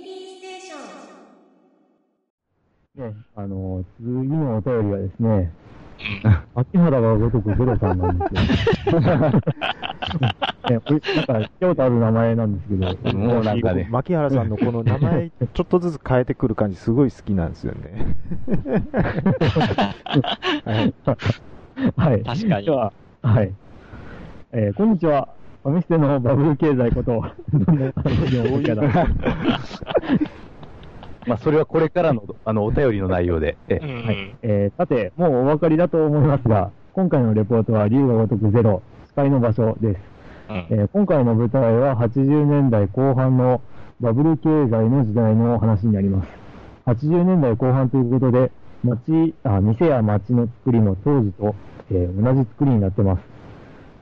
[0.00, 0.76] ミリーステーショ
[3.04, 3.10] ン。
[3.10, 5.52] ね、あの、次のお便りはですね、
[6.54, 9.00] 秋原がごとくゼロさんなんですよ。
[9.00, 9.40] ね、
[10.68, 13.88] なんか、聞いたことある名前なんですけど、もうなんかね。
[13.90, 18.16] 牧原さんのこの名前、 ちょっとずつ変えてくる感じ、すごい好きなんですよね。
[20.64, 20.94] はい。
[21.96, 22.22] はい。
[22.22, 22.70] 確かに。
[22.70, 22.92] は、
[23.22, 23.52] はい。
[24.52, 25.28] えー、こんにちは。
[25.64, 27.22] お店のバブル経済こと、
[27.52, 28.82] どんな感じに思うかな。
[31.26, 33.58] まあ、それはこれからの、あの、お便りの内容で。
[33.68, 34.34] え、はい。
[34.42, 40.00] えー、さて、もうお分かりだと思いますが、今回のレポートは、竜が如くゼロ、スカイの場所です。
[40.48, 43.60] うん、えー、今回の舞台は80年代後半の
[44.00, 46.28] バブル経済の時代の話になります。
[46.86, 48.50] 80年代後半ということで、
[48.82, 51.54] 街、あ、店や街の作りも当時と、
[51.90, 53.22] えー、同じ作りになってます。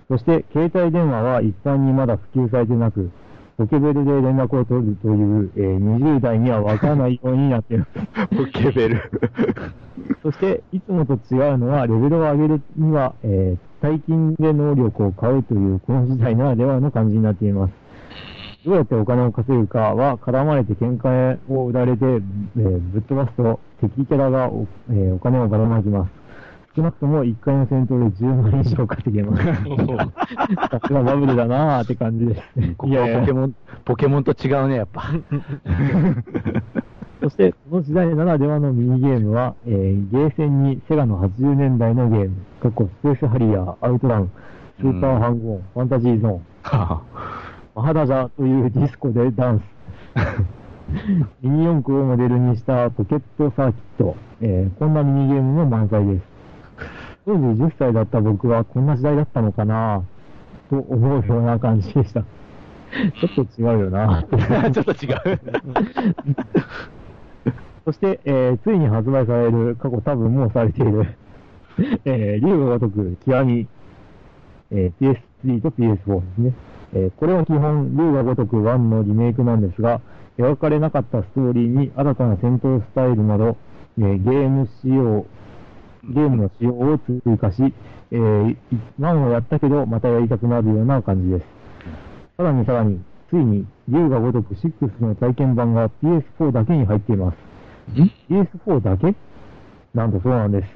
[0.09, 3.10] そして、携帯電話は一般にまだ普及されてなく、
[3.56, 7.91] ポケベルで連絡を取るという、えー、20代にはわからないようになっています。
[8.37, 9.01] ポケベル
[10.23, 17.73] そして、いつもと違うのは、レベルを上げるには、えー、大金で能力を買うという、この時代ならではの感じになっています。
[18.65, 26.26] どうやってお金を稼ぐかは、絡まれて喧嘩を売られて、えー、ぶっ飛ばすと、敵キャラがお,、えー、お金をばらまきます。
[26.77, 29.43] 少なくとも1回の戦闘で10万以上稼げます。
[29.45, 29.55] さ
[30.87, 32.43] すがバブルだなーって感じです。
[32.77, 33.55] ここはポケモン、
[33.87, 35.10] ポケモンと違うね、やっぱ。
[37.23, 44.30] そして、この時代ならではのミニゲームは、えー、ゲーセンにセガの80年代のゲーム、過去スペースハリアー、アウトラン、
[44.79, 46.41] スーパーハングオン、ファンタジーゾーン、
[47.74, 49.63] マハダジャというディスコでダンス、
[51.41, 56.35] ミニ四駆をモデルにしたポケットサーキット、えー、こんなミニゲームも満載です。
[57.27, 60.05] 当時10歳だった僕はこんな時代だったのかな
[60.71, 62.23] と思うような感じでした。
[63.21, 64.22] ちょっと違うよな
[64.72, 65.41] ちょっと違う
[67.84, 71.16] そして、えー、ついに発売される、過去多分もうされている、
[72.04, 73.66] えー、竜が如く極み、
[74.70, 76.53] えー、PS3 と PS4 ですね。
[76.94, 80.00] えー、これは基本、竜が如く1のリメイクなんですが、
[80.38, 83.56] 描かれなかったストーリーに新たな戦闘スタイルなど、
[83.98, 85.26] えー、ゲーム仕様、
[86.09, 87.75] ゲームの仕様を追加し、
[88.11, 88.56] えー、
[89.00, 91.44] 1をやったけど、またやりたくなるような感じです。
[92.37, 93.00] さらにさらに、
[93.31, 98.00] ついに、竜が如く6の体験版が PS4 だけに入っています。
[98.00, 99.15] ん ?PS4 だけ？
[99.94, 100.69] なんとそうなんです。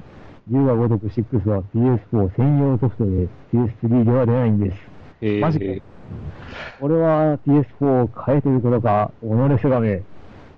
[0.47, 4.77] 竜が如く6は PS4 専用ソフトで PS3 では出ないんです。
[5.21, 5.65] えー、マジか。
[6.79, 10.01] これは PS4 を変えてることか、己せがめ。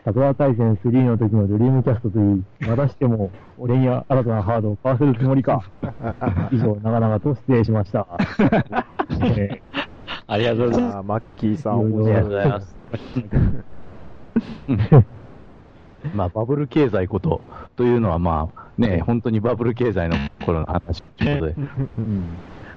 [0.06, 5.64] 桜大戦3の時のドリームキャストといい、またしても俺に新たなハードを買わせるつもりか。
[6.52, 8.06] 以上、長々と失礼しました。
[8.20, 9.60] えー、
[10.28, 11.08] ありがとうございます。
[11.08, 12.76] マッキーさん、ありがとうございます。
[16.14, 17.40] まあ、バブル経済こと、
[17.78, 21.56] というのはまあ、ね、本当にバブル経済の頃の話ということで。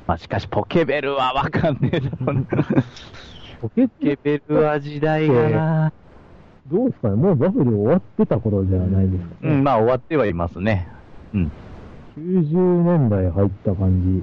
[0.07, 2.43] まあ、しかし、ポケベルはわかんねえだろうな。
[3.61, 3.89] ポケ
[4.23, 5.93] ベルは時代がな。
[6.71, 10.89] どうですかねもうバブル終わってた頃じゃないですか、ね、うん、まあ終わってはいますね。
[11.35, 11.53] うん。
[12.17, 14.23] 90年代入った感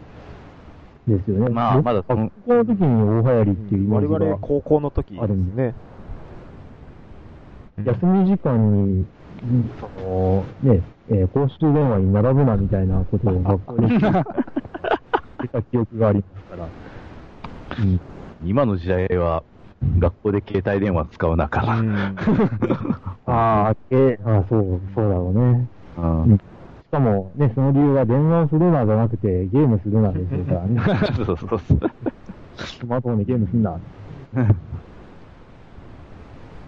[1.08, 1.50] じですよね。
[1.50, 2.32] まあ、まだその。
[2.46, 5.76] 高校の時に大流行りっていうイメージが、我々高校の時あるんですね。
[7.86, 9.06] 休み時間に、
[9.80, 14.02] その、ね、えー、公衆電話に並ぶなみたいなことを学校に言っ
[15.52, 16.68] た記憶がありますから。
[17.84, 18.00] うん、
[18.44, 19.44] 今の時代は、
[20.00, 21.76] 学校で携帯電話使わなから。
[23.26, 25.68] ああ、えあそう、そうだろうね。
[25.98, 26.42] うん、し
[26.92, 30.82] かも、ね、その理由は電話をするなじゃなくて、ゲームするなですからね。
[31.26, 31.60] そうそうそう。
[32.58, 33.80] スマートフォンでゲームすんな。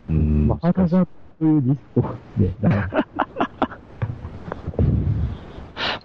[0.10, 0.48] うん。
[0.48, 1.06] まあ、ハザ
[1.40, 2.02] というディスコ
[2.38, 2.54] で、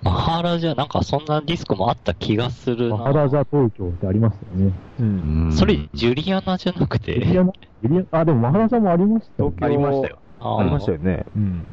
[0.02, 2.96] マハラジャ、なんかそんなディスコもあった気がするな。
[2.96, 4.72] マハラジャ東京ってありましたよね。
[4.98, 5.52] うん。
[5.52, 7.14] それ、ジュリアナじゃなくて？
[7.14, 7.52] ジュリアナ
[7.82, 9.52] ジュリアナあ、でもマハラジャもありましたよ。
[9.60, 10.18] ありましたよ。
[10.40, 11.26] ありましたよね。
[11.36, 11.66] うん。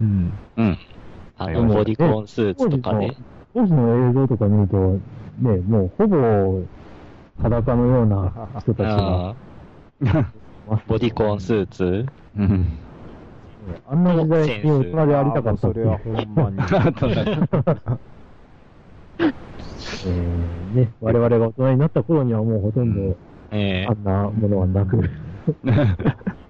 [0.00, 0.32] うん。
[0.56, 0.78] うん。
[1.38, 3.16] あの、ボディコンスーツとかね。
[3.54, 4.76] 当時の映像とか見ると、
[5.40, 6.62] ね、もうほぼ
[7.42, 9.34] 裸のような人たちが。
[10.88, 12.06] ボディコンスーツ？
[12.36, 12.78] うん。
[13.88, 16.58] あんな時代に大人でありたかったそれはほんまに。
[20.06, 23.16] えー、ね、我々が大人になった頃にはもうほとんど、
[23.50, 24.98] えー、あんなものはなく。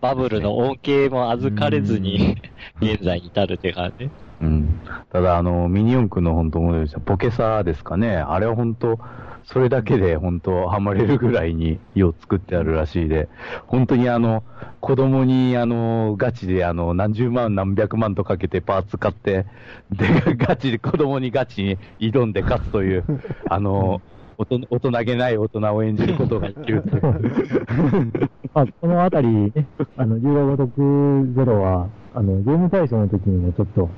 [0.00, 2.36] バブルの恩恵も預かれずに、
[2.80, 4.10] 現在に至るって感じ。
[4.40, 4.80] うん。
[5.12, 8.16] ただ、あの、ミニ四駆の本当モデルしたポケサですかね。
[8.16, 8.98] あれは本当、
[9.44, 13.28] それだけで本当、ハマれるぐらいに絵を作ってあるらしいで、
[13.66, 14.44] 本当にあの、
[14.80, 19.46] 子供にあの、ガチであの、何十万何百万とかけてパーツ買って、
[19.90, 23.04] で、ガチで子供にガチに挑んで勝つという、
[23.48, 24.00] あの、
[24.38, 27.02] 大人げない大人を演じることができるという。
[28.54, 29.52] あ、このあたりね、
[29.96, 33.90] あの、龍が如くゼロは、あの、ゲーム大賞の時にもちょっと、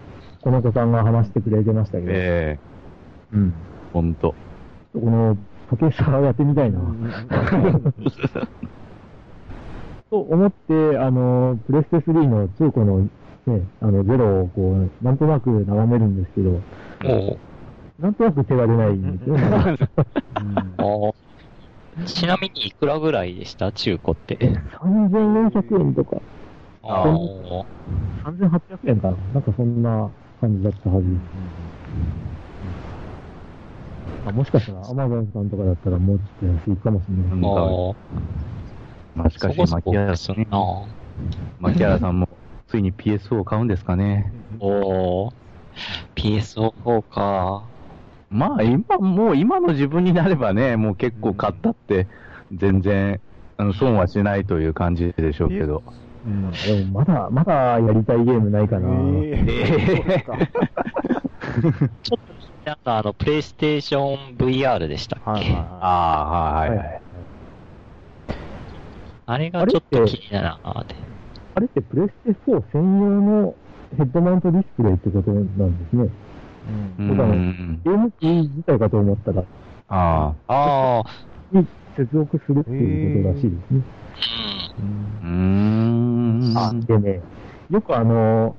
[0.42, 2.58] この子さんが話してくれてましたけど、え
[3.32, 3.54] えうん。
[3.92, 4.30] 本当。
[4.30, 4.36] こ
[4.94, 5.36] の、
[5.70, 6.80] ポケサーやってみたいな。
[10.10, 13.08] と思って、あの、プレステ3の中古の
[13.46, 16.60] ね、あの、ゼロをこう、なんとなく眺めるんですけど、も
[17.98, 19.36] なんとなく手が出ないんですよ。
[19.36, 19.76] ま だう、
[20.78, 21.14] あー
[22.04, 23.70] ちなみにいくらぐらいでした？
[23.72, 24.36] 中古って。
[24.80, 26.16] 3400円とか、
[26.82, 27.64] あー
[28.24, 29.16] 3800円かな。
[29.34, 30.10] なんかそんな
[30.42, 31.20] 感じだったはずです。
[34.26, 37.36] あもしかしたら、アマゾンさんとかだったらもうちょっと安いかもしれない。
[39.14, 40.84] まあ、しかし、牧原ですな。
[41.60, 42.28] 牧原さんも、
[42.66, 44.32] ついに PS4 を買うんですかね。
[44.58, 45.32] おー。
[46.16, 47.62] PSO4 か。
[48.28, 52.08] まあ、今、もう今の自分になればね、もう結構買ったって、
[52.52, 53.20] 全然、
[53.58, 55.84] あの、損はしないという感じでしょうけど。
[56.24, 58.88] うんでもまだ、まだやりたいゲームないかな。
[59.22, 60.38] ええそうですか
[62.02, 62.34] ちょっと
[62.64, 67.02] なったあの、プレイステーション VR でしたっけ、はいはいはああ、はいはいはい。
[69.26, 70.94] あれがちょっと気になるなって。
[71.54, 73.54] あれってプレステ4専用の
[73.96, 76.04] ヘッドマウントディスプレイってことなんですね。
[76.04, 76.06] い。
[76.06, 76.10] う
[77.02, 77.82] うんそうだねん。
[77.82, 79.42] ゲーム機自体かと思ったら、
[79.88, 80.52] ああ。
[80.52, 81.04] ああ、
[81.50, 81.66] に
[81.96, 83.82] 接続するっていうことらしいですね。
[84.80, 85.22] うん。
[85.22, 86.58] うーん。
[86.58, 87.22] あ、でね、
[87.70, 88.56] よくあの、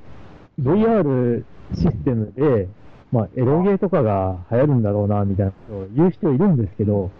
[0.61, 1.43] VR
[1.75, 2.67] システムで、
[3.11, 7.11] まあ、エロゲーとかが流行るんだろうな、みたいなことを言う人いるんですけど、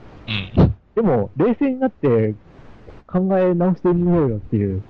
[0.58, 0.76] うん。
[0.96, 2.36] でも、冷静になって
[3.08, 4.84] 考え直してみようよっていう。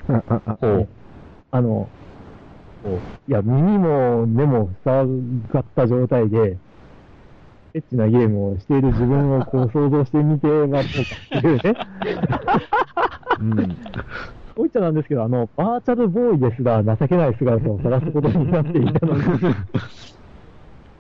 [1.51, 1.88] あの、
[3.27, 5.07] いや、耳も目も塞
[5.53, 6.57] がった状態で、
[7.75, 11.73] エッチなゲームをしている自分をこう想像してみてはどうかっていうね。
[13.39, 13.77] うん
[14.55, 19.23] こういっちゃなんですけど、あの、バーチャルボーイですら情けない姿を晒すことになっていたのに、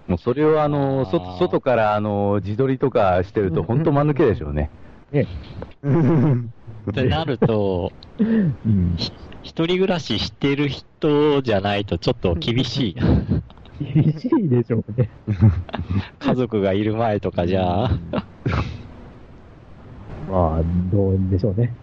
[0.07, 4.71] もうそれをあの、あーそ外からあの、自撮りとかしてると、本当間抜けでしょうね。
[5.11, 5.27] ね、
[6.89, 8.95] ってなると、うん、
[9.43, 13.05] 一人暮らししてる人じゃないとちょっと厳しいな。
[13.79, 15.09] 厳しいでしょうね。
[16.19, 17.89] 家族がいる前とかじゃ、
[20.29, 20.61] まあ、
[20.91, 21.75] どうでしょうね。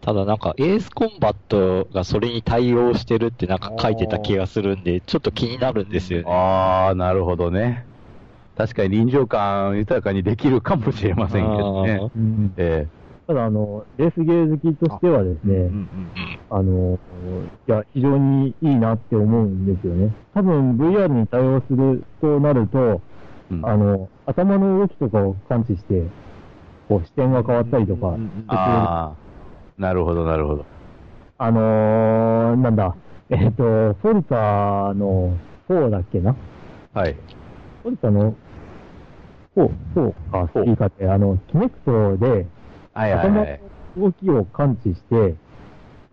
[0.00, 6.30] ただなんかエースコンバットがそれに対応してるってなんか書いてた気がするんで、ちょっと気になるんですよね。
[6.30, 7.84] ああ、なるほどね。
[8.56, 12.10] 確かに臨場感豊かにできるかもしれませんけどね。
[12.16, 12.86] うんえ
[13.26, 15.88] ただ、あの、レースゲー好きとしてはですね、うん
[16.50, 16.98] あの、
[17.68, 20.12] いや、非常にいいなって思うんですよね。
[20.34, 23.00] 多分 VR に対応するとなると、
[23.50, 23.66] えうん。
[23.66, 26.02] あの、頭の動きとかを感知して、
[26.88, 29.16] こう視点が変わったりとか、うんうんうんああ、
[29.78, 30.66] なるほど、なるほど。
[31.38, 32.94] あのー、なんだ、
[33.30, 35.36] えっ、と、フォルツァの
[35.68, 36.36] 4だっけな？
[36.92, 37.16] はい。
[37.82, 38.34] フォルツァの
[39.56, 42.46] 4、4か、スピーカーって、あの、キネクトで、
[42.94, 43.60] はいはい頭のはい。
[43.96, 45.34] 動きを感知して、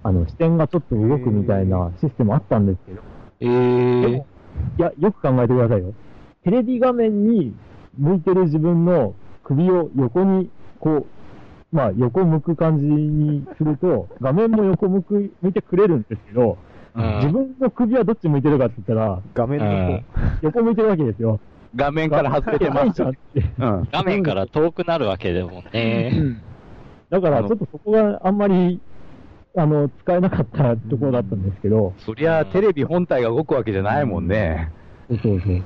[0.04, 3.02] あの、視点がちょっと動くみたいなシステムあったんですけど、
[3.42, 4.28] えでーも、
[4.78, 5.94] いや、よく考えてくださいよ。
[6.44, 7.54] テレビ画面に
[7.98, 11.06] 向いてる自分の首を横に、こ
[11.72, 16.58] う、まあ、横向く感じにすると、 画面も横向く、向いてくれるんですけど、
[16.96, 20.04] うん自分の首はどっち向いてるかって言ったら、画面の方。
[20.42, 21.40] 横向いてるわけですよ。
[21.76, 23.02] 画面から外れてます。
[23.92, 26.12] 画面から遠くなるわけでもね。
[27.10, 28.80] だから、ちょっとそこがあんまり、
[29.56, 34.72] あの、使えなかったところだったんですけど、そりゃ、テレビ本体が動くわけじゃないもんね。
[35.10, 35.64] そうそうそう。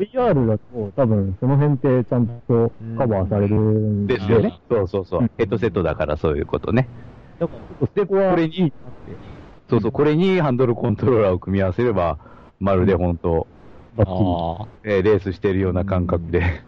[0.00, 4.58] VR だと多分その辺ってちゃんとカバーされるんですよね。
[4.70, 6.88] そうそうそううんヘッドセットだからそういうことね。
[7.38, 8.72] だからちょっとそこはこれに、
[9.68, 12.18] そうそう、これにハンドルコントローラーを組み合わせれば、
[12.60, 13.46] まるで本当、
[13.96, 14.30] バッチリ。
[14.30, 14.68] ああ。
[14.84, 16.62] えーレースしてるような感覚で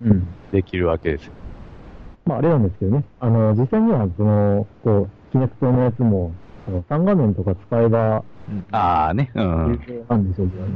[0.00, 0.26] うん。
[0.50, 1.32] できるわけですよ。
[2.24, 3.04] まあ、あれなんですけどね。
[3.20, 6.32] あの、実際には、その、こう、キネクトのやつも、
[6.68, 8.24] あの、3画面とか使えば、
[8.72, 9.80] ああね、うん。
[10.08, 10.72] なんでしょうけどね。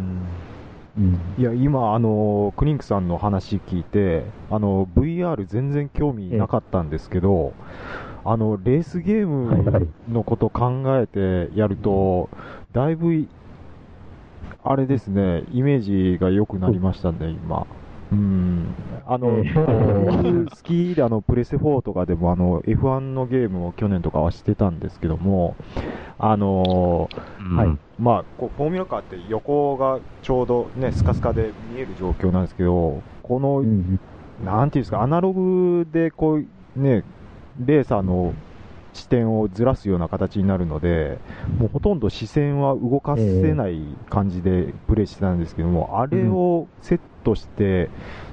[0.99, 1.19] うん。
[1.39, 7.53] いや、今、あの、クリンクさんの話聞いて、あの、VR 全然興味なかったんですけど、
[8.25, 12.29] あの、レースゲームのこと考えてやると、
[12.73, 13.29] だいぶい、
[14.65, 15.81] あれですね、イメー
[16.15, 17.67] ジが良くなりましたね、今。
[18.11, 18.77] うん。
[19.05, 25.57] あの、好きで、あの、プレステ4とかでも、あの、F1 のゲームを去年とかはしてたんですけども、
[26.19, 27.57] あのうん。
[27.57, 27.79] はい。
[27.99, 33.99] まあ、こうフォーミュラカーって横がちょうどね、スカスカで見える状況なんですけど、この、うん
[34.39, 37.05] なんていうんですか、アナログでこう、ね、
[37.57, 38.37] レーサーの
[38.93, 41.23] 視点をずらすような形になるので、
[41.59, 47.91] もうほとんど視線は動かせない感じでプレイしてたんですけども、あれをセットして、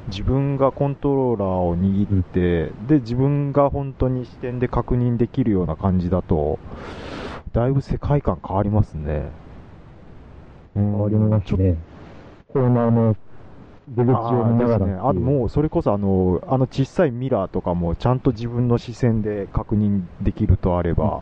[0.07, 6.59] 自分がコントローラーを握って、で、自分が本当に視点で確認できるような感じだと、
[7.53, 9.29] だいぶ世界観変わりますね。
[10.75, 11.77] 変変わりますね。
[12.51, 13.15] コーナーの
[13.87, 15.07] 出口を見ながらっていう。
[15.07, 21.21] あもう、それこそあの、あの小さいミラーとかも、ちゃんと自分の視線で確認できるとあれば、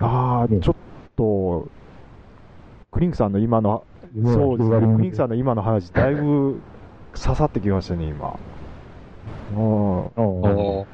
[0.00, 0.74] ああ、ねちょっ
[1.16, 1.68] と、
[2.90, 3.84] クリンクさんの今の、
[4.22, 6.60] そうですね、クリンクさんの今の話、だいぶ
[7.14, 8.38] 刺さってきましたね、今。
[9.56, 10.86] うん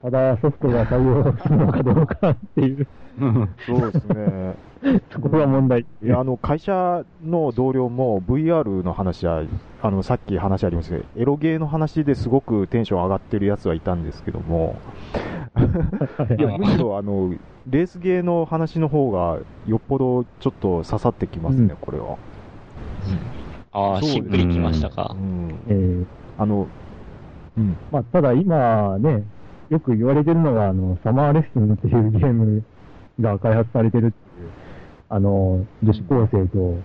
[0.00, 2.86] ただ、ソフトが対応するのかどうかっていう、
[3.66, 4.54] そうですね。
[5.10, 5.80] そこが問題。
[5.80, 9.42] いや、あの、会社の同僚も VR の話は、
[9.82, 14.76] あの、さっき話ありましたけど、エロゲーの話ですごくテンション上がってるやつはいたんですけども、
[16.38, 17.34] いや、むしろあの、
[17.68, 22.16] レースゲーの話の方が、よっぽどちょっと刺さってきますね、うんこれは。
[23.72, 25.14] ああ、そうしっくりきましたうか。
[25.14, 25.50] ん。
[25.68, 26.06] えー
[26.38, 26.68] あの、
[27.56, 27.76] うん。
[27.90, 29.24] まあ、ただ今ね、
[29.68, 32.62] よく言われてるのが、あの、サマーレッスンっていうゲーム
[33.20, 34.50] が開発されてるっていう、
[35.08, 36.76] あの、女子高生と、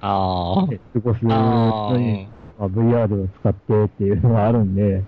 [0.00, 0.66] ああ。
[0.66, 2.28] ね過ごすああ、うのに、ん。
[2.58, 5.02] まあ、VR を使ってっていうのがあるんで、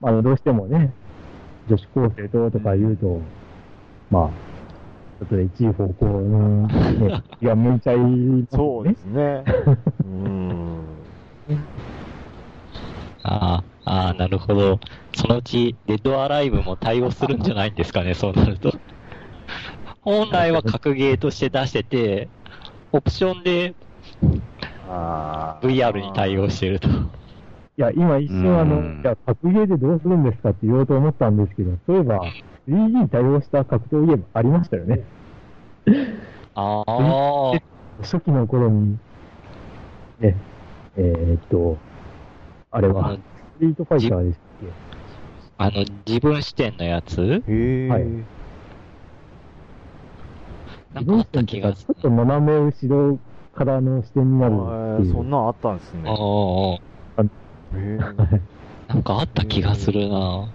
[0.00, 0.92] まあ、どうしてもね、
[1.68, 3.20] 女子高生ととか言うと、
[4.10, 4.28] まあ、
[5.18, 8.94] ちょっと一位方向の、ね、気が向いちゃいますよねそうで。
[8.94, 9.44] すね。
[10.04, 10.84] うん。
[13.22, 14.78] ああ、ああ、なるほど。
[15.14, 18.72] そのうち、デッドアライブも対応するんじゃないんですかね、 そうなると。
[20.02, 22.28] 本来は格ゲーとして出してて、
[22.92, 23.74] オプションで
[24.86, 26.88] あー VR に対応してると。
[27.76, 32.20] いや、今一瞬あの、うんいや、格ゲーでどうするんですかって言おうと思ったんですけど、そういえば、
[32.68, 35.02] 3D 対応した格闘ゲームありましたよね。
[36.54, 37.52] ああ、
[38.00, 38.98] 初期の頃に、
[40.20, 40.36] ね、
[40.96, 41.76] えーっと、
[42.70, 43.22] あれあはの、スト
[43.60, 44.70] リートファイターでしたっ
[45.56, 47.20] あの、自分視点のやつ？
[47.48, 47.88] へえ。
[47.88, 48.08] はいけ
[50.94, 52.02] なんかあった気がするちょっ。
[52.02, 53.18] と斜め後ろ
[53.54, 55.10] からの視点になるあっていう。
[55.10, 56.02] ーそんなんあったんですね。
[56.06, 56.93] ああ、
[57.76, 57.98] へえ。
[58.88, 60.48] なんかあった気がするな。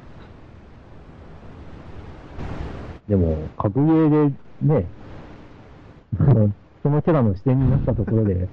[3.08, 4.86] でも、格ゲーでね、
[6.84, 8.48] そのキャラの視点になったところで、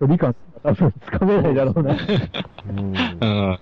[0.00, 1.96] 距離感多分つかめないだろうな。
[2.70, 3.58] うんうん。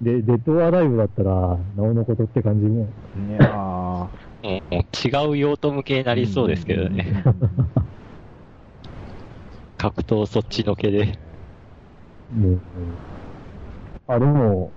[0.00, 2.88] で、デッドアライブだったら、なおのことって感じも。
[3.28, 3.52] いやー
[4.44, 7.24] もう違う用途向けになりそうですけどね。。
[9.78, 11.18] 格闘そっちのけで。
[12.32, 12.60] もう、
[14.08, 14.70] あ、でも、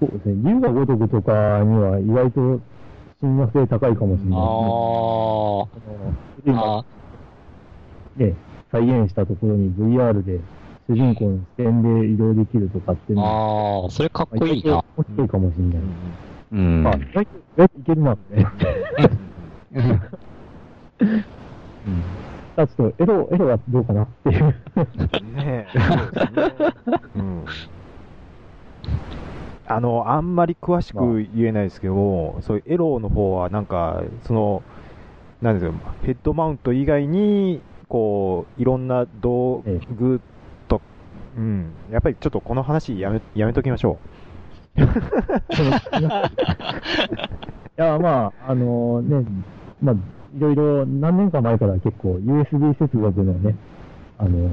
[0.00, 2.60] そうですね、竜が如くとかには意外と
[3.22, 4.38] 親和性高いかもしれない。
[6.44, 6.54] ですね。
[6.54, 6.84] ああの今あ、
[8.16, 8.34] ね、
[8.70, 10.40] 再現したところに VR で
[10.88, 14.84] 主人公の視点で移動できるとかっていうのは、ああ、それかっこいいな。
[14.96, 15.38] 面白いか。
[15.38, 15.78] もしれない。
[16.52, 16.82] うん。
[16.82, 18.36] まあ、意外と、いけるなって。
[18.36, 18.46] ね。
[21.86, 22.23] あ
[22.56, 24.44] ちょっと、エロ、エロはどうかなっていう。
[25.34, 27.44] ねえ、そうん。
[29.66, 34.62] あの、あんまり詳しく言えないですけども、そういうエロの方はなんか、その、
[35.42, 39.64] なんですよ、ヘッドマウント以外に、こう、いろんな道
[39.96, 40.20] 具
[40.68, 40.80] と、
[41.36, 43.98] うん、やっぱりちょっとこの話やめ、やめときましょ
[44.76, 44.80] い
[47.76, 49.24] や、まあ、あのね、
[49.82, 49.94] まあ、
[50.36, 53.54] いろいろ何年か前から結構 USB 接続のね、
[54.18, 54.50] あの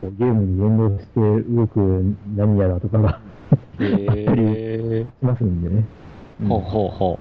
[0.00, 3.20] こうゲームに連動して動く何やらとかが
[3.80, 5.04] へえ。
[5.04, 5.84] しますんでね。
[6.42, 7.18] うんほうほうほ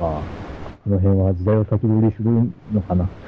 [0.00, 0.22] まあ、
[0.84, 2.30] この辺は時代を先取りする
[2.72, 3.08] のかな。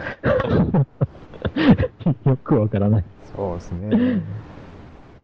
[2.24, 3.00] よくわからない。
[3.00, 3.04] う。
[3.36, 4.22] そうですね。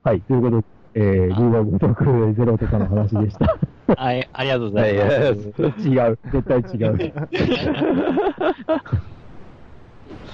[0.03, 3.57] はい、ということで、えー、竜が如くゼロとかの話でした。
[3.89, 3.95] う。
[3.97, 5.17] はい、ありがとうございます。
[5.19, 7.13] 違う、絶対違う。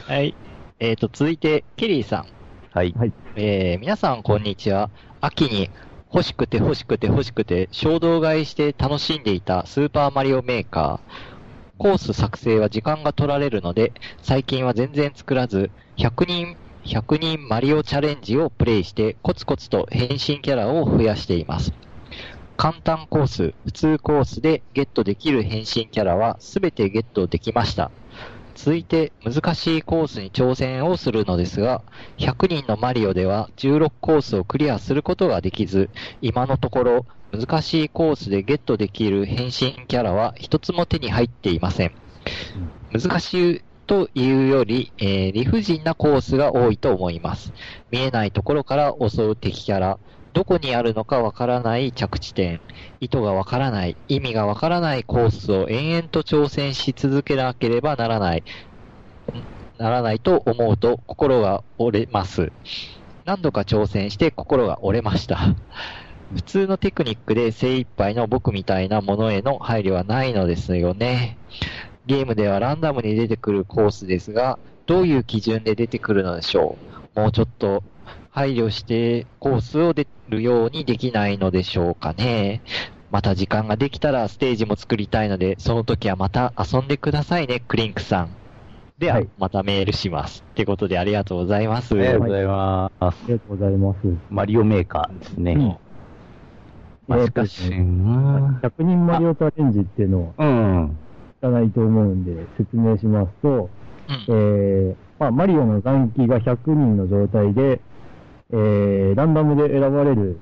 [0.07, 0.35] はい。
[0.81, 2.27] えっ、と、続いて、ケリーさん。
[2.73, 2.93] はい。
[2.97, 3.13] はい。
[3.37, 4.91] えー、皆さん、こんにちは。
[5.21, 5.71] 秋に
[6.13, 11.33] 欲しくて欲しくて欲しくて衝動買いして楽しんでいたスーパーマリオメーカー。
[11.79, 13.93] コース作成は時間が取られるので、
[14.23, 21.73] 最近は全然作らず、100人、100人マリオチャレンジをプレイしてコツコツと変身キャラを増やしています。
[22.57, 27.91] 簡単コース、普通コースでゲットできる変身キャラはすべてゲットできました。
[28.55, 31.83] 続いて難しいコースに挑戦をするのですが、
[32.19, 35.91] 100人のマリオでは16コースをクリアすることができず、
[36.21, 41.93] 今のところ難しいコースでゲットできる変身キャラは一つも手に入っていません。
[42.93, 47.53] 難しいというより、えー理不尽なコースが多いと思います。
[47.91, 49.99] 見えないところから襲う敵キャラ、
[50.33, 52.61] どこにあるのかわからない着地点、
[53.01, 58.45] 意図がわからない、意味がわからないコースを延々と挑戦し続けなければならない、
[59.79, 62.51] ならないと思うと心が折れます。
[63.25, 65.55] 何度か挑戦して心が折れました。
[66.35, 71.37] 普通のテクニックで精一杯の僕みたいなものへの配慮はないのですよね。
[72.07, 76.79] ゲームではランダムに出てくるコースですが、どういう基準で出てくるのでしょ
[77.15, 77.85] うもうちょっと
[78.31, 82.63] 配慮してコースを出るようにできないのでしょうかね。
[83.11, 88.29] また時間ができたらステージも作りたいので、その時はまた遊んでくださいね、クリンクさん。
[88.99, 90.45] では、はいまたメールします。
[90.53, 91.95] ってことでありがとうございます。
[91.95, 93.05] ありがとうございます。
[93.05, 93.99] ありがとうございます。
[94.31, 95.53] マリオメーカーですね。
[95.53, 95.77] うん
[97.09, 100.97] まあ、えーしかし、とうん100人マリオチャレンジっていうのをうん。
[101.41, 107.81] 知らないと思うんで、説明しますと、うんえーまあ、マリオの残機が100人の状態で、
[108.53, 110.39] えーランダムで選ばれる、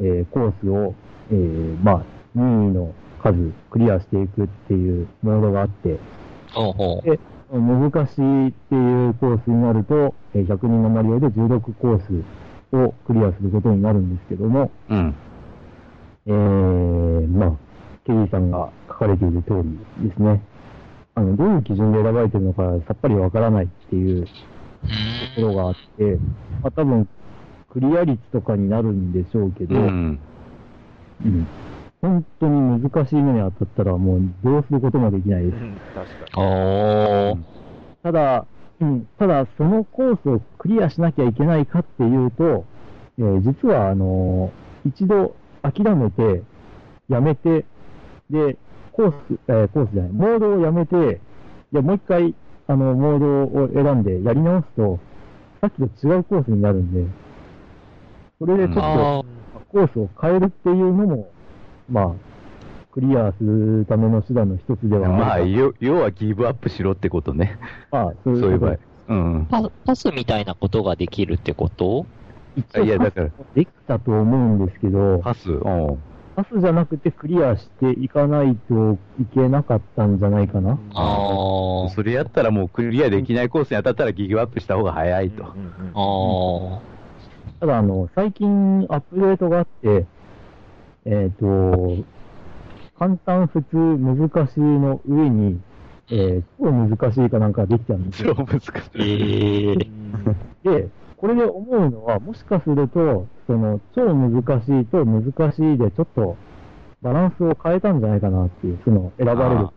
[0.00, 0.94] えーコースを、
[1.30, 2.04] えーまあ、
[2.34, 5.98] 任意の数クリアしていくっていうモードがあって、
[6.52, 7.18] ほうほうで
[7.50, 15.14] 難しいっていうコースになると、えー100人のマリオで16コースをクリアすることになるんですけども、うん。
[16.26, 17.50] えー、まあ、
[18.06, 20.42] ケリーさんが書かれている通りですね。
[21.14, 24.30] あの、どういう基準で選ばれてるのかさっぱりわからないっていうと
[25.36, 26.18] ころがあって、
[26.62, 27.08] まあ多分、
[27.74, 30.18] クリア率とかになるんでしょうけど、うん。
[31.24, 31.46] うん
[32.00, 35.56] 本当に難しい目に当たったらもうどうすることもできないです。
[35.94, 37.38] 確かおー。
[38.02, 38.46] ただ、
[38.80, 42.66] うん、ただ、そのコースをクリアしなきゃいけないかっていうと、
[43.18, 46.42] えー実は、あのー一度諦めて、
[47.08, 47.64] やめて、
[48.28, 48.58] で、
[48.92, 51.20] コース、えーコースじゃない、モードをやめて、
[51.72, 52.34] で、もう一回、
[52.66, 54.98] あの、モードを選んでやり直すと、
[55.62, 57.23] さっきと違うコースになるんで、
[58.44, 59.24] それでちょっと、
[59.72, 61.30] コースを変えるっていうのも、
[61.90, 62.12] まあ、
[62.92, 67.58] クリアするための手段の一つではまあ、要はギブアップしろってことね。
[67.90, 68.78] まあ、そういう場合い
[69.08, 69.46] うん。
[69.50, 72.06] パパスみたいなことができるってこと？
[72.56, 75.98] 一応いや、だから、できたと思うんですけど、パス、うん。
[76.36, 80.78] パスじゃなくてクリアしていかないといけなかったんじゃないかな。
[80.94, 81.88] あー。
[81.90, 85.44] それやったらもうクリアできないコースに当たったらギブアップした方が早いと。
[85.94, 86.80] あ
[87.60, 90.06] ただ、あの、最近アップデートがあって、
[91.04, 92.04] えっ、と、
[92.98, 95.60] 簡単、普通、難しいの上に、
[96.10, 98.34] えー、超難しいかなんかできちゃうんですよ。
[98.34, 99.74] 超難しい。
[99.74, 99.78] ー。
[100.62, 106.36] で、これで思うのは、もしかすると、その、超難しいと難しいで、ちょっと、
[107.02, 109.72] バランスを変えたんじゃないかなっていう、その、選ばれるあ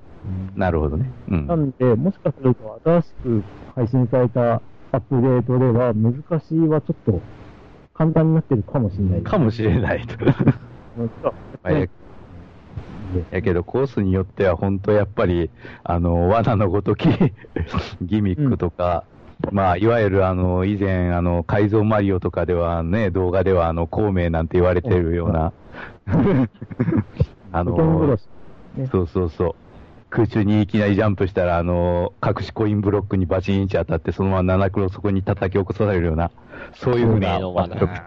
[0.55, 1.11] なるほどね。
[1.29, 1.47] うん。
[1.47, 3.43] なんで、もしかすると新しく
[3.75, 4.61] 配信された
[4.91, 7.21] アップデートでは、難しいはちょっと
[7.97, 9.23] 簡単になってるかもしれない。
[9.23, 10.25] かもしれないと。
[10.25, 10.33] ま
[11.63, 11.87] あや
[13.31, 15.49] やけど、コースによっては、本当やっぱり、
[15.83, 17.07] あの、罠のごとき
[18.01, 19.05] ギミックとか、
[19.51, 25.53] まあ、いわゆる、あの、以前、あの、改造マリオとかではね、動画では、あの、孔明なんて言われてるような、
[27.51, 28.27] あの、し。
[28.77, 29.55] ねそうそうそう。
[30.09, 36.31] 空中にいきなりジャンプしたら、あの、隠しコインブロックにバチンって当たって、そのまま7クロそこに叩き起こされるような、
[36.75, 37.55] そういうふうな、そう。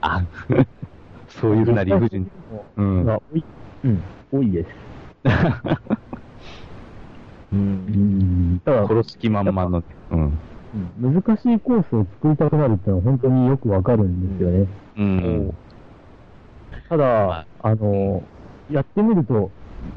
[0.00, 0.22] あ、
[1.28, 2.30] そういうふうな理不尽。
[2.76, 3.04] うん。
[3.04, 3.44] が多い、
[3.84, 4.68] うん、多いです。
[7.52, 9.82] うん、ただ、殺す気満々の。
[10.10, 10.20] うん。
[10.20, 10.38] うん
[11.00, 14.66] 難しいコースを作りたくなるっていうのは本当によくわかるんですよね。
[14.98, 15.50] うん。
[16.88, 18.22] ただ、あの、
[18.70, 19.50] やってみると、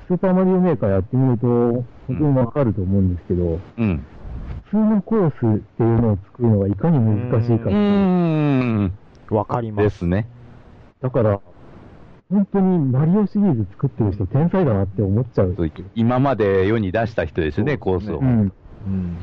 [0.07, 4.05] スーパーマリオメーカーやってみると、本当にわかると思うんですけど、うん。
[4.65, 7.73] 普通のコースっていうのを作るのがいかに難しいかう。
[7.73, 8.91] ん。
[9.29, 9.83] わかりま。
[9.83, 10.27] ですすね。
[11.01, 11.39] だから、
[12.29, 15.55] 本当にマリオシリーズ作ってる人天才だなって思っちゃう。
[15.95, 18.23] 今まで世に出した人ですね、コースをう。
[18.23, 18.25] ん。
[18.27, 19.17] うん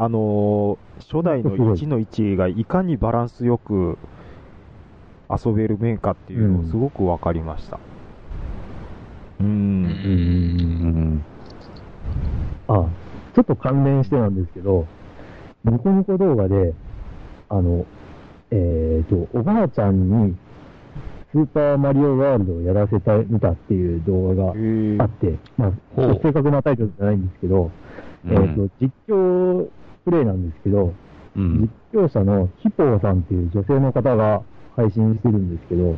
[0.00, 3.98] あのー初代の1の1がいかにバランスよく
[5.30, 7.76] 遊べる面かっていうのをすごく分かりました。
[7.76, 7.97] うん。
[9.40, 11.24] うん。
[12.68, 12.86] あ、
[13.34, 14.86] ちょっと関連してなんですけど、
[15.64, 16.74] ニコニコ動画で、
[17.48, 17.86] あの、
[18.50, 20.36] えっ、と、おばあちゃんに、
[21.32, 25.72] スーパーマリオワールドをやらせた、みたっていう動画があって、まあ、
[26.22, 27.70] 正確なタイトルじゃないんですけど、
[28.26, 29.68] えっ、と、実況
[30.04, 30.94] プレイなんですけど、
[31.36, 31.60] うん。
[31.62, 31.68] 実。
[31.92, 34.42] 況者のヒポーさんっていう女性の方が
[34.76, 35.96] 配信してるんですけど、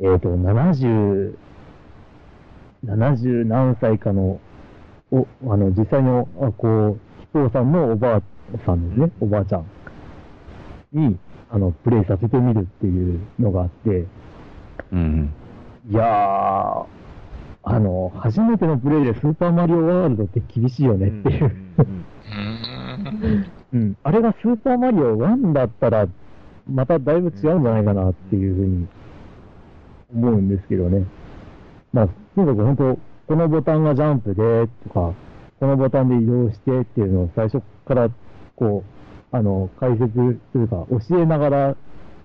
[0.00, 1.34] えっ、と、70、
[2.84, 4.40] 70何歳かの、
[5.10, 8.22] お、あの、実際の、あこう、ヒポーさんのおばあ
[8.64, 9.66] さんですね、おばあちゃん
[10.92, 11.18] に、
[11.50, 14.06] あの、プレイさせてみるっていうのがあって、
[14.92, 15.32] うん。
[15.88, 16.86] いやー、
[17.62, 21.44] あの、初めてのプレイでスーパーマリオワールドって厳しいよねっていう。
[21.44, 21.88] うー
[23.02, 23.52] ん。
[23.72, 23.96] うん。
[24.02, 26.06] あれがスーパーマリオ1だったら、
[26.66, 28.88] まただいぶ違うんじゃないかなっていうふうに
[30.14, 31.04] 思うんですけどね。
[31.92, 32.08] まあ、
[32.40, 35.12] とにかく本当、このボタンがジャンプで、とか、
[35.60, 38.08] このボタンで移動してっていうのを最初から、
[38.56, 38.82] こ
[39.32, 40.14] う、あの、解説
[40.52, 41.76] というか、教えながら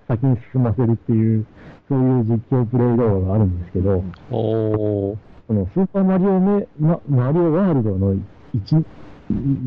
[0.08, 1.46] 先に進ませるっていう、
[1.88, 5.16] そういう実況プレイ動画があるんですけど、お。
[5.46, 8.16] このスーパーマリオメ、ま、マリオワールドの
[8.54, 8.84] 一、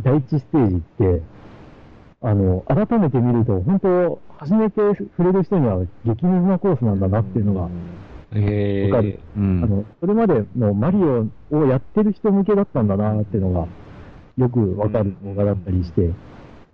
[0.03, 1.21] 第一ステージって、
[2.21, 4.81] あの、改めて見ると、本当、初めて
[5.15, 7.69] 触れる人には激ムズなコースなんだなっていうのが、
[8.33, 9.19] えわかる。
[9.35, 9.61] うあん。
[9.61, 13.67] の、それまでのマリオをやってる人向けだったんだなっていうのが、
[14.37, 16.11] よくわかる動画だったりして、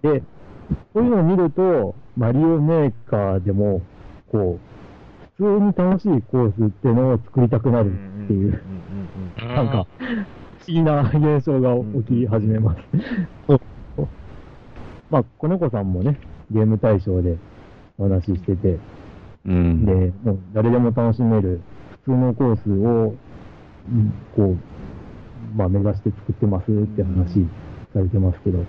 [0.01, 0.21] で、
[0.93, 3.81] そういうのを見ると、マリオメーカーでも、
[4.31, 4.75] こう、
[5.37, 8.61] 普通に楽しいコースっていうのを作りたくなるっていう、
[9.37, 12.81] なんか、不思議な現象が起き始めます。
[15.11, 16.17] まあ、子猫さんもね、
[16.51, 17.37] ゲーム対象で
[17.97, 18.77] お話ししてて、
[19.45, 19.85] うん。
[19.85, 21.61] で、もう誰でも楽しめる
[22.03, 23.19] 普通のコースを、
[23.87, 27.51] うんこう、まあ、目指して作ってますって話
[27.93, 28.59] されてますけど、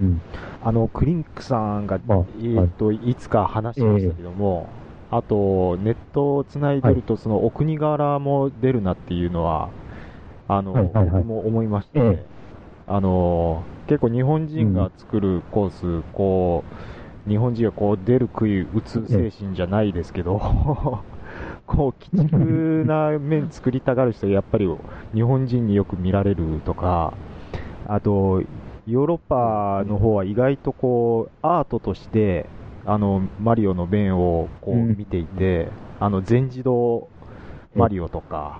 [0.00, 0.22] うん。
[0.60, 4.68] あの、クリンクさんが、まあえーっと、いつか話しましたけども、
[5.10, 9.70] あと、ネットをつないでると、その、お国柄も出るなっていうのは、
[10.48, 12.06] あの、はいはいはい僕も思いましたね。
[12.06, 12.26] ええ
[12.86, 16.74] あの、結構日本人が作るコース、こう、
[17.28, 20.38] 日本人がこう出る杭打つ精神じゃないですけど、
[21.66, 24.68] こう、鬼畜な面作りたがる人、やっぱり
[25.14, 27.12] 日本人によく見られるとか、
[27.86, 28.42] あと、
[28.86, 32.46] ヨーロッパの方は意外とこう、アートとして、
[32.86, 34.96] あの、マリオの面をこううん。
[34.96, 35.68] 見ていて、
[36.00, 37.08] あの、全自動
[37.74, 38.58] マリオとか、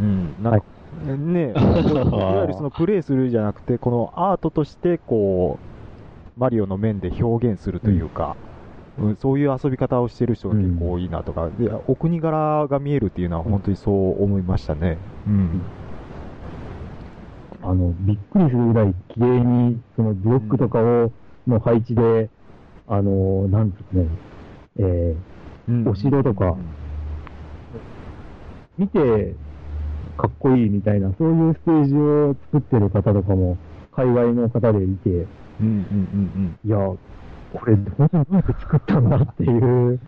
[0.00, 0.66] うん、なんか、
[1.04, 5.75] ね、 いわゆるそのプレイするじゃなくて、このアートとして、こう、
[6.36, 8.46] マリオの面で表現するというか、うん
[9.20, 14.96] そういう遊び方をしてる人が結構多いなとか、で、お国柄が見えるっていうのは本当にそう思いましたね。
[15.26, 15.60] うん。
[17.62, 21.12] あの、びっくりするぐらい綺麗に、そのブロックとかを、
[21.46, 22.30] の配置で、
[22.88, 24.06] あの、なんですかね、
[24.78, 25.16] え
[25.68, 25.88] うん。
[25.88, 26.56] お城とかー
[28.78, 29.34] 見て、
[30.16, 33.58] かっこいいみたいな、そういうステージを作ってる方とかも、
[33.94, 35.26] 海外の方でいて、
[35.60, 40.00] うんうんうんいや、これ本当にどうやって作ったんだっていう、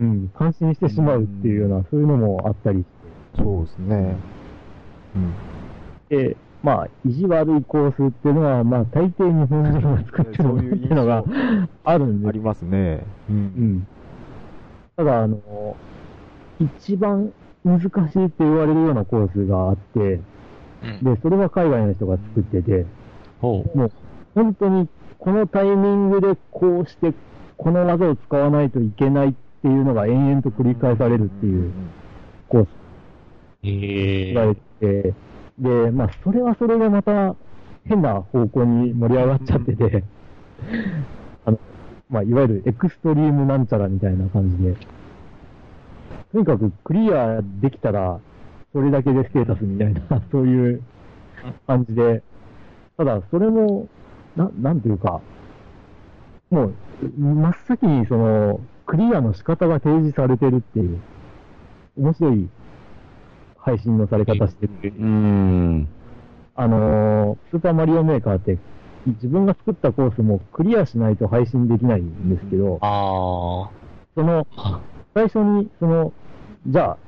[0.00, 3.44] うん、感心してしまうっていうような、そういうのもあったりうん。
[3.44, 4.16] そうですね。
[5.16, 5.34] うん。
[6.18, 11.24] して、まあ、意地悪いコースっていうのは、まあ、大抵日本人が作ってるそういうのが
[11.84, 13.04] あるんですありますね。
[13.28, 13.32] う。
[13.32, 13.86] うんん。
[14.96, 15.76] ただ、あの、
[16.60, 17.32] 一番
[17.64, 21.14] 難しいって言われるようなコースがあって、うん。
[21.14, 22.86] で、それは海外の人が作ってて、
[23.40, 23.78] ほう。
[23.78, 23.92] もう、
[24.34, 27.14] 本当にこのタイミングでこうして、
[27.56, 31.72] この技を使わないといけないっていうのが延々と繰り返されるっていう
[32.48, 32.68] コース
[33.64, 35.14] えがあって、
[35.58, 37.36] で、まあ、それはそれでまた
[37.84, 40.04] 変な方向に盛り上がっちゃってて、
[41.46, 41.58] あの、
[42.10, 44.76] まあ、いわゆるエクストリームなんちゃらみたいな感じで、
[46.32, 48.18] とにかくクリアできたら、
[48.72, 50.82] それだけでステータスみたいな、そういう
[51.66, 52.22] 感じで、
[52.96, 53.88] ただ、それも、
[54.36, 55.20] な、なんていうか、
[56.50, 56.74] もう、
[57.18, 61.00] 真っ先にその、クリアの仕方が提示されてるっていう、
[61.96, 62.48] 面白い
[63.58, 64.94] 配信のされ方してる。
[64.98, 65.88] うん。
[66.56, 68.58] あのースーパーマリオメーカーって、
[69.06, 73.70] 自分が作ったコースもクリアしないと配信できないんですけど、あ
[74.14, 74.80] その、あ。
[75.14, 76.12] 最初に、その、
[76.66, 76.98] じゃあ、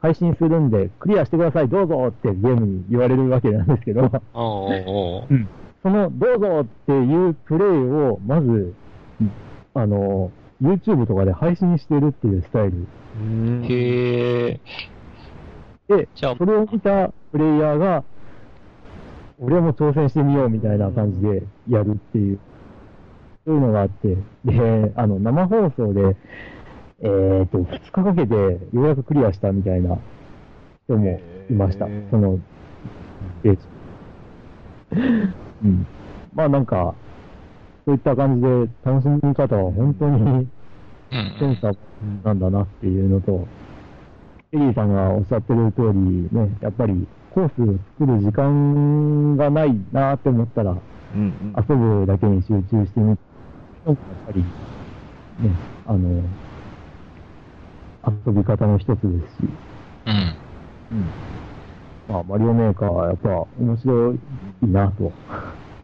[0.00, 5.48] 配信するんで、クリアしてください、どうぞってゲームに言われるわけなんですけど、おうおうおう
[5.82, 8.74] その、どうぞっていうプレイを、まず、
[9.74, 10.30] あの、
[10.62, 12.86] YouTube とかで配信してるっていうスタイル。
[13.20, 14.60] うんへえ。
[15.88, 18.04] で、それを見たプレイヤーが、
[19.40, 22.38] 俺も挑戦してみようみたいな感じでやるっていう、
[23.44, 26.16] そういうのがあって、で、あの、生放送で、
[27.00, 29.98] えーと、2日かけてようやくクリアしたみたいな
[30.84, 31.86] 人もいました。
[32.12, 32.38] その、
[33.42, 33.56] え
[35.64, 35.86] うん。
[36.34, 36.94] まあなんか、
[37.84, 38.48] そういった感じで
[38.84, 40.52] 楽しみ方は本当にうん
[41.38, 41.76] センサー
[42.24, 43.46] なんだなっていうのと、
[44.52, 51.54] エリーさんがおっしゃってる通りね、やっぱりコースを作る時間がないなって思ったら、うんうん。
[51.68, 53.18] 遊ぶだけに集中してみる。
[53.84, 54.44] のがやっぱり、
[55.40, 55.50] ね、
[55.86, 56.22] あの、
[58.26, 59.48] 遊び方の一つですし、
[60.06, 60.36] うん。
[60.90, 61.32] うん。
[62.08, 64.20] まあ、マリオメーカーはやっぱ面白い
[64.66, 65.12] なと、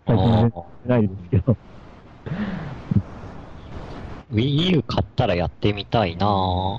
[0.06, 0.52] 最近
[0.86, 1.56] ないですけど、
[4.32, 6.78] Wii U 買ったらやってみたいなぁ。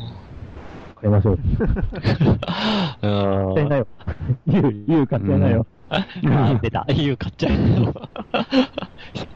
[1.02, 1.38] 買いましょう。
[1.38, 1.50] 買っ
[3.00, 3.88] ちゃいなんよ。
[4.48, 5.66] You、You 買っちゃいなよ。
[5.90, 6.06] あ、
[6.62, 6.86] 出た。
[6.90, 7.54] You 買っちゃう。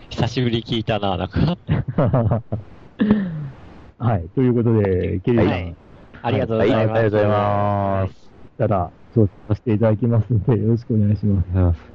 [0.09, 1.57] 久しぶり聞いたな、なんか。
[3.97, 4.29] はい。
[4.35, 5.75] ということで、ケリーさん、はい
[6.25, 6.99] ありがとうごはい、ざいます。
[6.99, 8.31] ありがとうございます。
[8.57, 11.92] たら、調査させていただきますので、よろしくお願いします。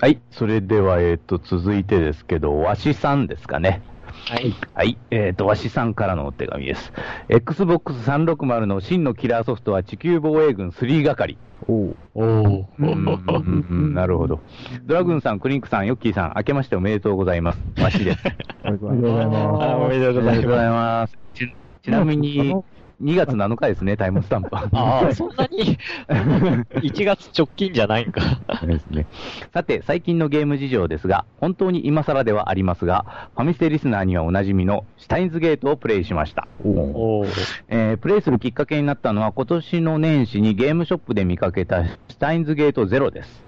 [0.00, 3.80] はい、それでは、えっ、と、続いてですけど、わしさんですかね。
[4.28, 4.54] はい。
[4.74, 6.92] はい、えっ、と、わしさんからのお手紙です。
[7.28, 11.38] Xbox 360の真のキラーソフトは地球防衛軍3係。
[11.68, 12.64] おうおー。
[12.78, 14.40] うんうんうん なるほど。
[14.84, 17.62] ドラグーンさん、クリンクさん、ヨッキーさん、明けましておめでとうございます。
[17.80, 18.22] わしです。
[18.62, 19.64] ありがとうありがとうございます。
[19.64, 21.18] あおめでとうございますおめでとうございます。
[21.34, 22.54] ちちなみに、
[23.02, 24.68] 2月7日ですね、タイムスタンプは。
[24.72, 25.76] ああ、 そんなに、
[26.08, 28.20] 1月直近じゃないんか。
[28.66, 29.06] ですね。
[29.52, 36.46] さて、最近のゲーム事情ですが、本当に今更ではありますが、ファミステリスナーにはおなじみのシュタインズゲートをプレイしました。
[36.62, 37.28] おー。
[37.68, 43.44] えープレイするきっかけになったのは、今年の年始にゲームショップで見かけたシュタインズゲートゼロです。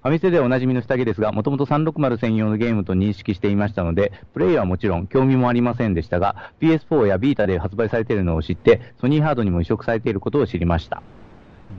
[0.00, 11.02] ファミステでおなじみの下着ですが、もともと360専用のゲームと認識していましたので、プレイはもちろん興味もありませんでしたが、PS4 やビータで発売されているのを知って、ソニーハードにも移植されていることを知りました。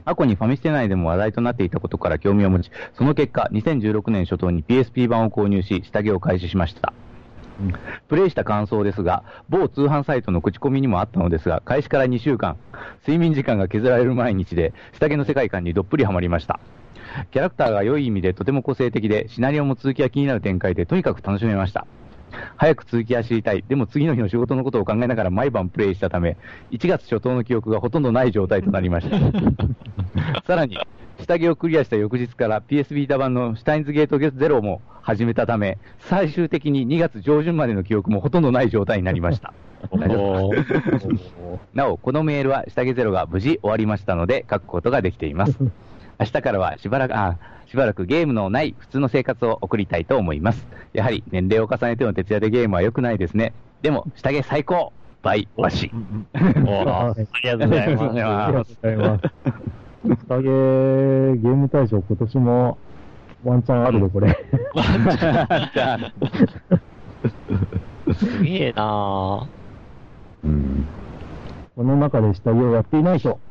[0.04, 6.92] 過去にファミステ内でも話題となっていたことから興味を持ち、その結果、2016年初頭に PSP 版を購入し、下着を開始しました。
[8.10, 12.58] プレイした感想ですが、某通販サイトの口コミにもあったのですが、開始から2週間、
[13.08, 16.60] 睡眠時間が削られる毎日で、下着の世界観にどっぷりハマりました。
[17.32, 21.86] キャラクターが良い意味でとても個性的で、シナリオも続きが気になる展開で、とにかく楽しめました。
[22.58, 23.64] 早く続きが知りたい。
[23.68, 26.38] でも次の日の仕事のことを考えながら毎晩プレイしたため、
[26.72, 29.18] 1月初頭の記憶がほとんどない状態となりました。
[30.46, 30.78] さらに、
[31.20, 39.54] 下着をクリアした翌日から PS ビータ版のシュタインズゲートゼロも始めたため、最終的に2月上旬までの記憶もほとんどない状態になりました。
[41.74, 45.58] なお、このメールは下着ゼロが無事終わりましたので、書くことができています。
[46.20, 50.68] 明日からはしばらく、あ、しばらくゲームのない普通の生活を送りたいと思います。
[50.92, 53.54] やはり年齢を重ねての徹夜でゲームは良くないですね。
[53.82, 55.90] でも、下着最高バイ、わし。
[55.94, 59.22] おーありがとうございまありがとうございます。
[60.22, 62.78] スタゲー、ム大賞今年も
[63.44, 64.38] ワンチャンあるで、これ。
[65.74, 66.14] じゃあ
[68.14, 68.26] す。
[68.26, 69.48] すげえな
[70.44, 70.86] うん
[71.76, 73.30] この中で下着をやっていない人。
[73.30, 73.42] やって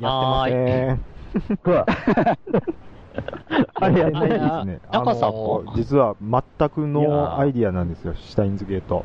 [0.00, 1.11] ません。
[3.74, 4.80] あれやないですあね。
[4.92, 9.04] 中さんも実は全くのアイディアなんですよ、シュタインズゲート。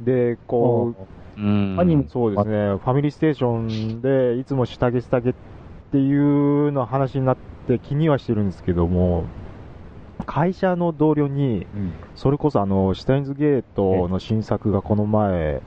[0.00, 0.94] で、こ
[1.36, 1.76] う、うん。
[1.78, 2.04] アニメ。
[2.08, 5.34] そうですね、ファミリーステーションで、いつも下着下着っ
[5.90, 7.36] ていうの話になっ
[7.66, 9.24] て気にはしてるんですけども、
[10.26, 11.66] 会社の同僚に、
[12.14, 15.62] それこそあの、シュタインズゲートの新作がこの前、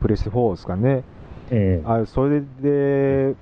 [0.00, 1.04] プレステ4ですかね。
[1.50, 1.84] ええ。
[1.84, 3.34] あそれで、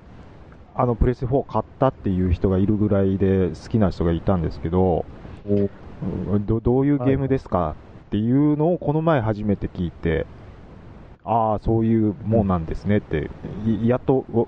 [0.73, 5.05] あの、プレステ4買ったっていう人がいるぐらいで好きな人がいたんですけど、
[5.45, 5.69] うん
[6.45, 7.75] どどういうゲームですか
[8.07, 10.25] っていうのをこの前初めて聞いて、
[11.23, 13.29] ああ、そういうもんなんですねって、
[13.65, 14.47] いやっと、お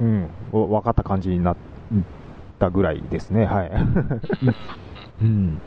[0.00, 1.56] うん、お分かった感じになっ
[2.58, 3.70] たぐらいですね、はい。
[5.22, 5.60] うん、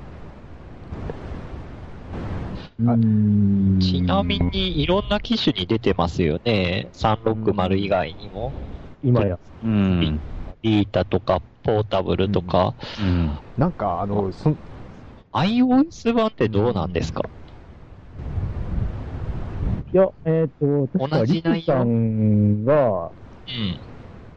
[2.79, 6.89] うんちなみに、いろんな機種に出てますよね。
[6.93, 8.51] 360以外にも。
[9.07, 9.39] 今や。
[9.63, 10.19] うん。
[10.61, 12.73] ビータとか、ポータブルとか。
[13.01, 13.31] うん。
[13.57, 14.53] なんか、あの、そ
[15.31, 17.21] iOS 版ってどうなんですか？
[19.93, 21.59] いや、えっ、と、確か同じリ内容？
[21.59, 23.11] クさんが、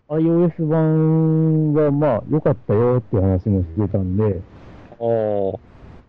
[0.09, 0.17] うん。
[0.17, 4.41] iOS 版はまあ良かったよっていう話もしてたんで、
[5.01, 5.59] おー。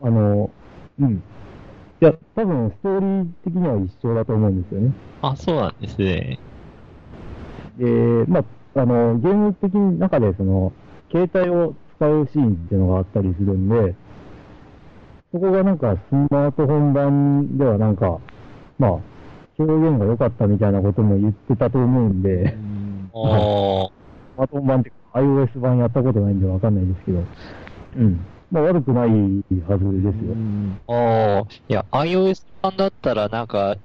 [0.02, 0.52] あの、
[1.00, 1.16] うん。
[1.16, 4.94] いや、多分、ストーリー的には一緒だと思うんですよね。
[5.24, 6.40] あ、そうなんですね。
[7.78, 10.72] で、まあ、あの、ゲーム的に中で、その、
[11.12, 13.96] 携帯を使うシーンっていうのがあったりするんで、
[15.32, 18.20] そこがなんか、スマートフォン版ではなんか、
[18.78, 18.92] まあ、
[19.58, 22.58] 表現が良かったみたいなことも言ってたと思うんで、
[23.14, 23.92] あース
[24.38, 27.24] マートフォン版って iOS 版やったことないんでわかんないですけど、
[27.98, 28.26] うん。
[28.52, 30.36] まあ、悪くないはずですよ。
[30.88, 33.78] ああ、いや、iOS 版だったらなんか、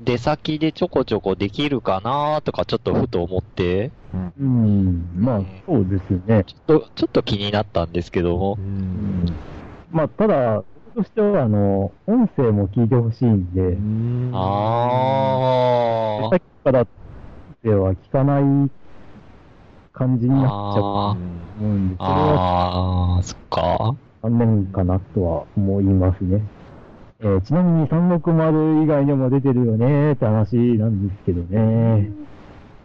[0.00, 3.90] 出先でちょこちょこできるかなとかちょっとふと思って、
[4.38, 5.08] うん。
[5.14, 6.44] まあ、そうですよね。
[6.44, 8.56] ちょっと、ちょっと気になったんですけども。
[8.58, 9.24] うん
[9.90, 10.62] まあ、ただ、
[10.94, 13.76] 僕としては、あの、音声も聞いてほしいんで、
[14.32, 16.86] あさっきから
[17.62, 18.70] では聞かない
[19.92, 21.16] 感じになっちゃうあと思
[21.60, 23.96] うんで、それはああ、そっか。
[24.22, 26.42] 残念かなとは思いますね。
[27.22, 32.10] えーちなみに360以外にも出てるよねって話なんですけどね。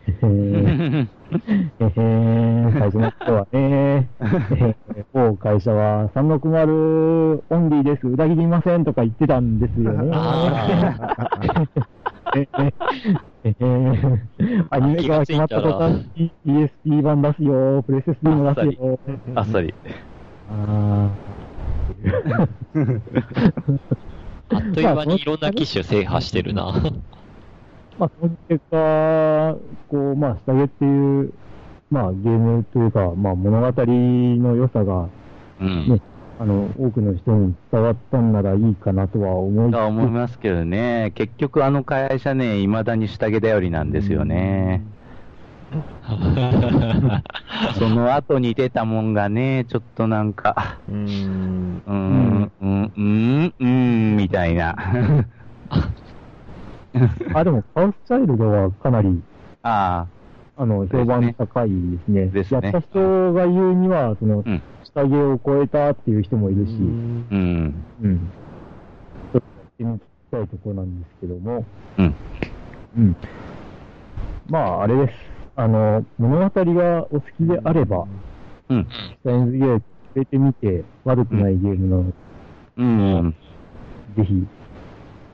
[0.08, 1.08] へへーへ
[1.80, 10.12] へー最初の人はね、 えー某会社は360オンリーです、裏切りませんとか言ってたんですよね。
[10.14, 11.30] あ
[12.36, 12.74] えー
[13.46, 14.20] えー
[14.70, 19.00] アニメ化が決まった途端に PSP 版出すよ、プレステ3も出すよ。
[19.36, 19.74] あっさり。
[20.52, 22.48] ああ
[24.50, 26.82] っという間にいろんな機種制覇してるな。
[27.98, 29.56] まあ、その結果、
[29.90, 31.34] こう、まあ、下着っていう、
[31.90, 35.08] まあ、ゲームというか、まあ、物語の良さが、
[35.62, 36.02] うんね。
[36.38, 44.84] あの、多くの人に伝わったんならいいかなとは思い思いますけどね、結局あの会社ね、未だに下着頼りなんですよね。
[47.80, 51.82] その後に出たもんがね、ちょっとなんか、うん。
[51.86, 54.76] うーん、うん、うん、うん、みたいな。
[57.34, 59.22] あ、でも、カウスチャイルドはかなり、
[59.64, 60.06] あ
[60.58, 62.26] あの、評判高いですね。
[62.28, 64.62] ですねやった人が言うには、その、うん
[64.96, 68.32] 下着を超えたっていう人もいるし、あ、うん、うん。
[69.34, 69.42] ちょっ
[69.78, 70.00] とやってみ
[70.32, 71.66] たいところなんですけども、
[71.98, 72.16] うん、
[72.98, 73.16] うん。
[74.48, 75.35] まあ、あれです。
[75.56, 78.06] あの、物語がお好きであれば、
[78.70, 82.16] うん、スタインズゲート触れてみて悪くないゲームなので、
[82.78, 83.36] うん、
[84.18, 84.48] ぜひ、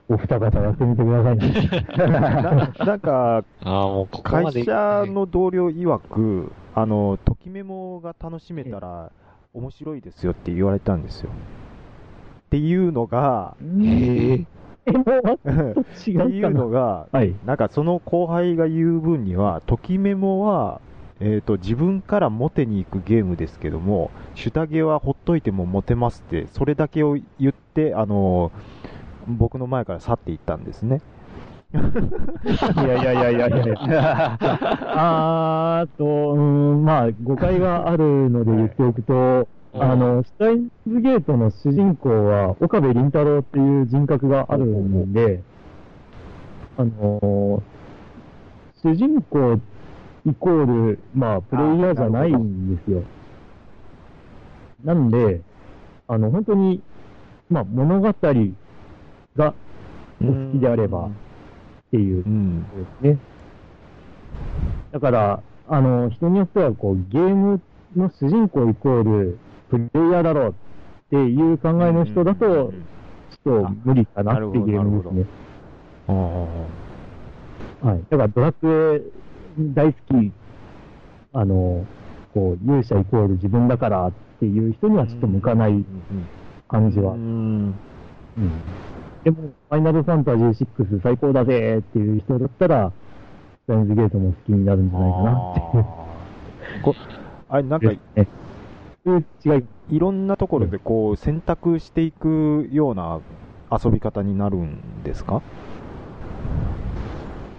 [0.10, 1.88] お二方やってみてくださいね。
[1.98, 4.64] な なんか、ああ、もうここま会で。
[4.66, 9.12] 社の同僚曰く、あの、ときメモが楽しめたら
[9.54, 11.30] 面白いですよって言われたんですよ。
[11.30, 14.46] っていうのが、え
[14.86, 16.36] えもう、って違うかな。
[16.36, 17.36] いうのが、はい。
[17.46, 20.82] なんかその後輩が言う分には、ときメモは、
[21.20, 28.52] えっ、と、自分からモテに行くゲームですけども、シュタゲはほっといてもモテますって、それだけを言って、あの、
[29.28, 31.02] 僕の前から去っていったんですね。
[31.74, 34.38] いやいやいやいやいや。
[34.42, 45.42] あーと、うーん、まあ、誤解があるので言っておくと、あの、スタインズゲートの主人公は、岡部倫太郎っていう人格があるんで、
[46.78, 47.64] あの、
[48.84, 49.60] 主人公
[50.26, 53.04] イコール、まあ、プレイヤーじゃないんですよ。
[54.84, 55.42] なんで、
[56.08, 56.84] あの、本当に、
[57.50, 58.08] まあ、物語
[59.38, 59.54] が
[60.22, 61.12] お好きであればっ
[61.92, 62.64] ていううん。
[62.64, 62.68] で
[63.00, 63.18] すね。
[64.92, 67.62] だから、あの、人によっては、こう、ゲーム
[67.96, 69.40] の主人公イコール、
[69.72, 70.54] プレイヤーだろうっ
[71.10, 75.26] ていう考えの人だと、ちょっと無理かなっていうゲームですね。
[76.08, 76.12] あ
[77.88, 78.04] はい。
[78.10, 79.12] だから、ドラク
[79.58, 80.32] エ大好き、
[81.34, 81.86] あの、
[82.34, 85.86] こう、勇者イコール自分だからっていう人にはちょっと向かない
[86.68, 87.14] 感じは。
[87.14, 87.76] うん。
[88.38, 88.52] うん
[89.24, 92.92] でも、ファイナルファンタジー6最高だぜっていう人だったら、
[93.66, 95.86] スタインズゲートも好きになるんじゃないかなっていう。
[96.82, 96.96] こ
[97.50, 97.88] あれ、なんか。
[99.06, 99.64] いう違い。
[99.96, 103.20] いろんなところでこう、選択していくような
[103.72, 105.42] 遊び方になるんですか？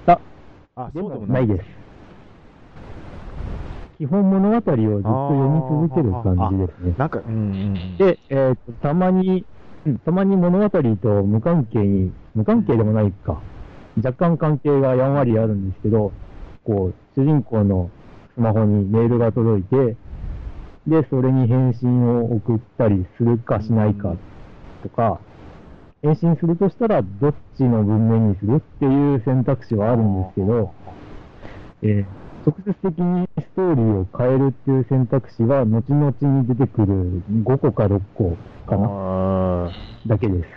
[0.06, 0.18] あ、
[0.76, 1.64] あ、そうでもないです。
[3.98, 6.94] 基本物語をずっと読み続ける感じですね。
[6.98, 7.96] なんか、うん。
[7.98, 9.44] で、えっ、と、たまに、
[9.86, 13.40] うんたまに物語と無関係に、無関係でもないか。
[13.96, 16.12] 若干関係がやんわりあるんですけど、
[16.64, 17.90] こう、主人公の
[18.34, 19.96] スマホにメールが届いて、
[20.86, 24.16] で、それに返信を送ったりするかしないか
[24.82, 25.20] とか、
[26.02, 30.74] 返信するとしたらどっちの文面にするっていう選択肢はあるんですけど、
[31.82, 38.88] えー直接的にストーリーを変えるっていう選択肢は、後々に出てくる5個か6個かな、
[39.68, 39.70] あ
[40.06, 40.48] だけです。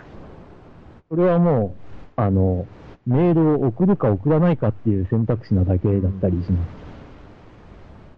[1.08, 1.76] それはも
[2.18, 2.66] う、あの、
[3.06, 6.85] メールを送るか送らないかっていう選択肢なだけだったりします。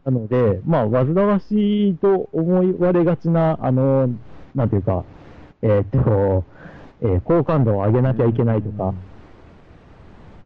[0.08, 4.08] なので、まあ、煩わしいと思われがちな、あの、
[4.54, 5.04] なんていうか、
[5.60, 6.44] えーっと、
[7.02, 8.94] えー好感度を上げなきゃいけないとか、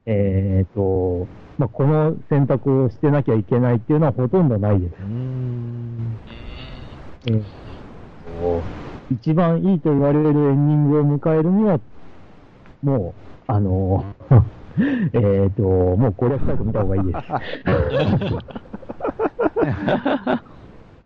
[0.04, 4.90] えーっと、まあ、この選択をしてなきゃいけないっていうのはほとんどないです。
[4.90, 4.96] う。
[7.26, 7.42] えー
[8.40, 8.62] と
[9.12, 10.46] 一番いいと言われるエンディ
[10.76, 11.78] ングを迎えるには、
[12.82, 13.14] も
[13.48, 14.04] う、あの
[15.12, 17.18] えっと、もう攻略サイト見た方がいいです。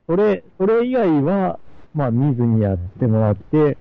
[0.07, 1.59] それ、それ以外は、
[1.95, 3.77] まあ見ずにやってもらって。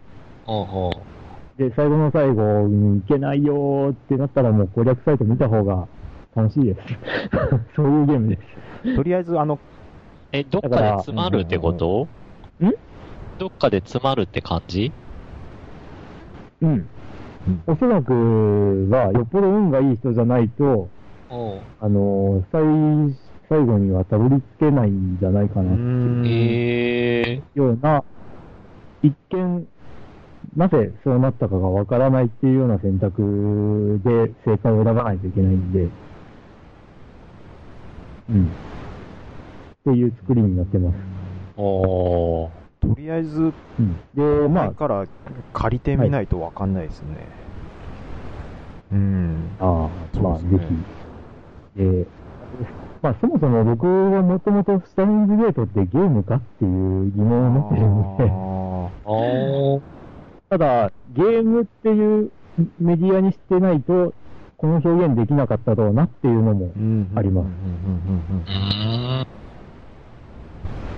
[1.57, 5.87] で、最後の最後に行けないよーってなったらもう攻略サイト見た方が
[6.35, 6.79] 楽しいです。
[7.75, 8.39] そういうゲームで
[8.83, 8.95] す。
[8.95, 9.59] とりあえず、あの、
[10.31, 12.07] え、どっかで詰まるってこと？
[12.63, 12.73] ん？
[13.37, 14.91] どっかで詰まるって感じ？
[16.61, 16.69] うん。
[16.69, 16.89] うん
[17.67, 20.89] おそらくは、よっぽど運がいい人じゃないと、
[21.29, 21.59] うん。
[21.79, 22.63] あの最、
[23.49, 28.03] 最後にはたどり着けないんじゃないかな、というええような、
[29.03, 29.67] 一見、
[30.55, 35.87] なぜそうなったかがわからないっていうような選択で正解を選ばないといけないんで、
[38.29, 38.45] うん。
[38.45, 38.47] っ
[39.85, 40.95] ていう作りになってます。
[41.57, 42.49] おー。
[42.81, 43.99] とりあえず、うん。
[44.15, 45.05] で、ま前から
[45.53, 47.27] 借りてみないとわかんないですね。
[48.91, 49.49] うん。
[49.59, 50.67] あ、ああ、まあ、そうですぜ
[51.75, 51.93] ひね。
[51.93, 52.07] で、
[53.05, 59.79] まあ、そもそも僕はもともとスタインズゲートってゲームかっていう疑問を持ってるんで。
[60.49, 62.31] ただ、ゲームっていう
[62.79, 64.11] メディアにしてないと、
[64.57, 69.27] この表現できなかったろうなっていうのも、うんありますうーん。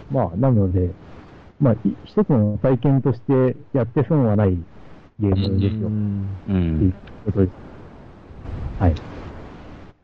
[0.09, 0.91] まあ、なので、
[1.59, 4.57] まあ、い一つの体験としてやって損はない
[5.19, 6.51] ゲームですよ、うんう。
[6.51, 6.93] っていうん
[7.25, 7.51] ことです。
[8.79, 9.16] はい。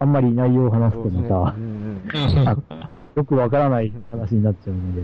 [0.04, 2.48] あんまり内容を話すとまた、うんうん。
[2.50, 2.58] あ
[3.16, 5.02] よくわからない話になっちゃうので。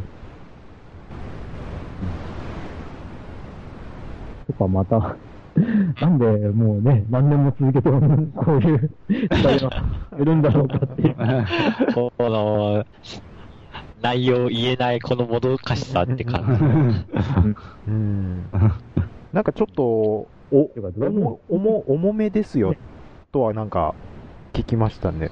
[4.47, 5.15] とか、また、
[6.01, 9.69] なんでもうね、何年も続けてこういう時代が
[10.19, 11.15] いるんだろうかっていう。
[11.95, 12.85] この、
[14.01, 17.05] 内容言えないこのもどかしさって感
[17.87, 18.43] うん。
[19.31, 20.27] なんかちょっと、お、
[21.47, 22.75] 重、重めですよ、
[23.31, 23.95] とはなんか、
[24.53, 25.29] 聞きましたね。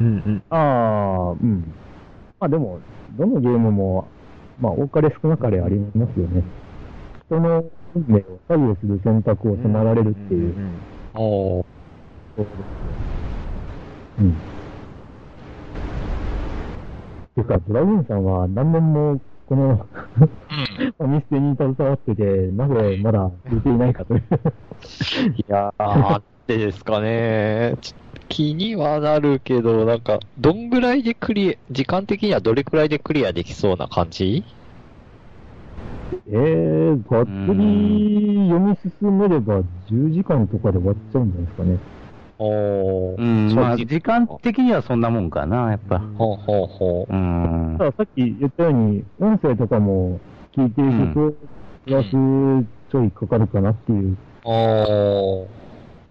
[0.00, 0.42] うんうん。
[0.50, 1.74] ああ、うん。
[2.40, 2.80] まあでも、
[3.16, 4.08] どのゲームも、
[4.60, 6.42] まあ多かれ少なかれありますよね。
[7.26, 7.64] 人の
[7.94, 10.56] 運命を左右する選択を迫られるっていう。
[10.56, 10.78] んんんじ。
[11.14, 11.64] おー。
[12.36, 12.62] そうですね
[14.20, 14.32] うん。
[17.34, 19.86] ていうか、ドラゴンさんは何年もこの
[20.20, 20.94] うん。
[20.98, 24.22] お店に携わってて、なぜまだ売れていないかという。
[25.36, 27.76] いやー、でですかね。
[27.80, 27.94] ち
[28.28, 34.42] 気にはなるけど、なんか、どんぐらいでクリア、時間的にはどれくらいでクリアできそうな感じ？
[36.28, 41.78] えー、がっつり読み進めれば10時間とかで終わっちゃうんじゃないですかね。
[42.38, 43.18] おー。
[43.18, 45.98] うん、まあ、時間的にはそんなもんかな、やっぱ。
[45.98, 47.12] ほうほうほう。
[47.12, 47.84] うんた。
[47.84, 50.20] ださっき言ったように、音声とかも
[50.56, 51.34] 聞いていくと、
[51.84, 52.10] プラス
[52.90, 54.16] ちょいかかるかなっていう。
[54.44, 55.61] おー。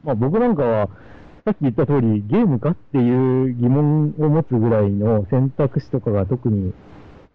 [0.04, 0.90] まあ僕なんかは、
[1.44, 6.74] さっき言った通り、ゲームかっていう疑問を持つぐらいの選択肢とかが特に、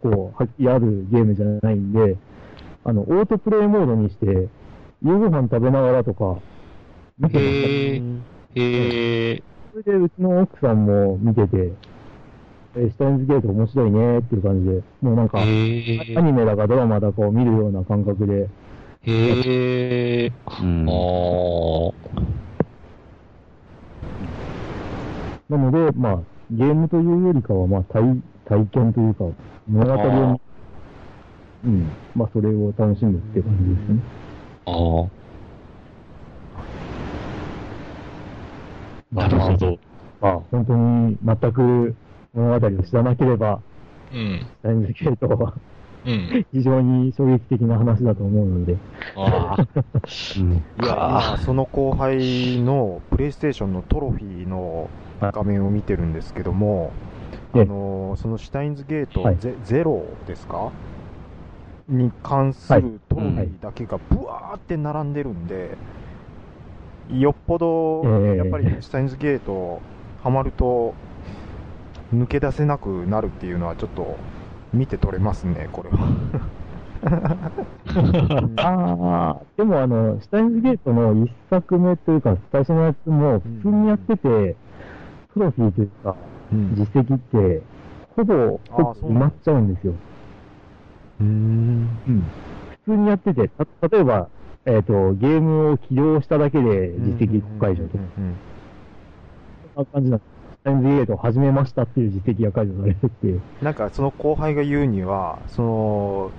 [0.00, 2.16] こう、はっきりあるゲームじゃないんで、
[2.84, 4.48] あの、オートプレイモードにして、
[5.02, 6.38] 夕ご飯食べながらとか、
[7.18, 8.20] 見てましたへー。
[8.54, 9.42] へー。
[9.72, 11.72] それでうちの奥さんも見てて、
[12.76, 16.20] えーシュタインズゲート面白いねっていう感じで、もうなんか、へアー。
[16.20, 18.48] ニメだかドラマだかを見るような感覚で、
[19.02, 20.32] へー。
[20.62, 22.45] うんおー。
[25.48, 26.18] なので、まあ、
[26.50, 29.24] ゲームというよりかは、まあ、体、体験というか、
[29.68, 30.40] 物語を、
[31.64, 34.00] うん、まあ、それを楽しむって感じですね。
[34.66, 35.08] あー。
[39.12, 39.78] なるほど。
[40.20, 41.94] まあ、本当に全く
[42.34, 43.60] 物語を知らなければ、
[44.12, 44.46] うん。
[44.62, 45.54] タインズゲートは
[46.06, 46.46] うん。
[46.52, 48.76] 非常に衝撃的な話だと思うので、
[49.16, 49.66] ああ。
[50.38, 54.88] うんいや、今その後輩のプレイステーションのトロフィーの
[55.20, 56.92] 画面を見てるんですけども、
[57.52, 57.60] あえ。
[57.62, 59.36] えのそのシュタインズゲートはい。
[59.38, 60.70] ゼ,、ゼロですか？
[61.88, 65.76] に関するトロフィーだけがブワーって並んでるんで、
[67.10, 68.36] よっぽどええ。
[68.38, 69.80] やっぱりシュタインズゲート
[70.22, 70.94] ハマると
[72.14, 74.16] 抜け出せなくなるっていうのはちょっと
[74.72, 76.08] 見て取れますね、これは。
[78.56, 84.56] ああ、でもあの、シュタインズゲートの一作目というか、最初のやつも普通にやってて、
[85.36, 86.16] トロフィーというか、
[86.52, 87.62] うん実績って、
[88.16, 89.94] ほぼ、ほぼ埋まっちゃうんですよ。
[91.20, 91.88] うん。
[92.84, 94.28] 普通にやってて、た例えば、
[94.64, 98.36] えっ、と、ゲームを起動しただけで実績解除とか、うん
[99.74, 100.28] そんな感じなんです。
[100.56, 106.30] シュタインズゲートを始めましたっていう実績が解除されてて、なんかその後輩が言うには、その、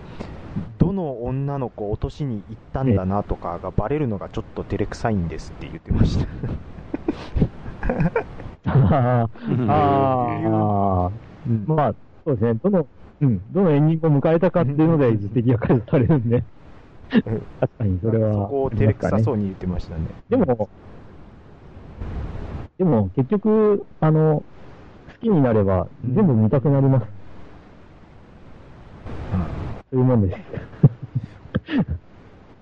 [0.79, 6.27] どの女の子を落としに行ったんだなとかがバレるのがちょっと照れくさいんですって言ってました。
[8.67, 11.11] あうんあ、
[11.47, 11.95] うんまあ、
[12.25, 12.87] そうですね、どの、
[13.21, 16.43] うん、どのエンディングを迎えたかっていうので実績が解除されるんで、
[17.09, 20.01] 確かにそれは、そこを照れくさそうに言ってましたね。
[20.29, 20.69] でも、
[22.77, 24.43] でも結局、あの、
[25.07, 27.17] 好きになれば全部見たくなります。
[29.91, 30.37] そういうもんです。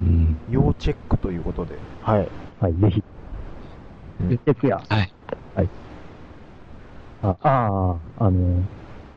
[0.01, 1.75] うん要チェックということで。
[2.01, 2.27] はい。
[2.61, 3.03] はい、ぜひ。
[4.21, 4.77] うんチェックや。
[4.87, 5.11] はい。
[5.55, 5.69] はい。
[7.29, 8.61] あ、ああ、あの、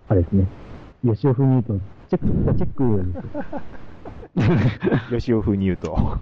[0.08, 0.46] あれですね。
[1.04, 1.78] 吉尾風に言うと、
[2.08, 2.72] チェック、チェッ
[5.10, 5.16] ク。
[5.16, 6.18] 吉尾風に言うと。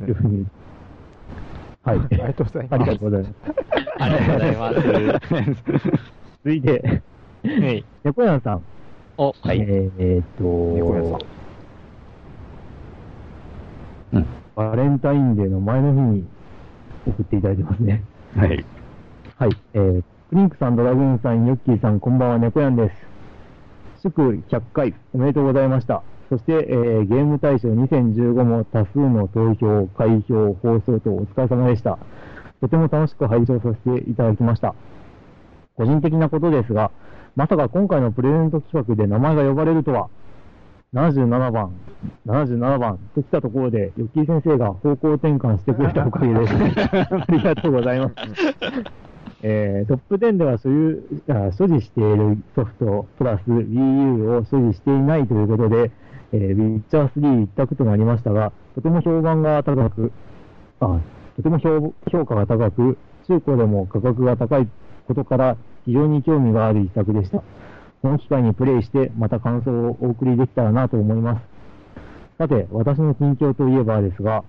[0.00, 0.46] 吉尾風に言う
[1.84, 1.90] と。
[1.90, 1.98] はい。
[1.98, 2.74] ありがとうございます。
[2.74, 3.34] ありがとうございます。
[3.98, 4.70] ありがとうございま
[5.54, 5.62] す。
[6.44, 7.02] 続いて、
[7.44, 7.84] はい。
[8.04, 8.62] 猫屋さん。
[9.18, 9.60] お、はい。
[9.60, 10.42] えーえーっと、
[10.76, 11.20] 猫屋さん。
[14.18, 14.26] うん
[14.56, 16.24] バレンタインデーの前の日に
[17.06, 18.02] 送っていただいてますね。
[18.34, 18.64] はい。
[19.38, 19.50] はい。
[19.74, 22.96] えー、プリンクさん、ドラグーンさん、ヨッキーさん、こんばんは、猫やんです。
[24.00, 26.02] 祝100回おめでとうございました。
[26.30, 31.98] そして、えーゲーム大賞2015も多数の投票、開票、放送とお疲れ様でした。
[32.62, 34.74] とても楽しく拝聴させていただきました。
[35.74, 36.90] 個人的なことですが、
[37.34, 40.08] まさか今回のプレゼント企画で名前が呼ばれるとは、
[40.94, 41.78] 77番、
[42.26, 46.54] 77番と来たところで、ヨッキー先生が方向転換してくれたおかげです。
[47.12, 48.14] ありがとうございます。
[49.48, 55.92] えートップ10では所有あ所持しているソフトプラス Wii U を所持していないということで、
[56.32, 60.10] えー、ウィッチャー3一択となりましたが、とても評判が高く、
[60.80, 60.98] あ
[61.36, 64.68] とても評評価が高く、中古でも価格が高い
[65.06, 67.38] ことから非常に興味がある一作でした。
[68.02, 71.42] この機会にプレイして、また感想をお送りできたらなと思います。
[72.38, 74.42] さて、私の近況といえばですが、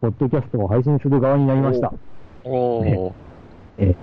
[0.00, 1.92] ポッドキャストを配信する側になりました。
[2.44, 3.12] おー。
[3.78, 3.96] え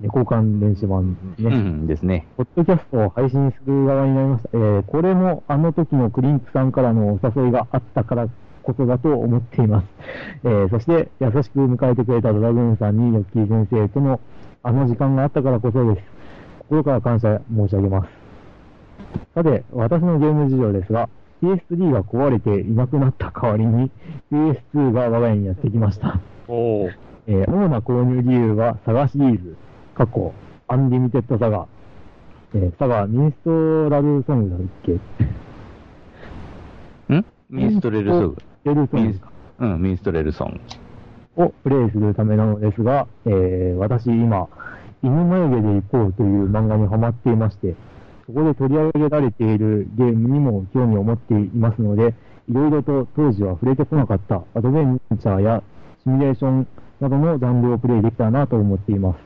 [0.00, 1.46] ー猫関電子版ね。
[1.46, 2.26] うんですね。
[2.36, 4.50] ポッドキャストを配信する側になりました。
[4.52, 8.28] えーこれもあの時のクリンクさんからのお誘いがあったから
[8.62, 9.86] こそだと思っています。
[10.44, 14.20] えーそして、優しく迎えてくれたドラグーンさんにヨッキー先生との
[14.62, 16.06] あの時間があったからこそです。
[16.68, 18.08] 心から感謝申し上げます。
[19.34, 21.08] さて、私のゲーム事情ですが、
[21.42, 23.90] PS3 が壊れていなくなった代わりに
[24.32, 26.18] PS2 が我が家にやってきました。
[26.48, 26.90] おー。
[27.28, 29.56] えー主な購入理由は、サガシリーズ、
[29.96, 30.32] 過去、
[30.68, 31.66] アンリミテッドサガ、
[32.54, 34.60] えーサガ、ミンストラルソングだっ
[37.08, 37.14] け？
[37.14, 37.24] ん？
[37.48, 38.36] ミンストレルソング。
[38.64, 39.20] レルソングミンス
[39.58, 40.60] うん、ミンストレルソン
[41.36, 41.44] グ。
[41.44, 44.48] をプレイするためなのですが、えー私今、
[45.02, 47.74] 犬眉毛で行こうという漫画にハマっていまして、
[48.26, 52.14] そこで取り上げられているゲームにも興味を持っていますので、
[52.50, 55.62] いろいろと当時は触れてこなかったアドベンチャーや
[56.02, 56.66] シミュレーション
[57.00, 59.25] などのジャンルをプレイできたらなと思っています。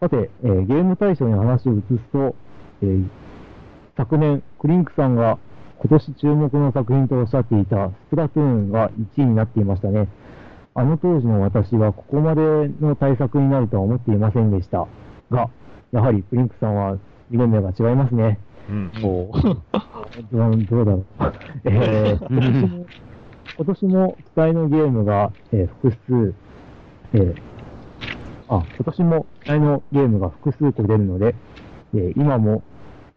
[0.00, 2.34] さて、えーゲーム大賞に話を移すと、
[2.82, 3.06] えー
[3.96, 5.38] 昨年、クリンクさんが
[5.78, 10.08] 今年注目の作品とおっしゃっていたスプラトゥーンが1位になっていましたね。
[10.74, 12.42] あの当時の私はここまで
[12.80, 14.86] の対策になるとは思っていませんでした。
[15.30, 15.48] が、
[15.92, 16.98] やはりプリンクさんは
[17.30, 18.38] 見る目が違いますね。
[18.68, 18.90] うん。
[19.02, 19.56] おー。
[20.30, 21.04] ど うどうだろう。
[21.64, 22.86] えー今年も、
[23.56, 26.34] 今年も期待のゲームが、えー複数、
[27.14, 27.34] えー
[28.48, 31.34] あ、今年も期待のゲームが複数個出るので、
[31.94, 32.62] えー今も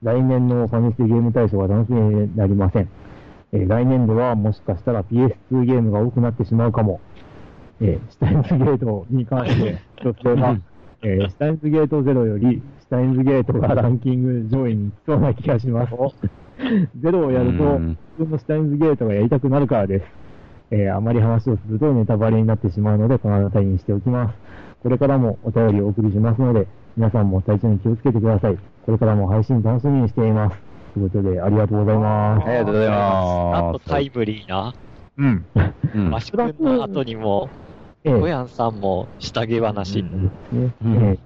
[0.02, 2.90] 来年のファミステゲーム大賞が楽しみになりません。
[3.52, 7.00] えー来年度はもしかしたら PS2 ゲームが多くなってしまうかも。
[7.82, 10.58] えー、シュタインズゲートに関して 一つは、
[11.04, 15.94] えーシュタインズゲートゼロより、シュタインズゲートがランキング上位に来そうな気がします。
[17.02, 20.06] ゼロをやると、うん普通のシュタインズゲートがやりたくなるからです。
[20.72, 24.36] えーあまり話をするとネタバレになってしまうので、この辺りにしておきます。
[24.82, 28.58] これからもお便りをお送りしますので、皆さんも体調に気をつけてください。
[28.86, 30.58] これからも配信楽しみにしています。
[30.94, 32.48] ということで、ありがとうございます。
[32.48, 33.00] ありがとうございなん
[33.52, 33.86] ます。
[33.86, 34.74] とタイムリーな。
[35.18, 35.46] うん。
[35.96, 37.50] うんマシュ君の後にも、
[38.04, 40.02] え小ヤンさんも下着話。
[40.02, 40.10] ね
[40.52, 41.20] うんえー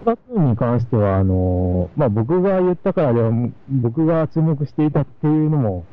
[0.00, 3.30] スプラトゥーンに関しては、あの、まあ、僕が言ったからでは、
[3.68, 5.84] 僕が注目していたっていうのも、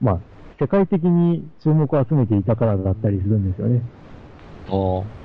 [0.00, 0.18] まあ、
[0.58, 3.82] 世界的に注目を集めていたからだったりするんですよね。
[4.70, 5.21] おー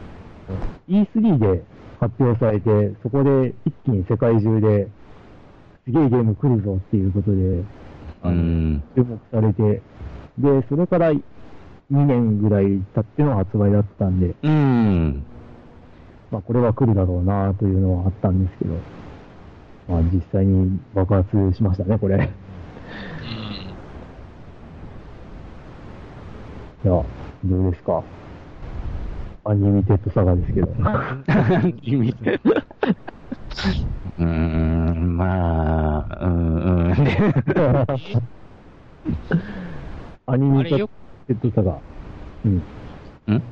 [0.89, 1.63] E3 で
[1.99, 4.87] 発表されて、そこで一気に世界中で、
[5.85, 7.65] すげえゲーム来るぞっていうことで、う
[8.23, 8.83] あのん。
[8.95, 9.81] 注目されて、
[10.37, 11.21] で、それから2
[11.89, 15.23] 年ぐらい経っての発売だったんで、うん。
[16.31, 18.73] まあこれは来るだろうなというのはあったんですけど、
[19.87, 22.15] まあ実際に爆発しましたね、これ。
[26.83, 28.03] いや、どうですか？
[29.49, 30.67] アニミテッドサガですけど。
[31.81, 36.91] 意味うーん、まあ、うん、うん。
[40.25, 40.89] アンリミテッあれよ、
[41.41, 41.79] ドサガ。
[42.45, 42.61] うん。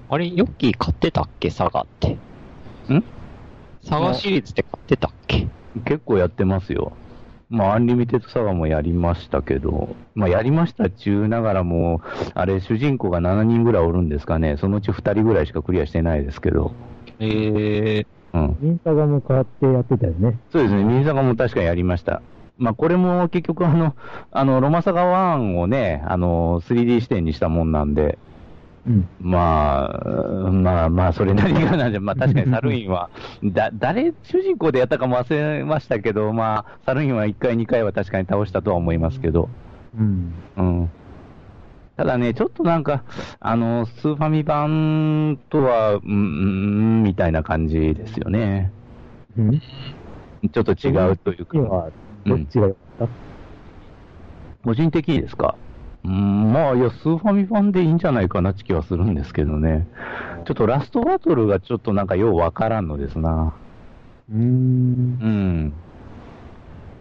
[0.09, 1.49] あれ、ヨッキー買ってたっけ？
[1.49, 2.17] サガって。
[2.93, 3.01] ん？
[3.81, 5.47] サガシリーズって買ってたっけ？
[5.85, 6.91] 結構やってますよ。
[7.49, 12.01] まあ、アンリミテッドサガもやりましたけど、まあ、やりました中ながらも、
[12.33, 14.57] あれ、主人公が7人ぐらいおるんですかね。
[14.57, 16.73] そのうち2人ぐらいしかクリアしてないですけど。
[17.19, 18.57] ええうん。
[18.61, 20.37] ミンサガも変わってやってたよね。
[20.51, 22.21] そうですね、ミンサガも確かにやりました。
[22.57, 23.95] まあ、これも結局あの、
[24.31, 25.03] あの、ロマサガ
[25.37, 28.17] 1をね、あの、3D 視点にしたもんなんで、
[28.87, 29.07] うん。
[29.19, 33.09] まあ、まあまあ、それなりがなんで、まあ確かにサルインは、
[33.43, 39.49] だ、誰、主人公でやったかも忘れましたけど、まあ、サルインは1回、2回は確かに倒したとは思いますけど、
[39.97, 40.33] うん。
[40.57, 40.89] うん。
[41.97, 43.03] ただね、ちょっとなんか、
[43.39, 46.13] あの、スーファミ版とは、うん、う
[46.99, 48.71] ん、みたいな感じですよね。
[49.37, 49.59] うん。
[50.51, 51.57] ちょっと違うというか。
[51.57, 51.89] 今、
[52.25, 53.07] どっちが良かった、
[54.65, 55.55] 個人的にですか？
[56.05, 59.87] うん、まあ、いや、スーファミ版でいいんじゃないかなって気はするんですけどね。
[60.45, 63.55] ちょっとラストバトルがちょっとなんかようわからんのですな。
[64.31, 64.39] うーん。
[64.39, 65.73] うん。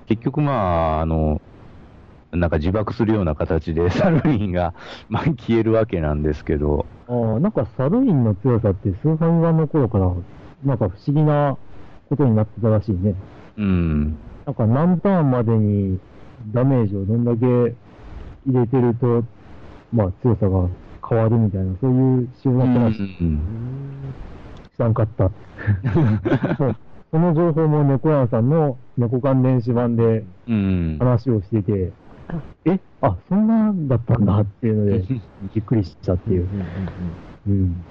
[0.06, 1.42] 結局まあ、あの、
[2.32, 4.74] なんか自爆するような形でサルウィンが、
[5.08, 10.10] まあ、消えるわけなんですけど、ああ、なんかサルインの強さってスーファミ版の頃から、
[10.64, 11.58] なんか不思議な
[12.08, 13.14] ことになってたらしいね。
[13.58, 14.16] うん。
[14.46, 16.00] なんか何ターンまでに
[16.54, 17.74] ダメージをどんだけ
[18.46, 19.24] 入れてると、
[19.92, 20.68] まあ強さが
[21.08, 23.02] 変わるみたいな、そういう仕様だったらしい。
[23.20, 24.14] うん
[24.76, 25.30] 知らんかった。
[27.12, 30.98] その情報も猫屋さんの猫関電子版でうん。
[30.98, 31.92] 話をしてて、
[32.64, 35.04] え、あ、そんなんだったんだっていうので、
[35.54, 36.48] びっくりしたっていう。
[37.46, 37.84] うん。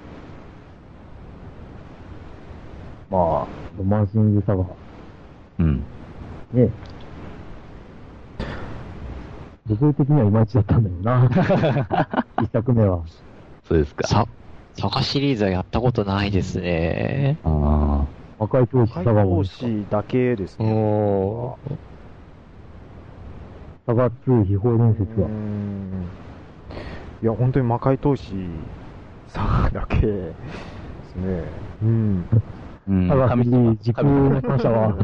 [3.08, 3.48] まあ、
[3.78, 4.64] ロマンシングサガ、
[5.58, 5.86] うん。
[6.52, 6.68] ね。
[9.66, 11.28] 僕的にはいまいちだったんだよな。
[12.40, 13.04] 一作目は。
[13.64, 14.04] そうですか。
[14.04, 14.26] さ、
[14.74, 17.40] サガシリーズはやったことないですね。
[17.42, 20.72] あ赤い闘士サ解ガも投、資だけですね。
[20.72, 21.78] おー。
[23.86, 25.30] サガ2秘宝伝説はう。
[25.30, 26.14] ん
[27.22, 28.72] いや、本当に魔界投資
[29.26, 30.36] さんだけで
[31.02, 31.64] すね。
[31.80, 32.30] うん。
[32.88, 32.92] あ。
[32.92, 33.08] うん。
[33.08, 34.94] サガ神3時空の他者は、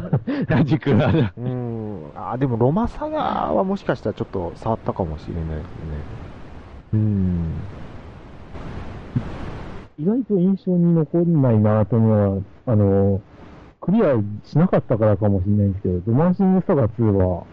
[0.47, 0.63] 様。
[0.65, 2.01] 時空は、うん。
[2.15, 3.19] あ、でもロマサガ
[3.53, 5.61] はもしかしたらちょっと触ったかもしれないですね。
[6.93, 7.53] うん。
[9.97, 13.21] 意外と印象に残んないなというのは、あの、
[13.81, 17.43] クリアしなかったからかもしれないんですけど、ロマンシングサガ2は、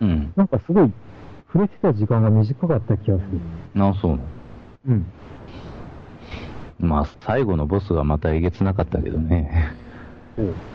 [0.00, 0.32] うん。
[0.36, 0.92] なんかすごい、
[1.52, 3.82] 触れてた時間が短かった気がする。
[3.82, 4.22] あ、そうなの。
[4.88, 5.06] うん。
[6.82, 9.72] まあ、最後のボスがまたえげつなかったけどね。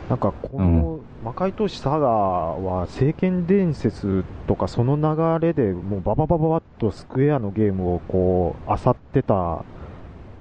[0.08, 9.64] なんかこの魔界投資サガは聖剣伝説とかその流れでもうバババババッとスクエアのゲームをこう漁ってた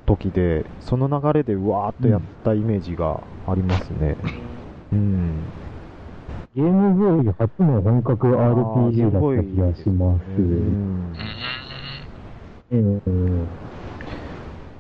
[0.06, 4.16] 時でその流れでうわーっとやったイメージがありますね。
[4.94, 5.44] うん。
[6.56, 10.24] ゲームボーイ初の本格 RPG だった気がします。
[10.42, 11.14] うん
[12.72, 13.46] えー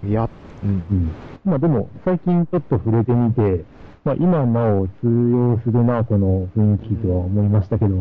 [0.07, 0.29] いや、
[0.67, 0.93] うんう。
[0.93, 1.11] ん。
[1.45, 3.65] まあでも、最近ちょっと触れてみて、
[4.03, 7.97] まあ今なお通用するな、この雰囲気とは思いましたけど、う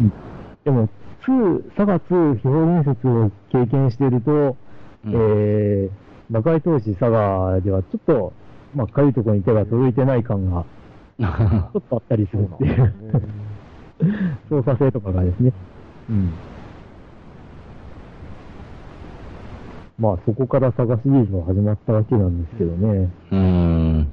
[0.00, 0.12] ん。
[0.64, 0.88] でも、
[1.26, 4.56] 2、サガ2、秘宝伝説を経験していると、
[5.04, 5.90] うんえー、
[6.30, 8.32] 魔界投資サガではちょっと、
[8.74, 10.64] まあ、かゆいところに手が届いてない感が、
[11.18, 13.46] ちょっとあったりするっていう、ね
[14.50, 15.52] 操作性とかがですね。
[16.10, 16.32] うん。
[19.98, 23.10] まあ、そこからサガシリーズは始まったわけなんですけどね。
[23.30, 24.12] うん。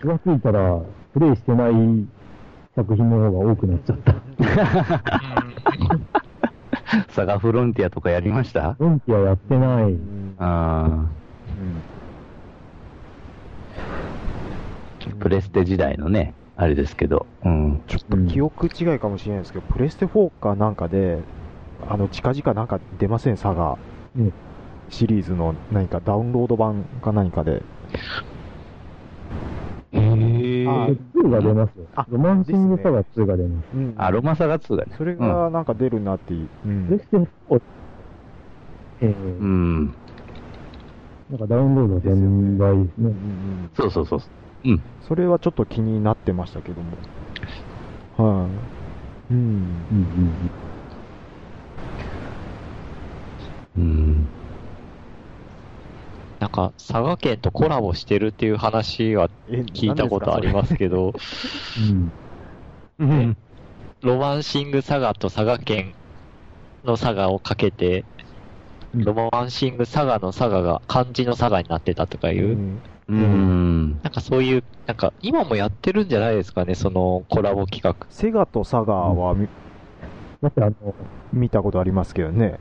[0.00, 0.80] 気がついたら、
[1.14, 1.72] プレイしてない
[2.74, 4.14] 作品の方が多くなっちゃった。
[7.08, 8.76] サガフロンティアとかやりました？
[8.78, 9.84] ドンキはやってない。
[9.84, 11.06] うんあ
[15.18, 17.82] プレステ時代のね、あれですけど、うん。
[17.86, 21.20] ちょっと記憶違いかもしれないですけど、プレステ4かなんかで、
[21.88, 23.76] あの、近々なんか出ません、サガ。
[24.16, 24.32] うん
[24.92, 27.62] シリーズの何かダウンロード版か何かで。
[29.92, 30.66] へえ。
[30.68, 32.06] あ2が出ますよあ。
[32.10, 33.66] ロマンシングサガ2が出ます。
[33.74, 34.94] うんあ、ロマサガ2がね。
[34.98, 36.48] それがなんか出るなっていう。
[36.66, 37.62] うんプレステ4、
[39.00, 39.94] えーうん。
[41.30, 42.98] なんかダウンロード全売ですね。
[42.98, 44.20] うんうんそうそうそう。
[44.64, 44.80] うん。
[45.08, 46.98] それはちょっと気になってましたけども。
[48.18, 48.46] は
[49.30, 49.36] い、うん。
[49.36, 50.71] うんうんうん。
[56.40, 61.12] なんか、佐賀県とコラボしてるっていう話はえ聞いたことありますけど、
[61.78, 62.12] うん。
[62.98, 63.36] うん。
[64.02, 65.94] ロマンシング佐賀と佐賀県
[66.84, 68.04] の佐賀をかけて、
[68.94, 74.00] うんロマンシング佐賀の佐賀が漢字の佐賀になってたとかいう、うんうん。
[74.02, 78.06] なんかそういう、なんか今もやってるんじゃないですかね、そのコラボ企画。
[78.10, 79.48] セガとサガはみ
[80.42, 80.94] だってあの、
[81.32, 82.58] 見たことありますけどね。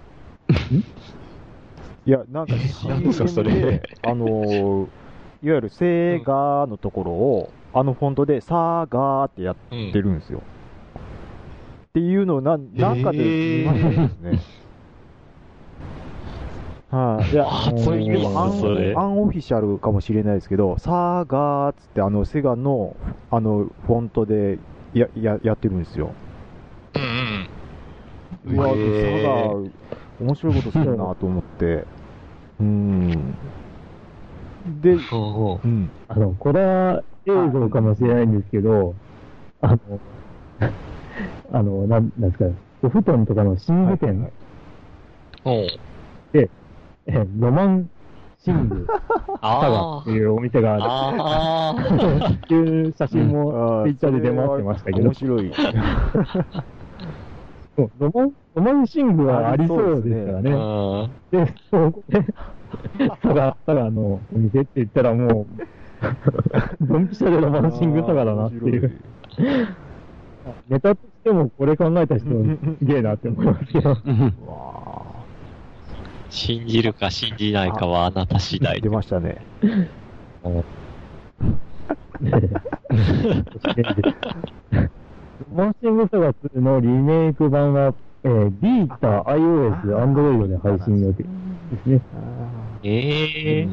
[2.06, 2.56] いや、なんか
[2.88, 4.88] なんですかそれで、あのー、
[5.44, 10.42] いわゆるセガのところを、あのフォントでサガーってやってるんですよ。
[11.92, 14.40] っていうのをななんかで見ましたですね。
[16.92, 22.98] はい、いや、あそういうでもアンアンオフィシャルかもしれないですけど、サガーっつって、あの、セガの、
[23.30, 24.60] あの、フォントで
[24.94, 26.14] や、や、やってるんですよ。
[26.96, 28.58] うんうん。
[28.58, 29.91] うわ、へーサガ、
[30.22, 31.86] 面白いことするなと思って。
[32.60, 33.36] うん。
[34.82, 35.90] で、ほううん。
[36.08, 38.96] あの、これは映像かもしれないんですけど、
[39.62, 39.80] あの、
[41.52, 42.46] あの、なん、なんですか、
[42.84, 44.32] お布団とかの寝具店、
[45.44, 45.56] ほう。
[46.34, 46.42] うん。
[46.42, 46.50] え
[47.40, 47.90] ロマン
[48.44, 49.00] シングサ
[49.42, 50.84] ガあっていうお店がある。
[50.84, 50.88] あ。
[51.20, 52.30] ああ。
[52.30, 55.52] っていう写真もツイッターで出回ってましたけど面、白い。
[57.82, 60.52] もうロマン、ロマンシングはありそうですからうね。
[60.52, 61.12] ん。
[61.32, 62.22] で、そこで、
[63.24, 65.46] サガ、サガのお店って言ったらもう、
[66.86, 69.02] ドンピシャでロマンシングサガだなっていう。
[70.70, 73.96] ネタとしてもこれ考えた人すげえなって思いますけど。
[76.30, 78.90] 信じるか信じないかはあなた次ー第出。
[78.90, 79.46] ましたね。
[85.42, 91.30] ロマンシングサガ2のリメイク版は、えー、ビータ、iOS、Android で配信予定で
[91.84, 92.02] すね。
[92.84, 93.68] ええ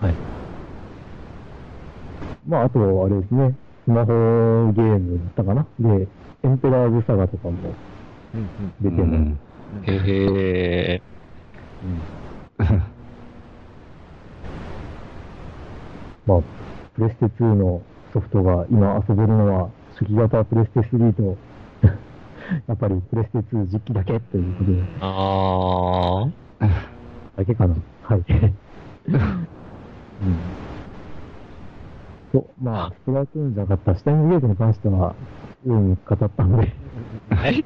[0.00, 0.14] はい。
[2.46, 4.12] まあ、あと、あれですね、スマホ
[4.72, 6.06] ゲームだったかなで、
[6.44, 7.58] エンペラーズサガとかも
[8.34, 8.48] うん
[8.80, 9.36] 出てま
[9.84, 9.90] す。
[9.90, 11.02] へえ。
[16.26, 16.40] まあ、
[16.94, 17.82] プレステ2の
[18.14, 21.36] ソフトが今遊べるのは、初期型プレステ3と、
[22.68, 26.26] やっぱりプレステ2実機だけということで、あ
[26.60, 26.68] あ。
[27.36, 27.74] だけかな。
[28.02, 28.24] はい。
[29.10, 30.38] うん。
[32.32, 35.16] と、まあ、ストラトゥーンじゃなかった、シュタインゲートに関しては、
[35.66, 36.72] 上に語ったので、
[37.30, 37.64] はい。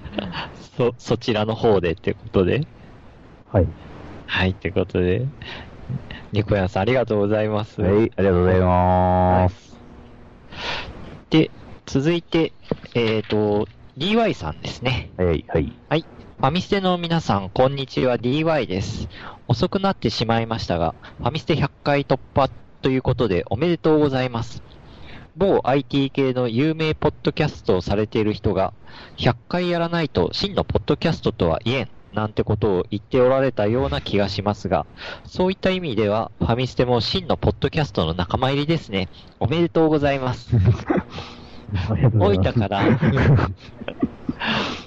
[0.76, 2.66] そ、そちらの方でってことで？
[3.50, 3.66] はい。
[4.26, 5.26] はい、ってことで。
[6.32, 7.80] ニコヤンさんありがとうございます。
[7.80, 9.67] はい、ありがとうございます。
[11.30, 11.50] で、
[11.86, 12.52] 続いて、
[12.94, 15.10] えっ、と、DY さんですね。
[15.16, 15.72] はい、はい。
[15.88, 16.04] はい。
[16.38, 19.08] ファミステの皆さん、こんにちは、DY です。
[19.48, 22.48] 遅くなってしまいましたが、ファミステ100回突破
[22.80, 24.62] ということでおめでとうございます。
[25.36, 28.72] 某 IT 系の有名ポッドキャストをされている人が、
[29.16, 34.86] 100回やらないと真のポッドキャストとは言えん、なんてことを言っておられたような気がしますが、
[35.24, 39.08] そういった意味では、ファミステも真のポッドキャストの仲間入りですね。
[39.40, 40.56] おめでとうございます。
[42.14, 42.38] 大。
[42.38, 42.82] 分から、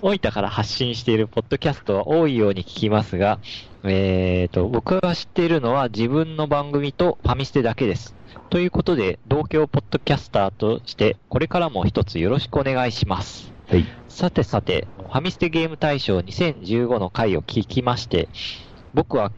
[0.01, 3.39] 大分から発信しているポッドキャストは多いように聞きますが、
[3.83, 8.15] えーと、僕が知っているのは自分の番組とファミステだけです。
[8.49, 13.51] ということで、同郷ポッドキャスターとして、これからも一つよろしくお願いします。
[13.71, 13.85] はい。
[14.09, 18.27] さてさて、ファミステゲーム大賞2015の回を聞きまして、
[18.93, 19.31] 僕は、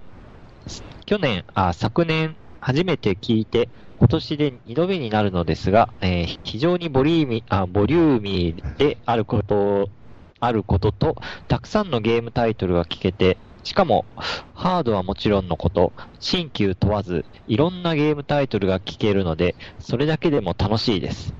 [1.06, 3.70] 去年、あ、昨年初めて聞いて、
[4.00, 9.92] 今年で2度目になるのですが、えー非常にボリューミー、あ、ボリューミーであること、
[10.40, 11.16] あることと、
[11.48, 21.36] たくさんのゲームタイトルが聞けて、しかも、ハードはもちろんのこと、新旧問わず、いろんなゲームタイトルが聞けるので、それだけでも楽しいです。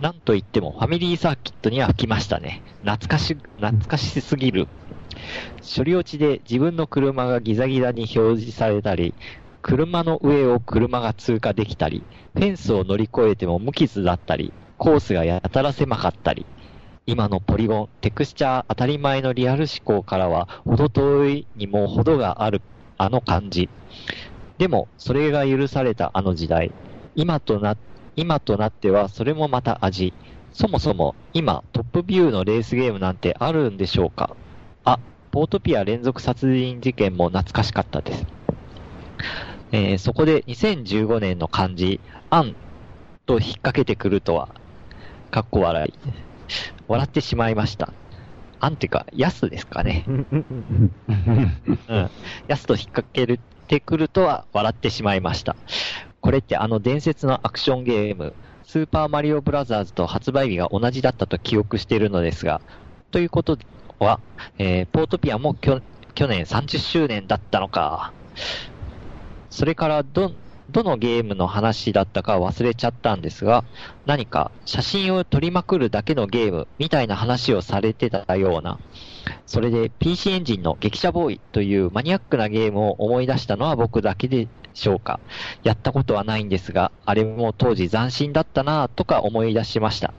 [0.00, 2.62] なんといっても、ファミリーサーキットには来ましたね。
[2.82, 4.68] 懐かし、懐かしすぎる。
[5.76, 9.12] 処理落ちで自分の車がギザギザに表示されたり、
[9.60, 16.46] 車の上を車が通過できたり、フェンスを乗り越えても無傷だったり、コースがやたら狭かったり、
[17.06, 22.62] 今のポリゴン、テクスチャー当たり前のリアル思考からは、程遠いにも程がある
[22.98, 23.68] あの感じ。
[24.58, 26.70] でも、それが許されたあの時代。
[27.16, 27.87] 今となって、
[28.18, 30.12] 今となってはそれもまた味。
[30.52, 34.34] そもそも今トップビューのレースゲームなんてあるんでしょうか？
[34.84, 34.98] あ、
[35.30, 38.26] ポートピア連続殺人事件も懐かしかったです。
[39.70, 42.00] えーそこで2015年の漢字、
[42.30, 42.56] アン
[43.24, 44.48] と引っ掛けてくるとは、
[45.30, 45.94] かっこ笑い。
[46.88, 47.92] 笑ってしまいました。
[48.58, 50.04] アンっていうか、ヤスですかね。
[50.08, 50.20] うん
[52.66, 53.38] と引っ掛け
[53.68, 55.54] てくるとは笑ってしまいました。
[56.28, 62.60] これってあの伝説のアクションゲーム、スーパーマリオブラザーズと発売日が同じだったと記憶しているのですが、
[63.10, 63.56] ということ
[63.98, 64.20] は、
[64.58, 65.80] えーポートピアも去
[66.18, 68.12] 年30周年だったのか。
[69.48, 70.32] それからど、
[70.70, 73.64] どのゲームの話だったか忘れちゃったんですが、
[74.04, 78.78] 何か写真を撮りまくるだけのゲームみたいな話をされてたような。
[79.46, 84.46] それで PC エンジンの激写ボーイというマニアックなゲームを思い出したのは僕だけで
[84.78, 85.20] しょうか。
[85.62, 90.14] やったことはないんですが、あれも当時斬新だったなぁとか思い出しました。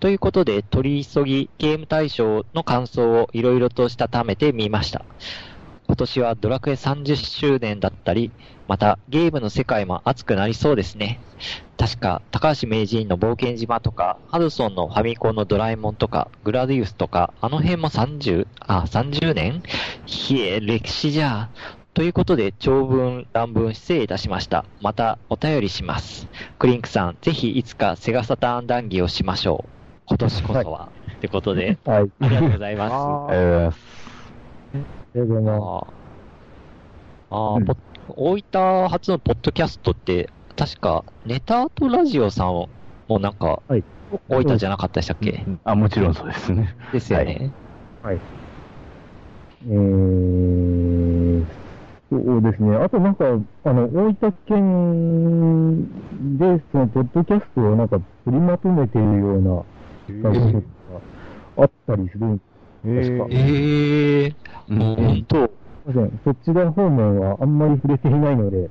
[0.00, 5.04] ということで、取り急ぎゲーム大賞の感想をいろいろとしたためてみました。
[5.86, 8.30] 今年はドラクエ30周年だったり、
[8.66, 11.20] またゲームの世界も熱くなりそうですね。
[11.76, 19.62] 確か、高橋名人の冒険島とか、ハドソンのファミコンのドラえもんとか、グラディウスとか、あの辺も30、あ、30年？
[20.06, 21.50] ひえ、歴史じゃ。
[21.94, 24.64] ということで、長文、乱文失礼いたしました。
[24.82, 26.26] またお便りします。
[26.58, 29.70] クリンクさん、ぜひいつかセガサターン談義をしましょう。
[30.06, 30.88] 今年こそは。
[31.16, 32.10] ってことで、 はい。
[32.18, 32.92] ありがとうございます。
[32.92, 33.78] あありがとうございます。
[34.72, 34.84] ありが
[35.14, 35.86] とうございます。
[37.30, 37.66] あうん
[38.16, 43.84] 大分初のポッドキャストって、確か、ネタアートラジオさんもなんか、はい。
[44.28, 46.74] 大分じゃなかったでしたっけ、うんあ、もちろんそうですね。
[46.92, 47.52] ですよね。
[48.02, 48.18] はい。
[49.66, 51.13] えー、
[52.14, 52.76] そうですね。
[52.76, 53.24] あとなんか、
[53.64, 60.60] あの、大分県で、その、ポッドキャストをなんか、取りまとめているような、会社が
[61.56, 62.40] あったりするん
[62.84, 63.26] え確か？
[63.30, 64.34] ええ
[64.68, 64.78] うん。
[64.78, 65.48] もう本当、すい
[65.86, 66.20] ません。
[66.24, 68.70] そっち側方面はあんまり触れていないので、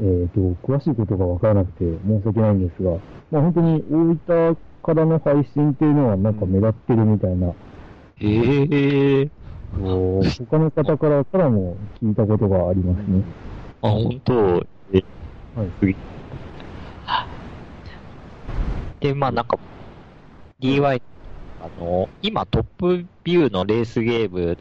[0.00, 2.92] えっ、と、詳しいことがわからなくて申し訳ないんですが、
[3.32, 7.48] まあ本当に大分からの配信っていうのはなんか目立ってるみたいな、
[8.20, 9.30] ええこ
[9.76, 13.22] う他の方からからも聞いたことがありますね。
[13.82, 14.66] あ、本当？
[14.92, 15.04] え
[15.54, 15.96] はい。
[19.00, 19.58] で、まあなんか、
[20.60, 21.02] DY、
[21.60, 24.56] あの、今トップビューのレースゲーム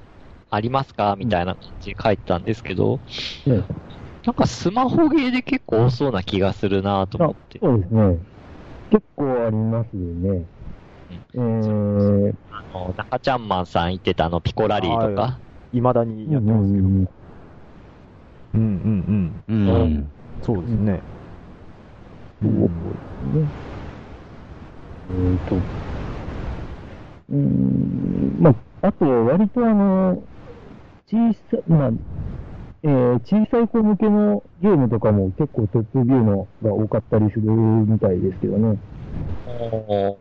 [0.52, 1.16] ありますか？
[1.18, 3.00] みたいな感じで書いてたんですけど、
[3.46, 3.64] ね
[4.26, 7.60] なんかスマホゲーで結構多そうな気がするなと思って。
[7.60, 8.18] そうですね。
[8.92, 10.46] 結構ありますね。
[11.34, 12.07] えー、
[13.10, 15.42] あの、中ちゃんマンさん言ってたあのピコラリーとか、
[15.72, 17.14] いまだにやってますけども。
[18.54, 18.66] うんう
[19.14, 20.14] んううんん。
[20.42, 21.02] そうですね。
[22.42, 23.52] そうですね。
[25.10, 25.68] えーと、
[27.30, 28.52] うーん、ま
[28.82, 30.28] あ、あと、割とあの、
[31.08, 31.92] 小さい、まあ、
[32.84, 38.82] えー小さい子向けのゲームとかも結構トップビューのが多かったりするみたいですけどね。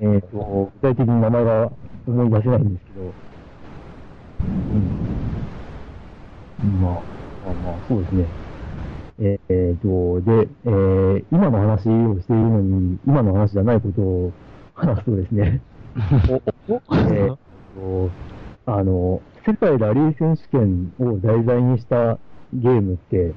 [0.00, 1.70] えーと、具体的に名前が
[2.06, 3.12] 思い出せないんですけど。
[6.62, 6.80] うん。
[6.80, 8.26] まあ、まあまあ、そうですね。
[9.18, 14.32] えーえーと、で、えー今の話をしているのに、今の話じゃないことを
[14.74, 15.60] 話すとですね、
[15.96, 18.10] えーと、
[18.66, 22.18] あの、世界ラリー選手権を題材にした
[22.52, 23.32] ゲームって、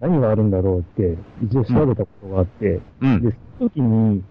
[0.00, 3.22] 何があるんだろうって、一応調べたことがあって、うん。
[3.22, 4.22] で、その時に、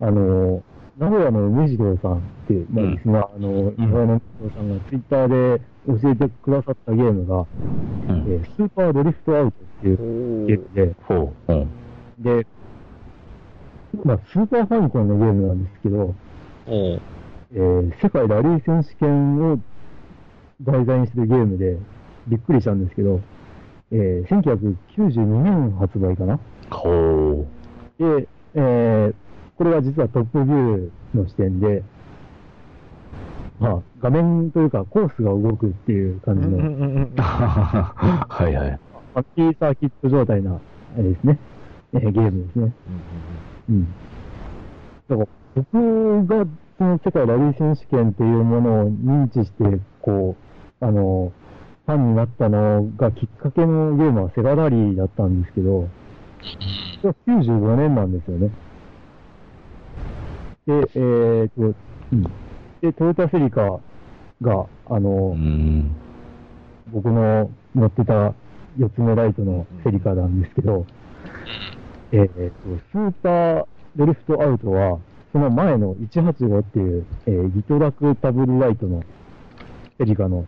[0.00, 0.62] あの、
[0.98, 2.90] 名古屋の梅次郎さんって、まあ、うん。
[2.92, 5.62] リスナー、あの、名古屋の梅次郎さんがツイッターで
[6.00, 7.46] 教えてくださったゲームが、うん。
[8.28, 11.52] えースーパードリフトアウトっていうゲームで、ほう。
[11.52, 11.68] うん。
[12.22, 12.46] で、
[14.04, 16.14] まあ、スーパーファミコンのゲームなんですけど、
[16.66, 19.58] えー世界ラリー選手権を
[20.62, 21.76] 題材にしてるゲームで、
[22.26, 23.20] びっくりしたんですけど、
[23.92, 26.40] えー1992年発売かな。
[26.70, 27.46] ほ
[27.98, 29.14] で、えー
[29.56, 31.82] これが実はトップビューの視点で、
[33.58, 36.58] まあ、画面というかコースが動くっていう感じの。
[37.16, 38.78] はいはい。
[39.14, 40.58] ファミリーサーキット状態な、あ
[40.98, 41.38] れですね、
[41.94, 42.72] えーゲームですね。
[43.70, 43.86] うん。
[45.08, 46.46] だから、僕が
[46.76, 50.36] その世界ラリー選手権というものを認知して、こ
[50.80, 51.32] う、あの、
[51.86, 55.88] ファンになったのがきっかけのゲームはセガラリーだったんですけど、
[57.00, 58.50] それは95年なんですよね。
[60.66, 61.74] で、えーと、
[62.12, 62.22] うん。
[62.80, 63.80] で、トヨタセリカ
[64.42, 65.94] が、あの、うん。
[66.92, 68.34] 僕の乗ってた
[68.78, 70.86] 4つ目ライトのセリカなんですけど、
[72.12, 72.54] えーと、
[72.92, 74.98] スーパードリフトアウトは、
[75.32, 79.02] その前の185っていう、えーギトラクダブルライトの
[79.98, 80.46] セリカの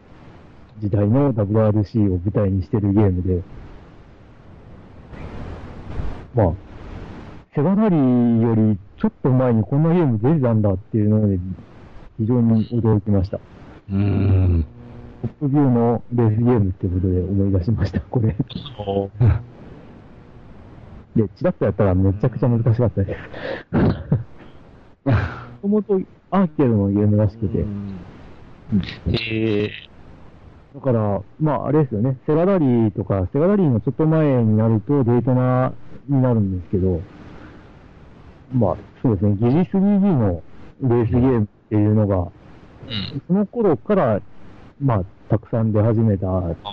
[0.80, 3.42] 時代の WRC を舞台にしてるゲームで、
[6.34, 6.52] まあ、
[7.59, 11.40] セガラリーよりちょっと前にこんなゲーム出てたんだっていうので、
[12.16, 13.40] 非常に驚きました。
[13.90, 14.64] うん。
[15.22, 18.28] トップビューのレースゲームってことで思い出しました、これ。
[21.16, 23.16] で、チラッとやったらめちゃくちゃ難しかったで
[25.02, 25.09] す。
[25.66, 26.00] もともと
[26.30, 27.59] アーケードのゲームらしくて、
[29.09, 29.70] へえ。
[30.76, 35.72] だから、まああれですよね、セガラリーとか、セガラリーのちょっと前になるとデートナ
[36.09, 37.00] になるんですけど、
[38.53, 40.42] まあそうですね、ギリ 3D の
[40.82, 42.30] レースゲームっていうのが、うん。
[43.26, 44.20] その頃から、
[44.80, 46.26] まあ、たくさん出始めた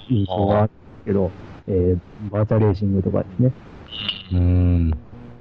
[0.10, 1.32] 印象があるんですけど、
[1.68, 3.52] えー、バーチャレーシングとかですね。
[4.34, 4.92] うん。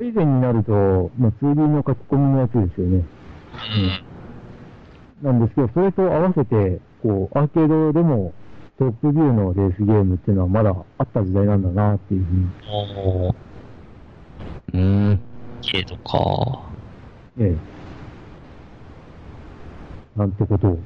[0.01, 3.05] 以前になると、まあ、2D の書き込みのやつですよね。
[5.22, 8.32] なんですけど、それと合わせて、こう、アーケードでも
[8.78, 13.35] トップビューのレースゲームっていうのはまだあった時代なんだなっていうふうに、おー、
[14.74, 15.20] うん。
[15.70, 16.62] けどか。
[17.38, 17.56] え
[20.16, 20.18] え。
[20.18, 20.78] なんてことを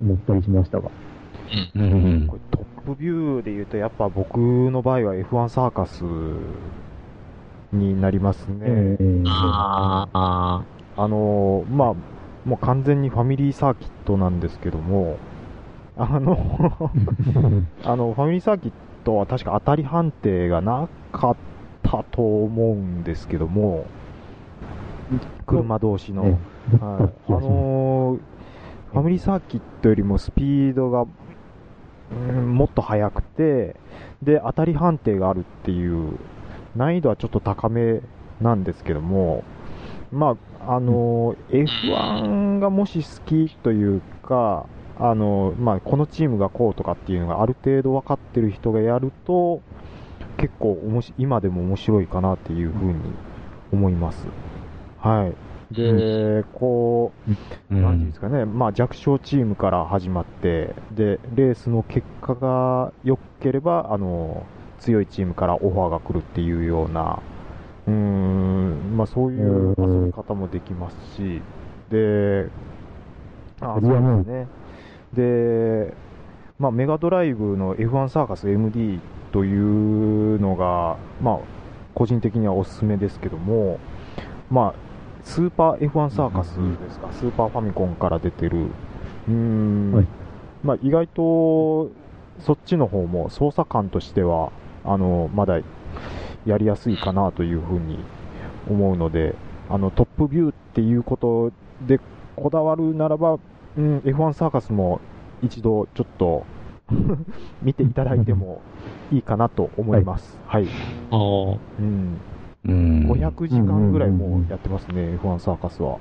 [0.00, 0.90] 思ったりしましたが。
[1.74, 1.82] うん。
[1.82, 1.86] う
[2.24, 6.02] んこれトップビューで言うと、やっぱ僕の場合は F1 サーカス
[7.72, 8.66] になりますね。
[8.66, 10.64] ええああ、
[10.96, 11.94] あのーまあ、
[12.44, 15.18] もう完全にファミリーサーキットなんですけども、
[15.96, 16.90] あの、
[17.84, 18.72] あの、ファミリーサーキッ
[19.04, 21.49] トは確か当たり判定がなかった
[21.82, 23.86] と思うんですけども、
[25.46, 26.26] 車同士の。
[26.26, 26.36] え
[26.74, 26.84] え。
[26.84, 28.20] はい、あのー
[28.92, 33.76] ファミリーサーキットよりもスピードが、うんもっと速くて、
[34.20, 36.18] で、当たり判定があるっていう、
[36.74, 38.00] 難易度はちょっと高め
[38.40, 39.44] なんですけども、
[40.10, 44.66] まあ、あのー F1 がもし好きというか、
[44.98, 49.62] あのーまあ、このチームがこうとかっていうのがある程度分かってる人がやると、
[50.40, 53.20] 結構おもし今でも面白いかなっていうふうに
[53.72, 54.32] 思います。
[54.98, 55.74] はい。
[55.74, 64.46] で、こう、うんなんていうんですかね、まあ、弱小チームから始まって、で、レースの結果が良ければ、あの、
[64.78, 67.22] 強いチームからオファーが来るっていうような、
[67.86, 71.42] うーん、まあ、そういう遊び方もできますし、
[71.90, 72.50] で、
[73.60, 74.48] あそうですね。
[75.12, 75.94] で、
[76.58, 79.00] まあ、メガドライブの F1 サーカス MD
[79.32, 81.38] というのが、まあ、
[81.94, 83.78] 個人的にはおすすめですけども、
[84.50, 84.74] まあ、
[85.24, 88.66] スーパー F1 サーカスですか、スーパーファミコンから出てる、
[89.28, 90.06] うーん、はい。
[90.62, 91.90] まあ、意外と
[92.40, 94.52] そっちの方も操作感としては、
[94.84, 95.60] あの、まだ
[96.46, 97.98] やりやすいかなというふうに
[98.68, 99.34] 思うので、
[99.68, 101.52] あの、トップビューっていうこと
[101.86, 102.00] で
[102.36, 103.38] こだわるならば、
[103.76, 105.00] うん、F1 サーカスも
[105.42, 106.44] 一度ちょっと
[107.62, 108.60] 見ていただいても
[109.10, 110.38] いいかなと思います。
[110.46, 110.66] はい。
[111.10, 112.20] あーうん。
[112.66, 113.08] うん。
[113.08, 115.98] 500時間ぐらいもうやってますね、F1 サーカスは。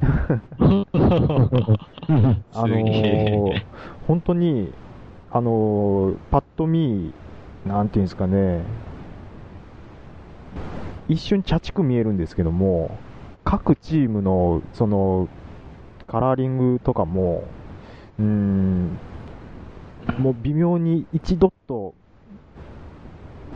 [2.52, 3.66] あのーえ、
[4.06, 4.72] 本当に、
[5.30, 7.12] あのー、パッと見、
[7.66, 8.62] なんていうんですかね、
[11.08, 12.90] 一瞬、茶畜見えるんですけども、
[13.44, 15.28] 各チームの、その、
[16.06, 17.44] カラーリングとかも、
[18.18, 18.98] うーん、
[20.18, 21.94] もう微妙に1ドット、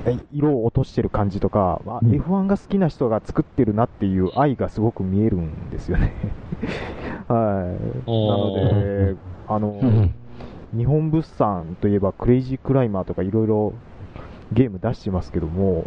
[0.06, 6.14] え色を落としてる感じとか、まあうん F1 が好きな人が作ってるなっていう愛がすごく見えるんですよね。
[7.28, 7.76] は
[8.06, 8.06] い。
[8.06, 9.16] なのおで、
[9.48, 10.14] あの、うん
[10.76, 13.72] 日本物産といえばクレイジークライマーとかいろいろ
[14.52, 15.86] ゲーム出してますけども、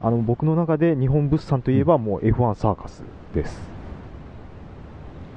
[0.00, 3.02] あの、僕の中で日本物産といえばもう F1 サーカス
[3.34, 3.58] です。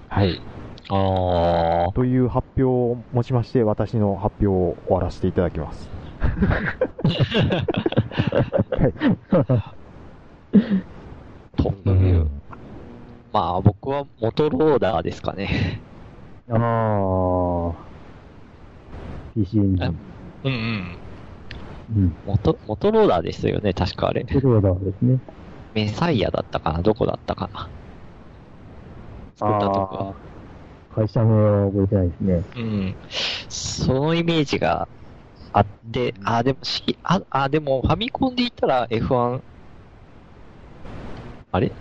[0.10, 0.41] はい。
[0.90, 5.90] あという発表をもちまして、私の発表を終わらせていただきます。
[6.20, 6.38] は
[8.88, 8.94] い。
[10.54, 10.74] ー、
[11.58, 12.28] トップビュー。
[13.34, 15.82] まあ僕はモトローダーですかね。
[16.50, 17.74] ああ。
[19.36, 19.88] PC エンジン。
[20.46, 20.98] うんうん。
[21.96, 22.16] うん。
[22.26, 24.24] モト、モトローダーですよね、確かあれ。
[24.24, 25.20] コローダーですね。
[25.74, 26.82] メサイアだったかな？
[26.82, 27.70] どこだったかな？
[29.36, 30.14] 作ったとこは。
[30.98, 32.43] 会社名は覚えてないですね。
[32.56, 32.95] うん。
[33.50, 34.88] そのイメージが
[35.54, 39.41] あって、あ、でもし、あ、あ、でもファミコンで言ったら F1、
[41.52, 41.72] あれ？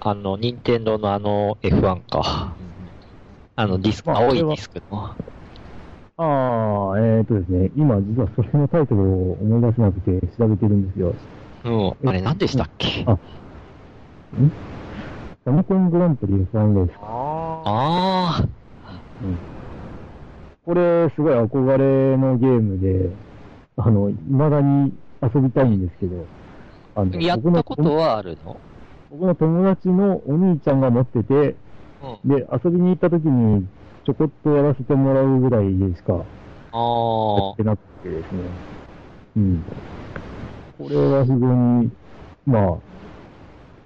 [0.00, 2.54] あの、任天堂のあの F1 か。
[3.56, 5.14] あのディスク、まあ青いディスクの。
[6.16, 11.14] ああ、えっ、とですね、今実はそれのタイトルを思い出せなくて調べてるんですよ。
[11.64, 11.68] う
[12.06, 12.08] ん。
[12.08, 13.04] あれ何でしたっけ？
[13.06, 13.18] あ
[15.44, 16.92] ファミコングランプリ F1 レース。
[17.02, 18.46] ああ
[20.64, 23.10] これ、すごい憧れのゲームで、
[23.76, 26.26] あの、未だに遊びたいんですけど、
[26.94, 27.04] ああ。
[27.04, 28.56] の、やっ僕のたことはあるの？
[29.10, 31.56] 僕の友達のお兄ちゃんが持ってて、
[32.24, 32.28] うん。
[32.36, 33.66] で、遊びに行った時に、
[34.04, 36.24] ちょこっとやらせてもらうぐらいでしか、やあっ
[37.54, 37.64] あて。
[37.64, 38.42] なくてですね。
[39.36, 39.64] うん。
[40.78, 41.90] これは非常に、
[42.46, 42.74] まあ、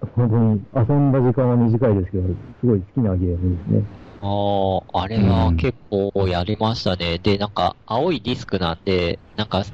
[0.06, 3.82] 本当に遊んだ時間は短いですけど、すごい好きなゲームですね。
[4.20, 7.18] ああ、あれは結構やりましたね。
[7.18, 9.64] で、なんか、青いディスクなんで、なんか、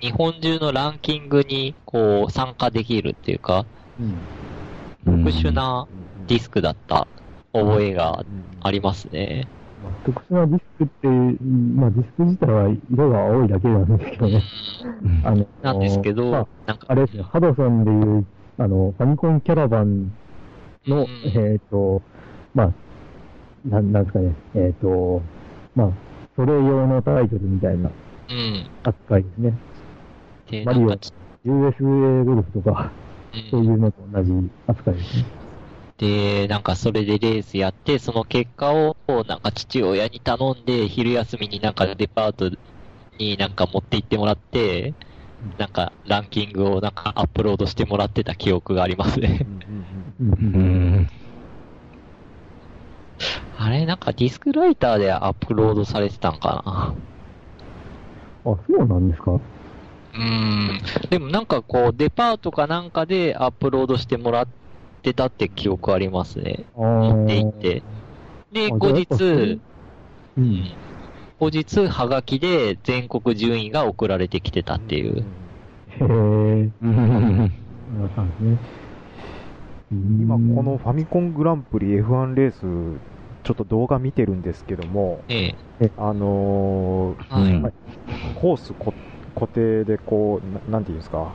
[0.00, 3.64] 日本中のランキングに、こう、参加できるっていうか、
[3.98, 4.42] うん。
[5.04, 5.86] 特殊な
[6.28, 7.06] ディスクだった
[7.52, 8.24] 覚えが
[8.62, 9.48] ありますね。
[9.82, 14.42] まあ、特殊なディスクって、まあディスク自体は色が青いだけなんですけどね。
[15.24, 18.26] あの、なんですけど、まあ、なんか、あれですね、ハドソンでいう、
[18.58, 20.12] あの、ファミコンキャラバン
[20.86, 22.02] の、うんえっ、と、
[22.54, 22.72] まあ、
[23.68, 25.22] なん、なんですかね、えっ、と、
[25.74, 25.90] まあ、
[26.36, 27.90] それ用のタイトルみたいな
[28.30, 28.70] うん。
[28.82, 29.54] 扱いですね。
[30.50, 30.90] で、マリオ
[31.44, 32.90] USA ゴルフとか、
[33.34, 34.30] うんそういうのと同じ
[34.66, 35.24] 扱いですね。
[35.96, 38.96] で、なんかそれでレースやって、その結果を、
[39.26, 42.50] なんか父親に頼んで、昼休みになんかデパート
[43.18, 44.94] になんか持って行ってもらって、
[45.58, 49.46] なんかランキングをなんかアップロードしてもらってた記憶がありますね。
[50.20, 50.58] うんう。
[50.58, 51.08] ん。
[53.58, 56.94] あれ、なんかディスクライターでアップロードされてたんかあ、
[58.44, 59.30] そうなんですか？
[59.32, 59.36] な。
[59.36, 61.08] うーん。
[61.10, 64.48] でもなんかこう、デパートかなんかでアップロードしてもらっ
[65.02, 66.64] てたって記憶ありますね。
[66.76, 67.82] あ持って行ーって。
[68.52, 69.60] で、あ後日、
[70.36, 70.64] うん。
[71.42, 75.18] 後日、はがきで全国順位が送られてきてたっていう。
[75.18, 76.70] へえ、うん。
[76.80, 78.56] 皆さんですね。
[80.22, 82.60] 今うんこのファミコングランプリ F1 レース
[83.42, 85.46] ちょっと動画見てるんですけどもえ
[85.80, 85.90] え。
[85.98, 87.54] あのーはい。
[87.54, 87.72] うん
[88.40, 88.94] コースこ
[89.34, 91.34] 固定でこうななんていうんですか？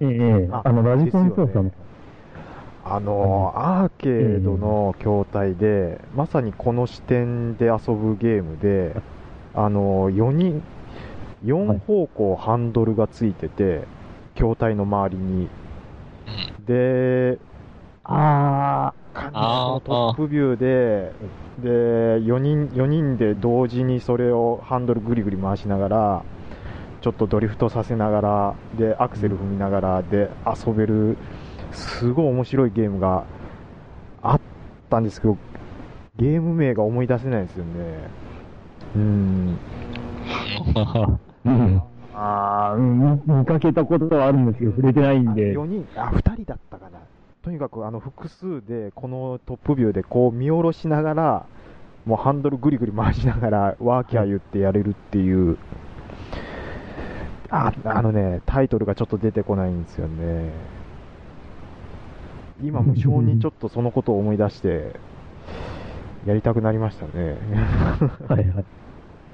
[0.00, 0.16] えええ
[0.48, 1.83] え、ああの、ラジコン操作のですよね。
[2.84, 9.02] あのーアーケードの筐体で、まさにこの視点で遊ぶゲームで、
[9.54, 10.62] あのー4人、
[11.42, 13.88] 4方向ハンドルがついてて、
[14.34, 15.50] 筐体の周りに。
[16.66, 17.38] で、
[18.04, 21.12] あかあートップビューで、
[21.58, 26.24] で、4人、4人で同時にそれをハンドルぐりぐり回しながら、
[27.00, 31.18] ちょっとドリフトさせながら、で、アクセル踏みながらで遊べる、
[31.74, 33.24] すごい面白いゲームが
[34.22, 34.40] あっ
[34.88, 35.36] たんですけど、
[36.16, 37.70] ゲーム名が思い出せないですよね。
[38.96, 39.58] うん。
[41.44, 41.82] うん。
[42.14, 45.52] あ、あ見かけたことはあるんですけど、触れてないんで。
[45.52, 47.00] 4人、あ、2人だったかな。
[47.42, 51.46] とにかく、あの、複数で、このトップビューでこう見下ろしながら、
[52.06, 55.58] もうハンドルぐりぐり回しながら、ワーキャー言ってやれるっていう、
[57.50, 60.50] あ、あのね、タイトルがちょっと出てこないんですよね。
[62.64, 64.92] 今、無性にちょっとそのことを思い出して、
[66.26, 67.36] やりたくなりましたね。
[68.28, 68.46] はいはい。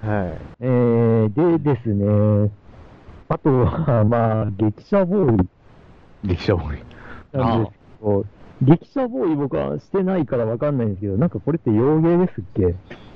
[0.06, 0.38] はい。
[0.60, 2.50] えー、でですね、
[3.28, 5.48] あとは、まあ、激写ボーイ
[6.24, 6.82] 激写ボーイ。
[7.32, 8.24] なんですけど、
[8.62, 12.74] 激写ボーイ僕はしてないからわかんないんですけど、なんかこれって洋芸ですっけ？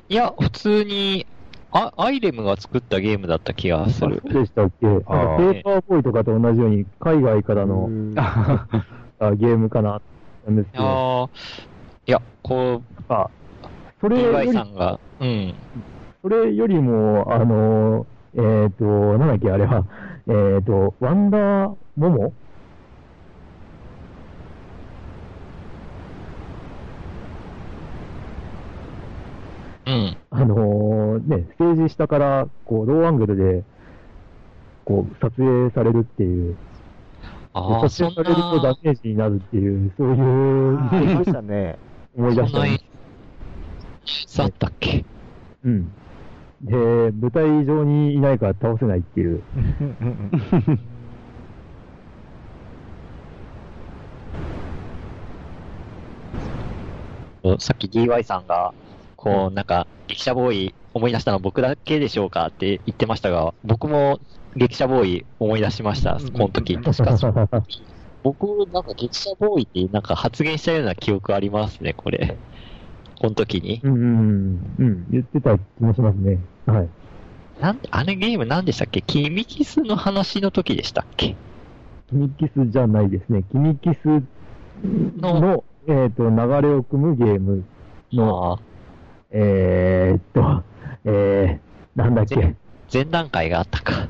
[0.08, 1.26] いや、普通に、
[1.72, 4.28] あ、アイレムが作ったゲームだった気がするあ。
[4.30, 4.86] そうでしたっけ？
[4.86, 7.90] あーーパーボーイとかと同じように、海外からの
[9.20, 10.00] うんあゲームかな、
[10.46, 11.30] なんですけど、
[12.06, 13.28] いやこあ
[14.00, 15.54] そう、れよりさんが、うん。
[16.22, 18.84] それよりも、あの、えっ、と、
[19.18, 19.84] なんだっけ、あれは、
[20.28, 22.32] えっ、と、ワンダーモモ？
[29.86, 30.16] うん。
[30.30, 33.64] あのね、ステージ下から、こう、ローアングルで、
[34.84, 36.56] こう、撮影されるっていう、
[37.54, 41.78] ああ、撮そん影されるとダな、メージになるっていう、そういう、ありましたね。
[42.16, 42.66] 思い出した
[44.04, 45.04] そんなあったっけ
[45.64, 45.92] うん。
[46.62, 49.42] で、舞台上にいないから倒せないっていう。
[57.58, 58.72] さっき DY さんが、
[59.16, 64.18] こう、なんか、激写ボーイ思い出したの僕だけでしょうかって言ってましたが、僕も
[64.56, 66.76] 激写ボーイ思い出しました、この時。
[66.76, 67.48] 確かそう。
[68.22, 72.36] 僕、なんか激写ボーイってなんか発言したような記憶ありますね、これ。
[73.20, 73.80] この時に。
[73.82, 74.74] うんうんうん。
[74.78, 75.06] うん。
[75.10, 76.38] 言ってた気もしますね。
[76.66, 76.88] はい。
[77.60, 79.02] なんで、あのゲーム何でしたっけ？
[79.02, 81.36] キミキスの話の時でしたっけ？
[82.08, 83.44] キミキスじゃないですね。
[83.50, 84.22] キミキス
[85.20, 87.64] の、えっ、と、流れを組むゲーム
[88.12, 88.58] の、ああ
[89.30, 90.62] えーっと、
[91.04, 92.34] えー、なんだっけ？
[92.40, 92.54] い
[92.92, 94.08] 前段階があったか。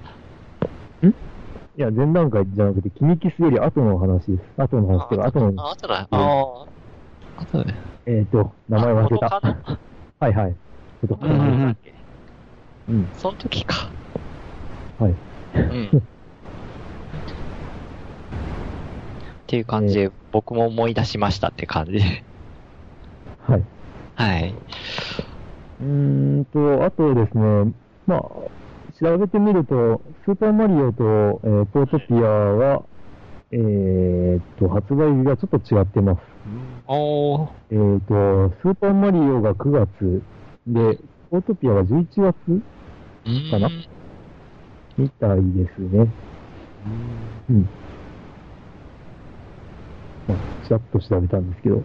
[1.81, 4.43] や、前段階じゃなくて、キミキスより後の話です。
[4.57, 6.09] 後の話というか、後の、あ、あとだ。
[6.09, 6.67] ああ。
[7.37, 7.75] あとね。
[8.07, 9.41] えーっと、名前忘れた。
[10.21, 10.53] はいはい。
[10.53, 11.77] ちょっと、なうん
[12.89, 13.09] うん。
[13.17, 13.91] その時か。
[14.99, 15.15] はい。
[15.55, 15.89] うん。
[15.99, 16.01] っ
[19.47, 22.25] ていう感じで、僕も思い出しましたって感じで。
[23.47, 23.63] はい。
[24.15, 24.55] はい。
[25.81, 27.73] うーんと、あとですね、
[28.07, 28.21] まあ、
[29.01, 31.03] 調べてみると、スーパーマリオと、
[31.45, 32.83] えーポートピアは、
[33.51, 36.21] えーっと、発売日がちょっと違ってます。
[36.87, 37.51] おー。
[37.71, 40.23] えーっと、スーパーマリオが9月
[40.67, 40.99] で、
[41.31, 42.37] ポートピアは11月
[43.27, 43.69] うんかな
[44.97, 46.15] みたいですね。
[47.49, 47.67] うん。
[50.27, 51.83] まあ、ちらっと調べたんですけど。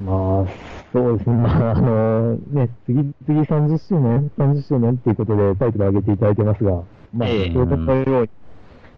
[0.00, 0.12] ま
[0.42, 1.36] あ、そうですね。
[1.36, 8.30] まあ、あのね、次、次30周年 ?30 周年っていうことでタイトル上げていただいてますが、まあ、ええそういったように、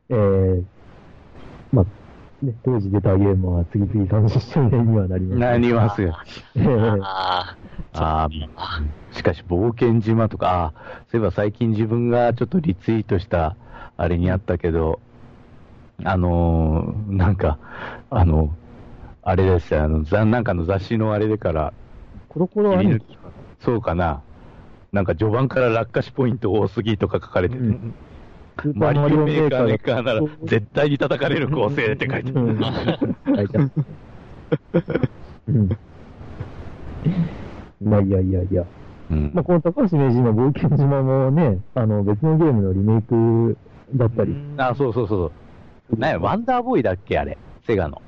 [0.09, 0.65] えー、
[1.73, 6.17] まあ、ね、当時出たゲームは次々30周年にはなります、なりますよ。
[6.57, 7.57] ええあ
[7.95, 8.83] ああ、
[9.13, 10.73] しかし冒険島とか、
[11.11, 13.57] そういえば最近自分がちょっとリツイートした
[13.99, 15.01] あれにあったけど、
[16.05, 17.59] あのーなんか、
[18.11, 18.55] あの、
[19.23, 21.73] あれですよ、あの、ざなんかの雑誌のあれでから、
[22.33, 23.23] コロコロ兄貴か
[23.61, 24.23] そうかな、
[24.93, 27.75] なんか序盤から落下しポイント多すぎとか書かれてて、な。
[28.61, 32.43] スーパマリオメーカーメーがカーなら絶対に叩かれる構成って書いてあう
[35.53, 35.79] んる。
[37.83, 38.65] まあ、いやいやいや。
[39.11, 43.57] うんまあ、この高橋名人の冒険島もね、あの、別のゲームのリメイク
[43.95, 44.35] だったり。
[44.57, 45.33] あ、そうそうそう
[45.91, 45.99] そう。
[45.99, 47.37] なんや、ワンダーボーイだっけあれ。
[47.67, 48.01] セガの。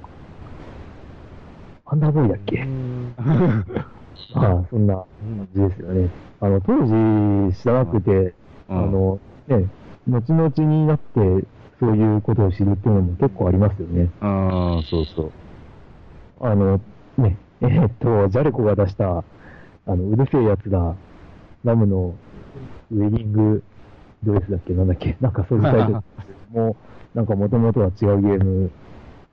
[1.86, 2.66] アンダーボーイだっけ？
[4.34, 6.10] ああ、そんな感じですよね。
[6.40, 9.18] あの、当時知らなくて、うんあの、
[9.48, 9.68] ね、
[10.08, 11.20] 後々になって、
[11.80, 14.08] そういうことを知るっていうのも結構ありますよね。
[14.22, 15.32] うん、そうそう。
[16.40, 16.80] あの、
[17.18, 19.22] ね、えーっと、ジャレコが出した、あ
[19.86, 20.94] の、うるせえやつだ、
[21.64, 22.14] ラムの
[22.90, 23.62] ウェディング
[24.22, 24.72] ドレスだっけ？
[24.74, 25.16] なんだっけ？
[25.20, 26.02] なんかそういうタイトル
[26.52, 26.76] も、
[27.14, 28.70] なんか元々は違うゲーム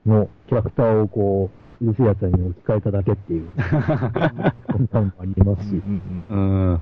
[0.06, 3.52] のキャラクターをこう、うるせえやつに置き換えただけっていう、
[4.70, 6.74] そんなのもありますし、うん。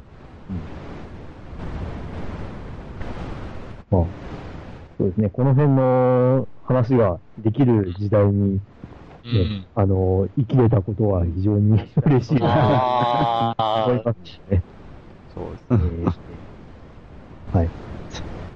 [3.91, 4.03] まあ、
[4.99, 8.61] そうですね、この辺の話ができる時代に、ね
[9.25, 9.69] うん。
[9.75, 11.73] あの、生きれたことは非常に
[12.07, 14.65] 嬉しいなあと思いますね。
[15.35, 15.79] そうですね。
[15.83, 16.51] えー
[17.53, 17.71] はい。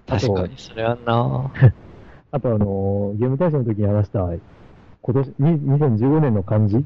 [0.09, 1.53] あ、確かに、それはな
[2.31, 4.29] あとあの、ゲーム大賞の時に話した、
[5.07, 6.77] 今年、に2015年の漢字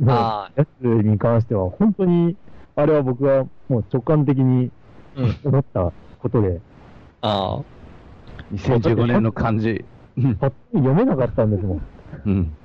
[0.00, 2.36] のあやつに関しては、本当に、
[2.74, 4.70] あれは僕がもう直感的に
[5.16, 5.36] うん。
[5.44, 6.60] 思ったことで、
[7.22, 7.60] あ
[8.52, 9.84] 2015年の漢字。
[10.16, 11.82] うんパッと見読めなかったんですもん。
[12.24, 12.56] うん。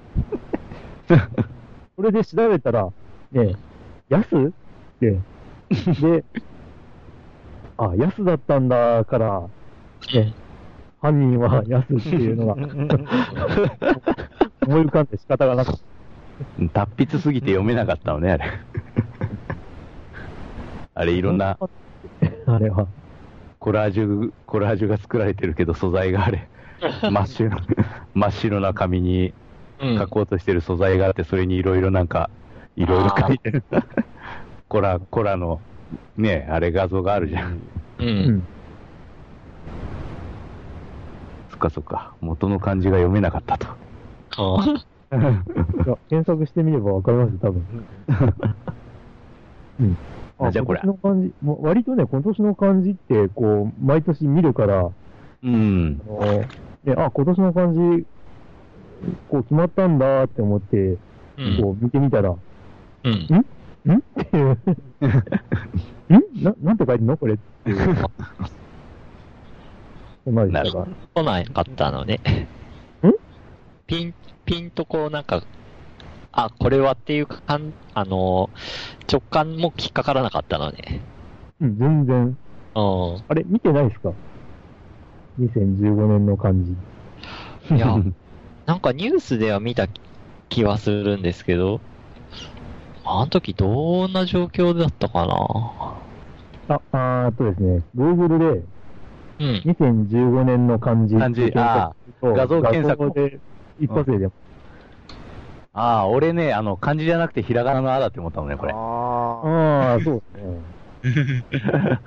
[1.96, 2.92] それで調べたら、
[3.32, 3.56] ね、
[4.08, 4.52] やすっ
[5.00, 5.20] て、
[6.02, 6.24] で、
[7.78, 9.42] あ、やすだったんだから、
[10.14, 10.34] ね、
[11.02, 12.54] 犯人はやすっていうのが
[14.68, 15.80] 思い浮かんで仕方がなかっ
[16.72, 16.86] た。
[16.86, 18.46] 達筆すぎて読めなかったのね、あれ。
[20.96, 21.58] あれ、いろんな
[22.46, 22.88] あれは。
[23.60, 26.48] コラージュ、コラージュが作られてるけど、素材があれ、
[27.10, 27.58] 真っ白、
[28.14, 29.34] 真っ白な紙に
[29.82, 32.30] うん書こうとしてる素材があって、それにいろいろなんか、
[32.76, 33.64] いろいろ書いてる。
[34.68, 35.62] コラ、コラの、
[36.18, 37.54] ね、あれ画像があるじゃん。
[37.54, 37.60] う。
[38.00, 38.40] うんん。
[38.40, 38.44] そっ
[41.60, 42.14] かそっか。
[42.22, 43.68] 元の漢字が読めなかったと。
[44.38, 44.70] あい
[45.90, 47.66] や 検索してみればわかりますよ、多分。
[49.80, 49.98] うん。
[50.40, 54.90] なんじゃこりゃ今年の漢字、もう割とね、今年の漢字って、こう、毎年見るから、
[55.44, 56.02] うん。
[56.08, 56.48] あのね、
[56.98, 58.06] あ、今年の漢字、
[59.30, 60.98] こう決まったんだって思って、
[61.38, 61.58] うん。
[61.62, 62.38] こう見てみたら、ん
[63.04, 63.12] うん？
[63.92, 63.98] ん？
[63.98, 64.58] っていう。
[66.14, 66.44] ん？
[66.44, 67.18] な、なんて書いてんの？
[67.18, 67.78] これっていう。
[70.26, 70.88] そんなでしたが。
[71.14, 72.20] 来なかったのね。
[73.04, 73.12] ん？
[73.88, 74.14] ピン、
[74.46, 75.44] ピンとこうなんか、
[76.32, 78.50] あ、これはっていうかん、あの、
[79.12, 81.02] 直感も引っかからなかったのね。
[81.62, 82.38] うん、全然。
[82.76, 83.24] うん。
[83.28, 84.12] あれ、見てないですか
[85.40, 86.64] ?2015 年の感
[87.70, 87.76] じ。
[87.76, 87.98] いや、
[88.66, 89.88] なんかニュースでは見た
[90.50, 91.82] 気はするんですけど、
[93.04, 96.76] あの時どんな状況だったかな？
[96.76, 98.64] あ、あーっとですね、Google で
[99.40, 99.64] うん。
[99.66, 103.40] 2015年の漢字漢字って検索すると画像検索で
[103.80, 104.50] 一発で出ます。
[105.74, 108.74] ああ、俺ね、あの、漢字じゃなくてひらがなのあだって思ったのね、これ。
[108.74, 110.24] あああ、そう
[111.04, 111.44] ですね。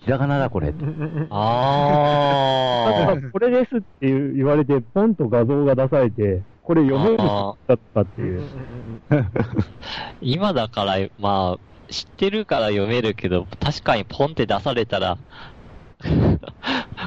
[0.00, 0.68] ひらがなだ、これ。
[0.68, 8.42] ーあただこれですっていう言われて、ポンと画像が出されて、これ読めるだったっていう。
[10.20, 11.58] 今だから、まあ、
[11.90, 15.18] 知ってるから読めるけど、確かにポンって出されたら、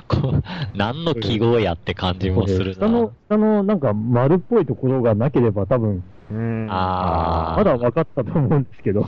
[0.07, 0.43] こう、
[0.77, 2.73] 何の記号やって感じもするな。
[2.76, 9.07] 下の、下のなんか丸っぽいところがなければ多分、うんあーまだ分かったと思うんですけど。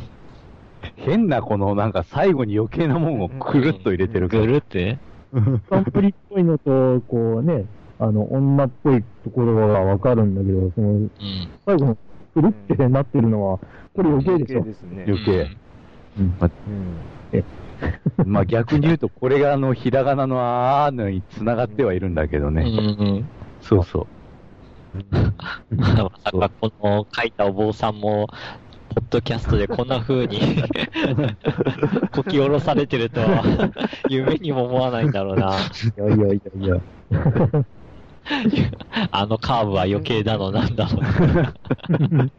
[0.95, 4.98] 変な、この、なんか最後に余計なもんをくるっと入れてるからぐるって？
[5.69, 7.65] サンプリっぽいのと、こうね、
[7.99, 11.11] あの、女っぽいところが分かるんだけど、その、うん。
[11.65, 11.98] 最後の
[12.34, 13.60] くるってなってるのは、
[13.93, 14.64] これ余計でしょ。
[14.64, 15.06] ですね。
[15.07, 15.48] 余計。
[16.19, 17.43] うんうん
[18.25, 22.55] まあ逆に言うと、これがあの、ひらがなのあーのに繋がってはいるんだけどうん。
[22.55, 22.63] ね。
[22.63, 23.25] うん
[23.61, 24.07] そうそ
[24.95, 24.97] う。
[24.97, 25.33] うん。
[25.77, 28.27] まさかこの書いたお坊さんも、
[28.89, 30.39] ポッドキャストでこんな風に
[32.11, 33.71] こき下ろされてるとは、
[34.09, 35.55] 夢にも思わないんだろうな。
[35.97, 36.77] いやいやいやいや。
[39.11, 42.29] あのカーブは余計だのなんだろうな。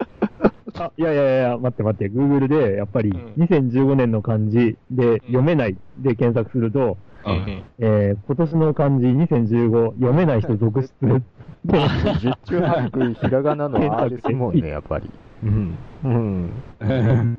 [0.75, 11.23] あいやいやいや、待って待って、Google で、やっぱり、うん2015年の漢字で、読めないで検索すると、うんえー、今年の漢字2015、読めない人続出。
[11.65, 15.09] 十中八九ひらがなのあですもんね、やっぱり。
[15.45, 15.79] うん。
[16.05, 16.53] うん。
[16.81, 17.37] うん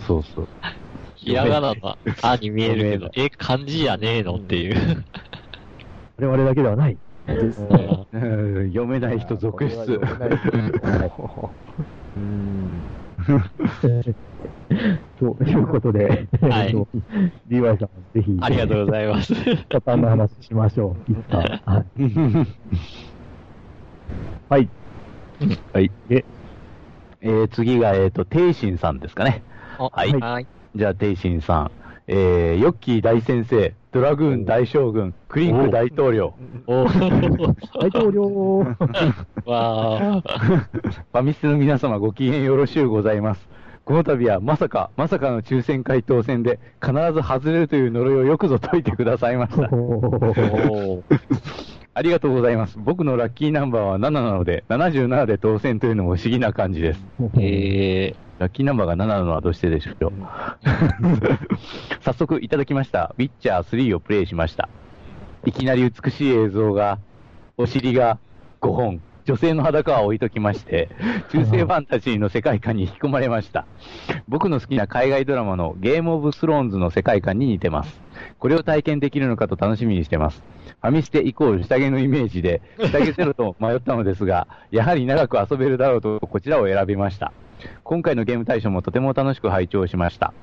[0.06, 0.48] そうそう。
[1.16, 4.74] ひらがなのあに見えるけど、え、漢字じゃねえのっていう。
[6.18, 6.96] 我々だけではない。
[7.26, 8.06] ですうね。
[8.72, 10.00] 読めない人続出。
[12.16, 12.82] うん。
[15.18, 16.88] ということで、はいえっと
[17.48, 19.34] DY さん、ぜひ、ありがとうございます。
[19.70, 21.12] サタンの話しましょう。
[21.12, 21.38] いつか。
[21.38, 21.44] は
[21.80, 21.84] い。
[24.48, 24.68] はい。
[25.72, 25.90] はい。
[26.08, 26.24] で、
[27.20, 29.42] えー、次が、えっ、と、テイシンさんですかね。
[29.78, 30.46] はいはい。
[30.74, 31.70] じゃあ、テイシンさん。
[32.08, 36.32] えー、ヨッキー大先生、ドラグーン大将軍、クリンク大統領、
[36.66, 38.60] 大統領、
[39.44, 43.46] わーファミステの皆様ご機嫌よろしゅうございます。
[43.84, 49.68] この度はまさか、まさかの抽選回答戦で必ず外れるという呪いをよくぞ解いてくださいました。
[51.94, 52.78] ありがとうございます。
[52.78, 57.00] 僕のラッキーナンバーは7なので、77で当選というのも不思議な感じです。
[57.38, 60.12] えラッキーナンバーが7なのはどうしてでしょう？
[62.00, 63.14] 早速いただきました。
[63.18, 64.70] ウィッチャー3をプレイしました。
[65.44, 66.98] いきなり美しい映像が、
[67.58, 68.18] お尻が
[68.62, 70.88] 5本、女性の裸は置いときまして、
[71.30, 73.66] 中世ファンタジーの世界観に引き込まれました。
[74.28, 78.00] 僕の好きな海外ドラマのゲームオブスローンズの世界観に似てます。
[78.38, 80.42] これを体験できるのかと楽しみにしてます。
[80.82, 82.60] ファミステイコール下着のイメージで、
[82.90, 87.32] 下着ゼロと迷ったのですが、やはり長く遊べるだろうとこちらを選びました。
[87.84, 90.34] 今回のゲーム大賞もとても楽しく拝聴しました。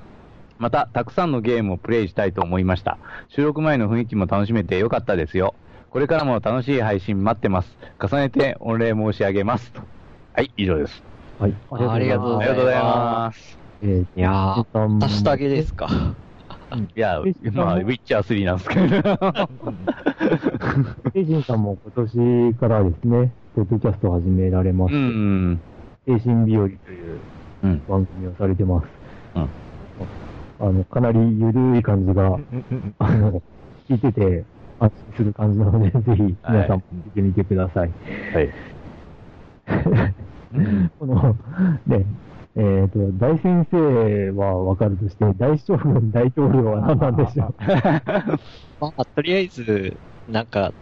[0.58, 2.98] また、たくさんのゲームをプレイしたいと思いました。
[3.30, 5.54] 収録前の雰囲気も楽しめてよかったですよ。
[5.90, 7.78] これからも楽しい配信待ってます。
[8.02, 9.72] 重ねて御礼申し上げます。
[9.74, 9.82] と
[10.34, 11.04] はい、以上です。
[11.40, 13.60] はい、ありがとうございますありがとうございます。
[13.82, 15.88] えーいやー、下着ですか？
[16.96, 18.86] いやえ、まあ、ウィッチャー3なんですけど。
[21.16, 24.96] エイジンさんも今年からですね、ポッドキャストを始められまうす。
[24.96, 25.60] ん。
[26.06, 27.20] 精神日和という
[27.64, 27.82] うん。
[27.88, 28.88] 番組をされてます。
[29.36, 29.50] うん
[30.62, 32.38] あの、かなりゆるい感じが、
[33.00, 33.42] あの、
[33.90, 34.44] 聞いてて
[34.80, 37.92] 安心する感じなので、ぜひ皆さんも聞いてみてください。
[38.34, 38.50] はい。
[41.00, 41.36] この、
[41.88, 42.06] ね、
[42.56, 47.54] えっ、と、大先生はわかるとして、大将軍大統領は何なんでしょう？
[48.82, 49.96] まあ、とりあえず、
[50.28, 50.74] なんか、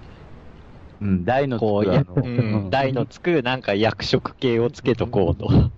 [1.02, 2.27] うん、大のつくこう、やあのう
[2.68, 5.49] ん、台のつく、なんか役職系をつけとこうと。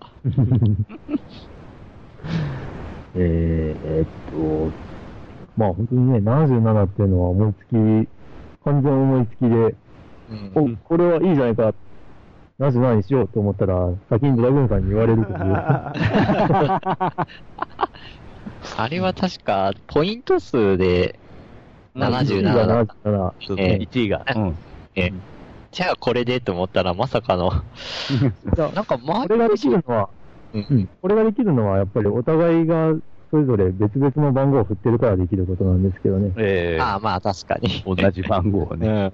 [3.15, 4.69] えっと、
[5.57, 7.73] まあ本当にね、77っていうのは思いつき、
[8.63, 9.75] 完全思いつきで、
[10.29, 11.73] うんお、これはいいじゃないか、77
[12.59, 15.37] にしようと思ったら、先にドラグーンさんに言われるという。
[18.77, 21.17] あれは確か、ポイント数で、
[21.95, 22.93] 77だった。
[23.09, 23.33] 77。
[23.39, 24.25] そうそうええ1位が。
[24.35, 24.55] うん。
[24.95, 25.13] え
[25.71, 27.51] じゃあこれでと思ったらまさかの、
[28.57, 30.09] なんかこ周れができるのは、
[30.53, 32.93] うんうん、これができるのは、やっぱりお互いが
[33.29, 36.33] それぞれ別々の番号を振ってるからできることなんですけどね。
[36.37, 37.83] ええああ、まあ確かに。
[37.85, 39.11] 同じ番号をね。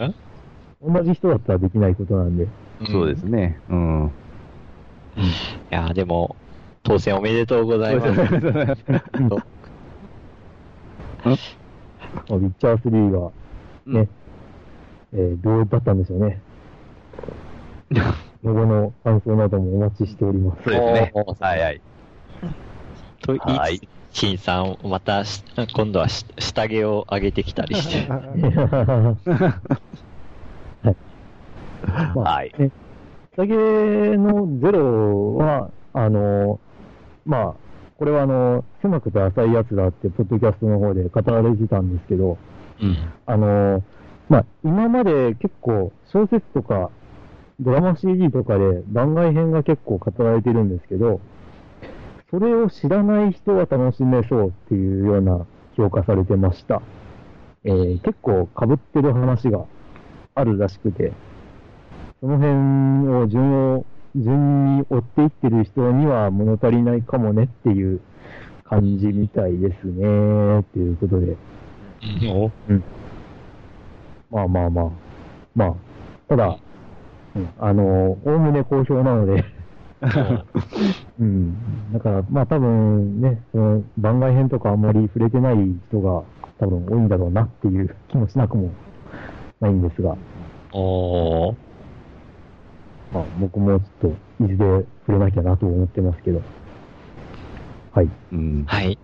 [0.82, 0.94] うん。
[0.94, 2.48] 同じ人だったらできないことなんで。
[2.84, 3.60] そうですね。
[3.70, 4.12] うん。
[5.18, 5.22] い
[5.70, 6.36] やーでも、
[6.84, 8.08] 当選おめでとうございます。
[8.12, 8.76] ウィ
[12.48, 13.32] ッチャー3が
[13.86, 14.10] ね、うん
[15.14, 16.42] えーどうだったんでしょうね。
[18.44, 20.64] ロゴの感想などもお待ちしております。
[20.64, 21.12] そうですね。
[21.40, 21.82] はいはい。
[23.22, 23.88] と言いはいつつ、
[24.22, 25.44] 陳さん、またし、
[25.76, 28.08] 今度はし下着を上げてきたりして。
[31.86, 32.16] はい。
[32.16, 32.72] まあ、はいね、
[33.36, 33.56] 下げ
[34.18, 36.60] のゼロは、あの、
[37.26, 37.54] まあ、
[37.98, 42.38] これはあの、狭くて浅いやつだって、ポッドキャストの方で語られてたんですけど、
[42.82, 42.98] うん。
[43.26, 43.84] あの、
[44.30, 46.90] まあ、今まで結構小説とか
[47.60, 51.22] ドラマ CD とかで番外編が結構語られてるんですけど、
[52.30, 55.46] それを知らない人は楽しめそうっていうような
[55.78, 56.82] 評価されてました。
[57.64, 59.66] えー結構被ってる話が
[60.36, 61.14] あるらしくて、
[62.26, 63.86] その辺を順を、
[64.16, 68.02] 順に追っていってる人には物足りないかもねっていう
[68.64, 71.38] 感じみたいですね、っていうことで。
[74.32, 74.92] おまあまあまあ。
[75.54, 75.76] まあ、
[76.28, 76.58] ただ、
[77.36, 79.46] うん、あの、おおむね好評なので、
[81.22, 81.94] うん。
[81.94, 85.58] だから、まあ多分ね、その番外編とかあんまり触れてない
[85.90, 86.24] 人が
[86.58, 88.72] 多分多いんだろうなっていう気もしなくも
[89.62, 90.18] ないんですが、
[90.74, 91.65] おー
[93.12, 96.42] まあ僕もちょっといずれ触れなきゃなと思ってますけど。
[97.92, 98.10] はい。
[98.32, 98.66] うん。
[98.66, 99.00] はい。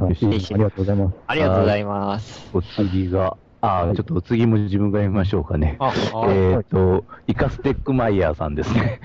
[0.00, 0.28] あり
[0.62, 1.16] がとうございます。
[1.26, 2.50] ありがとうございます。
[2.52, 5.76] お次が、ああ、ちょっとお次も自分が読みましょうかね。
[5.80, 5.92] あ、
[6.28, 9.00] えっ、と、イカステックマイヤーさんですね。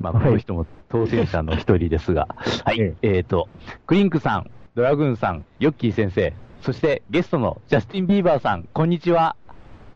[0.00, 2.28] まあ、この人も当選者の一人ですが。
[2.64, 2.80] はい。
[2.80, 3.50] ええっ、と、
[3.86, 9.36] クリンクさん、ドラグーンさん、ヨッキー先生、そしてゲストのジャスティン・ビーバーさん、こんにちは。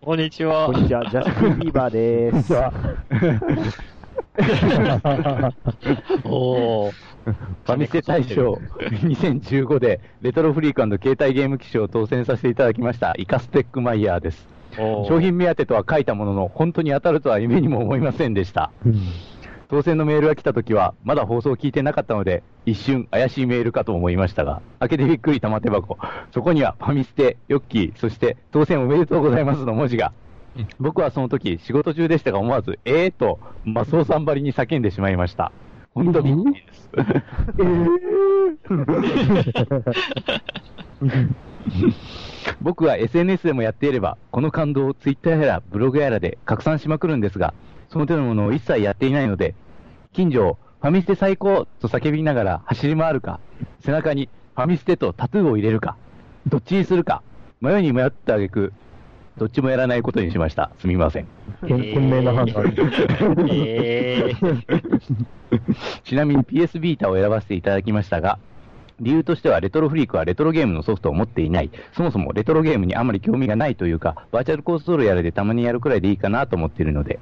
[0.03, 0.77] こんにちはこん。
[0.77, 2.53] にちは、ジャスティン・ビーバーです。
[4.38, 5.52] じゃ
[6.24, 6.90] お。
[6.90, 10.74] ファミステ大賞2015でレトロフリー。
[10.74, 11.48] ク携帯ゲー。
[11.48, 14.20] ム機賞を当選させていただきましたイカステックマイヤー。
[14.20, 14.48] です。
[14.76, 18.70] 商品目当てとは書いたものの、本当に当たるとは夢にも思いませんでした。
[19.68, 20.20] 当選のメー。
[20.20, 23.64] ルが来た時は、まだ放送を聞いてなかったので、一瞬怪しいメー。
[23.64, 25.97] ルかと思いましたが、開けてびっくり玉手箱。
[26.32, 30.12] そこにはファミステ、ヨッキー、そして当選おめでとうございますの文字が。
[30.78, 35.52] 僕はその時、仕事中でしたが思わず、えーと、マスオさんばりに叫んでしまいました。
[35.94, 36.90] 本当にびっくりです。
[42.60, 47.55] 僕は SNS でもやっていれば、この感動を Twitter やらブログやらで拡散しまくるんですが、
[47.89, 49.55] その手のものを一切やっていないので、
[50.12, 53.40] 近所をファミステ最高と叫びながら走り回るか、
[53.81, 55.97] 背中にファミステとタトゥーを入れるか、
[56.47, 57.22] どっちにするか、
[57.60, 58.72] 迷いに迷った挙句、
[59.41, 60.71] どっちもやらないことにしました。
[60.81, 61.27] すみません。
[61.67, 62.75] 賢賢明な判断。
[63.51, 64.71] えー、
[66.05, 68.39] ちなみに PS ビータを選ばせていただきましたが、
[69.01, 71.71] 理由としてはレトロフリークはレトロゲームのソフトを持っていない。
[71.95, 77.19] そもそもレトロゲームにあまり興味がないというか、バーチャルコンソールやらでたまにやるくらいでいいかなと思っているので、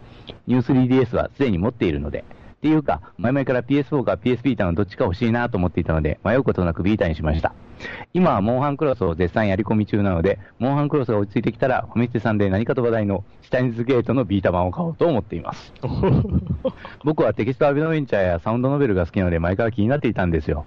[0.48, 2.24] ニュー 3DS はすでに持っているので、
[2.58, 7.52] っていうか、前々から PS4 か PS ビータのどっちか欲しいなと思っていたので、迷うことなくビータにしました。
[8.12, 15.72] 今はモンハンクロスを絶賛やり込み中なので、モンハンクロスが落ち着いてきたら、ファミステさんで何かと話題のシュタインズゲートのビータ版を買おうと思っています。
[17.04, 20.64] 僕はテキストアベノベンチャーやサウンドノベルが好きなので前から気になっていたんですよ。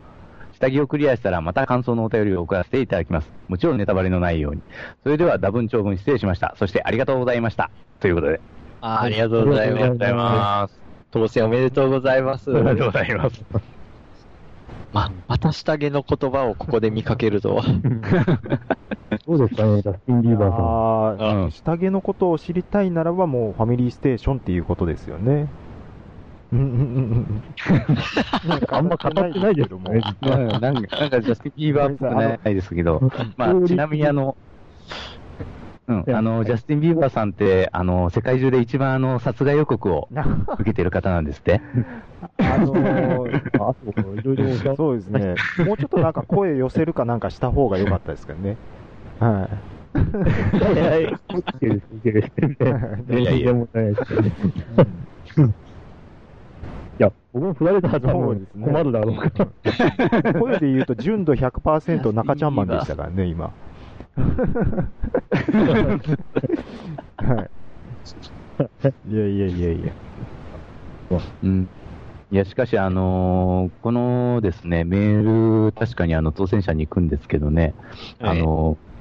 [0.53, 3.31] 下着をクリアしたらまた感想のお便りを送らせていただきます。
[3.49, 4.61] もちろんネタバレのないように。
[5.03, 6.55] それでは多文長文失礼しました。
[6.57, 7.69] そしてありがとうございました。
[7.99, 8.39] ということで。
[8.79, 10.23] あありがとうございありがとうございま。
[10.23, 10.80] ます
[11.11, 12.51] 当選おめでとうございます。
[12.51, 13.43] ありがとうございます。
[14.93, 17.63] ま、また下着の言葉をここで見かけるとは。
[19.25, 20.65] どうですかね、ジャスティン・ビーバーさん。
[20.65, 25.47] あーうん下着のことを知りたいならばもうファミリーステーションっていうことですよね。
[26.51, 26.83] うん うんうん
[27.13, 27.43] うん。
[28.69, 29.91] あんま語ってないけども。
[29.91, 33.01] うんなんか、なんかジャスティン・ビーバーっぽくないですけど、
[33.37, 34.37] まあ、ちなみにあの、
[36.07, 40.07] うん、あの、ジャスティン・ビーバーさんって、あの、世界中で一番あの、殺害予告を
[40.55, 41.61] 受けてる方なんですって。
[42.37, 45.35] あのー あと、いろいろそうですね。
[45.65, 48.57] もうちょっとなんか声寄せるかなんかした方が良かったですけどね。
[49.19, 49.71] はい。
[50.73, 51.17] いやいや、い
[51.59, 52.31] ける、いける。
[52.37, 54.31] 全然、全然問題ないですけどね。
[56.99, 59.31] いや、僕も振られたら多分そうですね困るだろうか
[60.23, 60.33] ら。
[60.39, 63.51] 声で言うと純度100%中ちゃんマンでしたからね、今。
[67.17, 67.47] は
[69.09, 69.13] い。
[69.13, 69.91] いやいやいやいや。
[71.43, 71.67] うん。
[72.31, 77.73] いや、しかし、あのーこのですね、メール、確かにあの、当選者に行くんですけどね、
[78.21, 78.91] あのー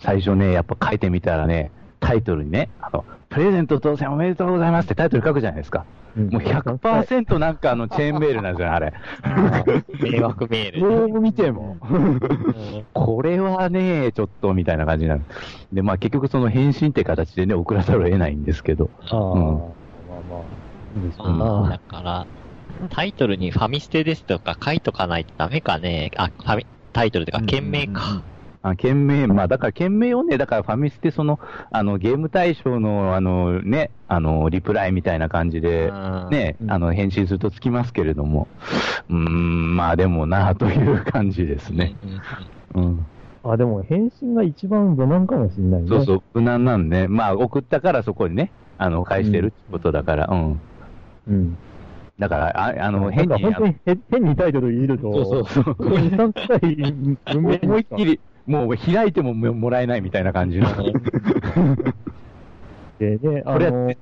[0.00, 5.84] 最初ね、やっぱ書いてみたらね、タイトルにね、あの、プレゼント当選おめでとうございますってタイトル書くじゃないですか。
[6.18, 8.92] もう100%なんかあの、チェーンメールなんですよね、あれ。
[10.00, 10.80] 迷惑メール。
[10.80, 11.76] どう見ても。
[11.88, 12.20] うん
[12.92, 15.22] これはね、ちょっとみたいな感じになる。
[15.72, 18.90] で、まあ結局その返信って形でね、送らざるを得ないんですけど。
[19.10, 19.64] ああ、うんま
[21.18, 21.78] あまあ、だ。
[21.78, 22.26] から、
[22.90, 26.10] タイトルにファミステですとか書いとかないとダメかね。
[26.16, 28.22] あ、ファミ、タイトルとか、件名か。
[28.70, 31.38] あ、件名、まあ、だから件名をね、だからファミステ、その、
[31.70, 38.48] あの、ゲーム対象の、あの、ね、あの、リプライみたいな感じで、うんね、うんあの、返信するとつきますけれども、
[39.08, 41.94] うーん、まあでもな、 という感じですね。
[42.74, 43.06] うん。
[43.44, 45.88] あ、でも返信が一番無難かもしれないね。
[45.88, 50.60] そうそう、無難なんで、まあ、送ったからそこにね、あの、返してるってことだから、うん。
[51.28, 51.56] うん。
[52.18, 53.64] だから、ああの、変に、か本当
[54.10, 55.74] 変にタイトル入れると、そうそうそう。
[55.88, 60.66] 2、 3回文明思いっきり、もう開いてもももらえないみたいな感じの。
[62.98, 63.94] でね、あの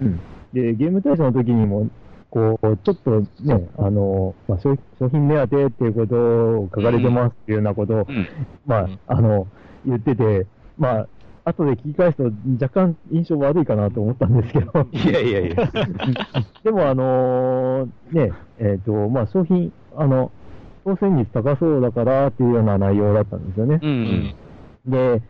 [0.00, 0.20] うん
[0.52, 1.88] で、ゲーム対象の時にも、
[2.30, 8.26] こう、ちょっとね、あの、まあ、商商品目当てっていうことを書かれてますっていうようなことを、うん。
[8.66, 9.46] まあ、あの、
[9.84, 10.46] 言ってて、
[10.78, 11.08] まあ、
[11.44, 12.24] 後で聞き返すと
[12.60, 15.56] 若干印象悪いかなと思ったんですけど、いやいやいや。
[16.64, 20.32] でもあのね、えっ、と、まあ、商品、あの、
[20.86, 23.86] 当選率高そうだからっていうような内容だったんですよねう。。
[23.86, 24.34] うんん。
[24.86, 25.20] で、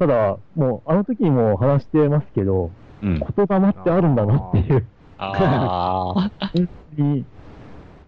[0.00, 2.72] ただ、もう、あの時にも話してますけど、
[3.02, 3.20] うん。
[3.20, 4.84] 言霊ってあるんだなっていう。
[5.18, 6.30] ああ。
[6.52, 7.24] 本当に、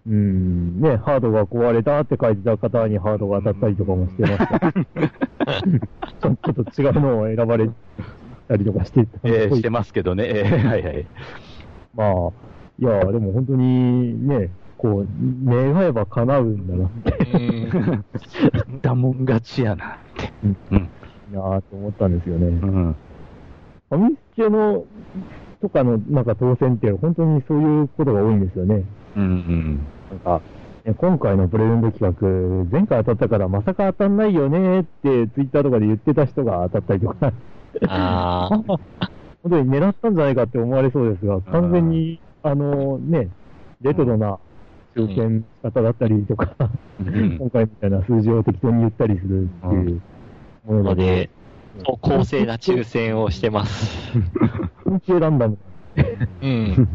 [0.08, 4.72] うん、ね、ハードが壊れたって書いてた方にハードが当たったりとかもしてました。
[4.72, 4.74] ち
[6.26, 7.70] ょちょっと違うのを選ばれ
[8.48, 10.24] たりとかしてたえーしてますけどね。
[10.26, 11.06] えーはいはい。
[11.94, 12.32] まあ、
[12.80, 15.06] いや、でも本当にね、こう、
[15.44, 20.32] 願えば叶うんだなって、うんだもん勝ちやなって。
[20.70, 20.88] うん。
[21.32, 22.46] なと思ったんですよね。
[22.46, 22.96] うん。
[23.90, 24.84] ファミスチェの、
[25.60, 28.84] とかの、なんか当選って、本当にそういうことが多いんですよね。
[29.16, 29.86] うんうん。
[30.10, 30.40] なんか、
[30.84, 37.32] ね今回のプレゼント企画、前回当たったからまさか当たんないよねって、ツイッターとかで言ってた人が当たったりとか、
[37.88, 38.78] ああ。
[39.42, 43.28] 本当に狙ったんじゃないかって思われそうですが、完全に、あのね、
[43.80, 44.38] レトロな
[44.96, 46.54] 抽選方だったりとか、
[47.00, 50.02] うん今回みたいな数字を適当に言ったりするっていう
[50.66, 51.30] もので
[51.76, 54.12] で、、公正な抽選をしてます。
[54.84, 55.58] 本気でランダム
[56.42, 56.88] うん。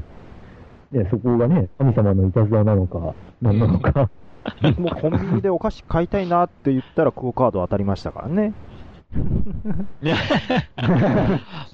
[0.92, 4.10] ね、そこがね、神様のいたずらなのか、何なのか、
[4.78, 8.54] もうコンビニでお菓子買いたいなって言ったら、クオカード当たりましたからね。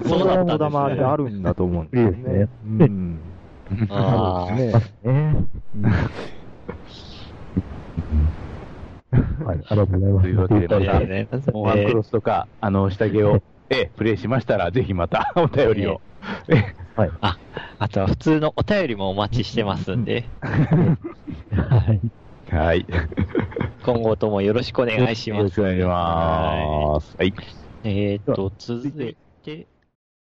[0.05, 1.03] そうだったんですね。
[1.03, 2.17] あるんだと思うんですよね。
[2.17, 3.19] いいですねうん。
[3.89, 4.55] ああ。
[4.55, 4.71] ね
[5.03, 5.35] ね。
[9.45, 10.23] はい、ありがとうございます。
[10.23, 16.01] というわけでまたねモンハンクロスとか、あの、下着を、ええ、プレイしましたら、ぜひまたお便りを。
[16.49, 17.11] えはい。
[17.79, 22.01] あとは普通のお便りもお待ちしてますんで、はい。
[22.51, 22.85] えはい。
[23.85, 25.39] 今後ともよろしくお願いします。
[25.39, 27.15] よろしくお願いします。
[27.17, 27.33] はい。
[27.83, 29.67] えーっと、続いて、